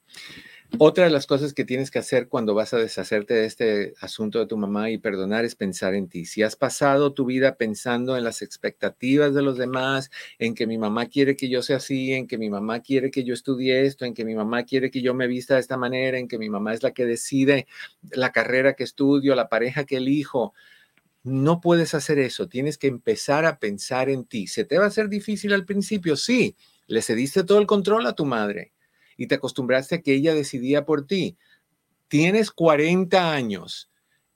Otra 0.78 1.06
de 1.06 1.10
las 1.10 1.26
cosas 1.26 1.54
que 1.54 1.66
tienes 1.66 1.90
que 1.90 1.98
hacer 1.98 2.28
cuando 2.28 2.54
vas 2.54 2.76
a 2.76 2.78
deshacerte 2.78 3.34
de 3.34 3.46
este 3.46 3.94
asunto 4.02 4.38
de 4.38 4.46
tu 4.46 4.56
mamá 4.56 4.92
y 4.92 5.00
perdonar 5.00 5.44
es 5.44 5.56
pensar 5.56 5.96
en 5.96 6.08
ti. 6.08 6.26
Si 6.26 6.44
has 6.44 6.56
pasado 6.56 7.12
tu 7.12 7.26
vida 7.26 7.56
pensando 7.56 8.16
en 8.16 8.24
las 8.24 8.44
expectativas 8.44 9.34
de 9.34 9.42
los 9.42 9.58
demás, 9.58 10.12
en 10.38 10.54
que 10.54 10.68
mi 10.68 10.78
mamá 10.78 11.08
quiere 11.08 11.36
que 11.36 11.50
yo 11.50 11.64
sea 11.64 11.78
así, 11.78 12.14
en 12.14 12.28
que 12.28 12.38
mi 12.38 12.52
mamá 12.52 12.82
quiere 12.82 13.10
que 13.10 13.24
yo 13.24 13.34
estudie 13.34 13.84
esto, 13.86 14.06
en 14.06 14.14
que 14.14 14.24
mi 14.24 14.36
mamá 14.36 14.64
quiere 14.64 14.92
que 14.92 15.02
yo 15.02 15.16
me 15.16 15.26
vista 15.26 15.56
de 15.56 15.62
esta 15.62 15.76
manera, 15.76 16.20
en 16.20 16.28
que 16.28 16.38
mi 16.38 16.52
mamá 16.52 16.76
es 16.76 16.84
la 16.84 16.92
que 16.92 17.06
decide 17.06 17.66
la 18.12 18.32
carrera 18.32 18.76
que 18.76 18.84
estudio, 18.84 19.34
la 19.34 19.50
pareja 19.50 19.86
que 19.86 19.98
elijo, 19.98 20.54
no 21.24 21.62
puedes 21.62 21.96
hacer 21.96 22.20
eso. 22.20 22.48
Tienes 22.48 22.78
que 22.78 22.88
empezar 22.88 23.46
a 23.46 23.58
pensar 23.60 24.08
en 24.10 24.26
ti. 24.26 24.46
¿Se 24.46 24.66
te 24.66 24.78
va 24.78 24.86
a 24.86 24.90
hacer 24.90 25.10
difícil 25.10 25.54
al 25.54 25.66
principio? 25.66 26.16
Sí. 26.16 26.56
Le 26.90 27.04
cediste 27.04 27.44
todo 27.44 27.60
el 27.60 27.68
control 27.68 28.08
a 28.08 28.14
tu 28.14 28.26
madre 28.26 28.74
y 29.16 29.28
te 29.28 29.36
acostumbraste 29.36 29.96
a 29.96 30.02
que 30.02 30.14
ella 30.14 30.34
decidía 30.34 30.86
por 30.86 31.06
ti. 31.06 31.38
Tienes 32.08 32.50
40 32.50 33.32
años 33.32 33.92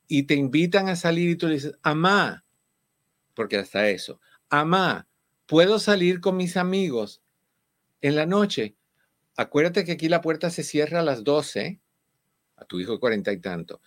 y 0.08 0.24
te 0.24 0.36
invitan 0.36 0.88
a 0.88 0.96
salir 0.96 1.32
y 1.32 1.36
tú 1.36 1.48
dices, 1.48 1.76
amá, 1.82 2.46
porque 3.34 3.58
hasta 3.58 3.90
eso, 3.90 4.20
amá, 4.50 5.08
puedo 5.48 5.80
salir 5.80 6.22
con 6.22 6.38
mis 6.38 6.56
amigos 6.56 7.24
en 8.02 8.16
la 8.16 8.28
noche. 8.28 8.76
Acuérdate 9.36 9.84
que 9.84 9.94
aquí 9.94 10.08
la 10.08 10.22
puerta 10.22 10.52
se 10.52 10.62
cierra 10.62 11.00
a 11.00 11.04
las 11.04 11.24
12, 11.24 11.82
a 12.58 12.66
tu 12.66 12.80
hijo 12.80 12.92
de 12.92 13.00
40 13.00 13.32
y 13.32 13.40
tanto. 13.40 13.82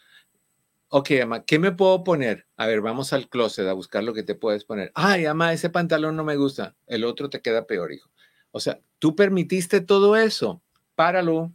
Ok, 0.88 1.10
ama, 1.22 1.44
¿qué 1.44 1.60
me 1.60 1.70
puedo 1.70 2.02
poner? 2.02 2.48
A 2.56 2.66
ver, 2.66 2.80
vamos 2.80 3.12
al 3.12 3.28
closet 3.28 3.68
a 3.68 3.74
buscar 3.74 4.02
lo 4.02 4.12
que 4.12 4.24
te 4.24 4.34
puedes 4.34 4.64
poner. 4.64 4.90
Ay, 4.94 5.26
ama, 5.26 5.52
ese 5.52 5.70
pantalón 5.70 6.16
no 6.16 6.24
me 6.24 6.36
gusta. 6.36 6.74
El 6.86 7.04
otro 7.04 7.30
te 7.30 7.40
queda 7.40 7.66
peor, 7.66 7.92
hijo. 7.92 8.10
O 8.56 8.60
sea, 8.60 8.80
tú 8.98 9.14
permitiste 9.14 9.82
todo 9.82 10.16
eso 10.16 10.62
páralo, 10.94 11.52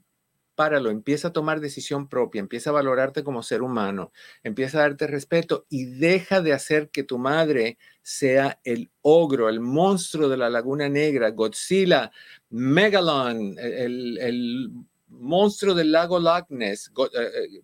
páralo, 0.54 0.92
empieza 0.92 1.30
a 1.30 1.34
tomar 1.34 1.60
decisión 1.60 2.08
propia, 2.08 2.42
empieza 2.42 2.70
a 2.70 2.74
valorarte 2.74 3.24
como 3.24 3.42
ser 3.42 3.64
humano, 3.64 4.14
empieza 4.44 4.78
a 4.78 4.82
darte 4.82 5.08
respeto 5.08 5.66
y 5.68 5.86
deja 5.86 6.42
de 6.42 6.54
hacer 6.54 6.92
que 6.92 7.02
tu 7.02 7.18
madre 7.18 7.80
sea 8.04 8.60
el 8.64 8.92
ogro, 9.02 9.50
el 9.50 9.62
monstruo 9.62 10.30
de 10.30 10.38
la 10.38 10.52
Laguna 10.52 10.90
Negra, 10.90 11.32
Godzilla, 11.32 12.12
Megalon, 12.52 13.56
el, 13.58 14.70
monstruo 15.08 15.74
del 15.74 15.92
lago 15.92 16.20
Loch 16.20 16.46
Ness, 16.50 16.92
eh, 16.96 17.20
eh, 17.20 17.62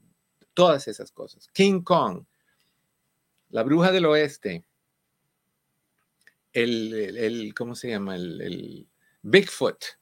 todas 0.55 0.87
esas 0.87 1.11
cosas. 1.11 1.47
King 1.53 1.81
Kong, 1.81 2.23
la 3.51 3.61
bruja 3.61 3.91
del 3.91 4.07
oeste, 4.07 4.65
el, 6.53 6.91
el 7.15 7.53
¿cómo 7.53 7.75
se 7.75 7.89
llama? 7.91 8.15
el 8.15 8.87
Bigfoot 9.31 9.97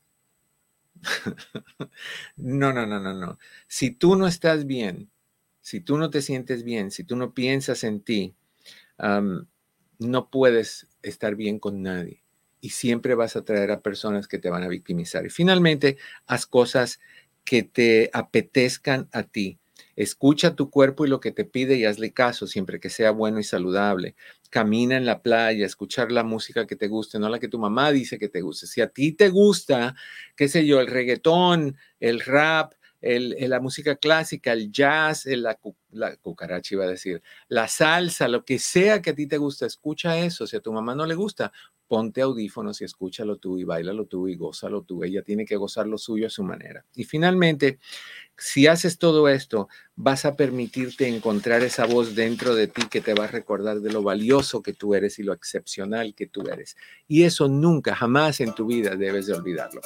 no, 2.38 2.73
no, 2.73 2.86
no, 2.86 2.99
no, 2.99 3.13
no. 3.13 3.38
Si 3.67 3.91
tú 3.91 4.15
no 4.15 4.28
estás 4.28 4.65
bien, 4.65 5.09
si 5.61 5.82
tú 5.82 5.97
no 5.97 6.09
te 6.09 6.21
sientes 6.21 6.63
bien, 6.63 6.91
si 6.91 7.03
tú 7.03 7.15
no 7.15 7.34
piensas 7.34 7.84
en 7.84 8.01
ti, 8.01 8.36
no 9.99 10.30
puedes 10.30 10.88
estar 11.01 11.36
bien 11.36 11.59
con 11.59 11.82
nadie 11.82 12.23
y 12.61 12.69
siempre 12.69 13.15
vas 13.15 13.36
a 13.36 13.43
traer 13.43 13.71
a 13.71 13.82
personas 13.82 14.28
que 14.28 14.39
te 14.39 14.49
van 14.49 14.63
a 14.63 14.67
victimizar. 14.67 15.26
Y 15.26 15.30
finalmente, 15.30 15.97
haz 16.26 16.45
cosas 16.45 16.99
que 17.43 17.63
te 17.63 18.09
apetezcan 18.13 19.07
a 19.11 19.23
ti. 19.23 19.59
Escucha 19.95 20.55
tu 20.55 20.69
cuerpo 20.69 21.05
y 21.05 21.09
lo 21.09 21.19
que 21.19 21.31
te 21.31 21.45
pide 21.45 21.75
y 21.75 21.85
hazle 21.85 22.11
caso 22.11 22.47
siempre 22.47 22.79
que 22.79 22.89
sea 22.89 23.11
bueno 23.11 23.39
y 23.39 23.43
saludable. 23.43 24.15
Camina 24.49 24.97
en 24.97 25.05
la 25.05 25.21
playa, 25.21 25.65
escuchar 25.65 26.11
la 26.11 26.23
música 26.23 26.67
que 26.67 26.75
te 26.75 26.87
guste, 26.87 27.19
no 27.19 27.29
la 27.29 27.39
que 27.39 27.47
tu 27.47 27.59
mamá 27.59 27.91
dice 27.91 28.19
que 28.19 28.29
te 28.29 28.41
guste. 28.41 28.67
Si 28.67 28.81
a 28.81 28.89
ti 28.89 29.13
te 29.13 29.29
gusta, 29.29 29.95
qué 30.35 30.47
sé 30.47 30.65
yo, 30.65 30.79
el 30.79 30.87
reggaetón, 30.87 31.77
el 31.99 32.19
rap, 32.19 32.73
el, 33.01 33.35
la 33.49 33.59
música 33.59 33.95
clásica, 33.97 34.51
el 34.53 34.71
jazz, 34.71 35.25
la, 35.27 35.59
la, 35.91 36.15
cucaracha 36.17 36.75
iba 36.75 36.85
a 36.85 36.89
decir, 36.89 37.21
la 37.47 37.67
salsa, 37.67 38.27
lo 38.27 38.43
que 38.43 38.57
sea 38.57 39.01
que 39.01 39.11
a 39.11 39.15
ti 39.15 39.27
te 39.27 39.37
gusta, 39.37 39.65
escucha 39.65 40.17
eso. 40.17 40.47
Si 40.47 40.55
a 40.55 40.59
tu 40.59 40.73
mamá 40.73 40.95
no 40.95 41.05
le 41.05 41.13
gusta, 41.13 41.51
ponte 41.87 42.21
audífonos 42.21 42.81
y 42.81 42.85
escúchalo 42.85 43.37
tú 43.37 43.59
y 43.59 43.63
bailalo 43.63 44.05
tú 44.05 44.27
y 44.27 44.35
gózalo 44.35 44.81
tú. 44.81 45.03
Ella 45.03 45.21
tiene 45.21 45.45
que 45.45 45.55
gozar 45.55 45.87
lo 45.87 45.97
suyo 45.97 46.27
a 46.27 46.31
su 46.31 46.43
manera. 46.43 46.85
Y 46.95 47.03
finalmente, 47.03 47.79
si 48.38 48.67
haces 48.67 48.97
todo 48.97 49.29
esto, 49.29 49.69
vas 49.97 50.25
a 50.25 50.36
permitirte 50.36 51.07
encontrar 51.07 51.63
esa 51.63 51.86
voz 51.86 52.15
dentro 52.15 52.53
de 52.53 52.67
ti 52.67 52.81
que 52.89 52.99
te 52.99 53.13
va 53.13 53.25
a 53.25 53.27
recordar 53.27 53.79
de 53.79 53.93
lo 53.93 54.03
valioso 54.03 54.61
que 54.61 54.73
tú 54.73 54.93
eres 54.93 55.19
y 55.19 55.23
lo 55.23 55.31
excepcional 55.31 56.13
que 56.15 56.27
tú 56.27 56.41
eres. 56.49 56.75
Y 57.07 57.23
eso 57.23 57.47
nunca, 57.47 57.95
jamás 57.95 58.41
en 58.41 58.53
tu 58.53 58.65
vida 58.65 58.95
debes 58.95 59.27
de 59.27 59.33
olvidarlo. 59.33 59.79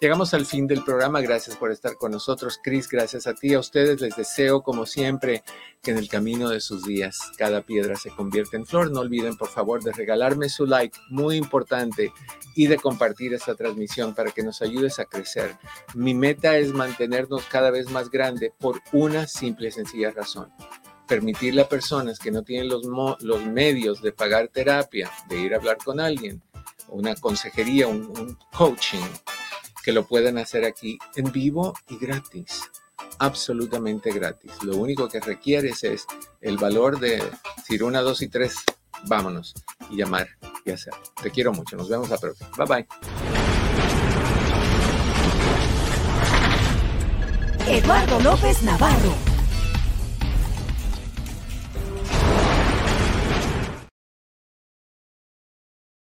Llegamos 0.00 0.34
al 0.34 0.44
fin 0.44 0.66
del 0.66 0.84
programa. 0.84 1.22
Gracias 1.22 1.56
por 1.56 1.72
estar 1.72 1.96
con 1.96 2.12
nosotros, 2.12 2.58
Chris. 2.62 2.88
Gracias 2.88 3.26
a 3.26 3.34
ti, 3.34 3.54
a 3.54 3.60
ustedes. 3.60 4.02
Les 4.02 4.14
deseo, 4.16 4.62
como 4.62 4.84
siempre, 4.84 5.42
que 5.82 5.92
en 5.92 5.98
el 5.98 6.08
camino 6.08 6.50
de 6.50 6.60
sus 6.60 6.84
días 6.84 7.18
cada 7.38 7.62
piedra 7.62 7.96
se 7.96 8.10
convierta 8.10 8.58
en 8.58 8.66
flor. 8.66 8.90
No 8.90 9.00
olviden, 9.00 9.36
por 9.36 9.48
favor, 9.48 9.82
de 9.82 9.92
regalarme 9.92 10.50
su 10.50 10.66
like, 10.66 10.98
muy 11.08 11.36
importante, 11.36 12.12
y 12.54 12.66
de 12.66 12.76
compartir 12.76 13.34
esta 13.34 13.54
transmisión 13.54 14.14
para 14.14 14.30
que 14.30 14.42
nos 14.42 14.62
ayudes 14.62 14.98
a 14.98 15.06
crecer. 15.06 15.56
Mi 15.94 16.14
meta 16.14 16.56
es 16.56 16.72
mantenernos 16.72 17.44
cada 17.46 17.70
vez 17.70 17.90
más 17.90 17.93
grande 18.02 18.52
por 18.58 18.80
una 18.92 19.26
simple 19.26 19.68
y 19.68 19.72
sencilla 19.72 20.10
razón. 20.10 20.52
Permitirle 21.06 21.62
a 21.62 21.68
personas 21.68 22.18
que 22.18 22.30
no 22.30 22.42
tienen 22.42 22.68
los, 22.68 22.86
los 23.22 23.46
medios 23.46 24.02
de 24.02 24.12
pagar 24.12 24.48
terapia, 24.48 25.10
de 25.28 25.38
ir 25.38 25.54
a 25.54 25.58
hablar 25.58 25.78
con 25.78 26.00
alguien, 26.00 26.42
una 26.88 27.14
consejería, 27.14 27.88
un, 27.88 28.38
coaching, 28.56 29.04
que 29.82 29.92
lo 29.92 30.06
puedan 30.06 30.38
hacer 30.38 30.64
aquí 30.64 30.98
en 31.16 31.30
vivo 31.30 31.74
y 31.88 31.98
gratis 31.98 32.62
absolutamente 33.18 34.10
gratis. 34.12 34.52
Lo 34.64 34.76
único 34.76 35.08
que 35.08 35.20
requieres 35.20 35.84
es 35.84 36.06
el 36.40 36.56
valor 36.56 36.98
de 36.98 37.22
decir 37.56 37.84
una, 37.84 38.00
dos 38.00 38.22
y 38.22 38.28
tres, 38.28 38.56
vámonos 39.06 39.54
y 39.90 39.96
llamar 39.96 40.28
y 40.64 40.72
hacer. 40.72 40.94
Te 41.22 41.30
quiero 41.30 41.52
mucho. 41.52 41.76
Nos 41.76 41.88
vemos 41.88 42.08
la 42.08 42.18
próxima. 42.18 42.50
Bye 42.56 42.66
bye. 42.66 43.43
Eduardo 47.66 48.20
López 48.20 48.62
Navarro. 48.62 49.33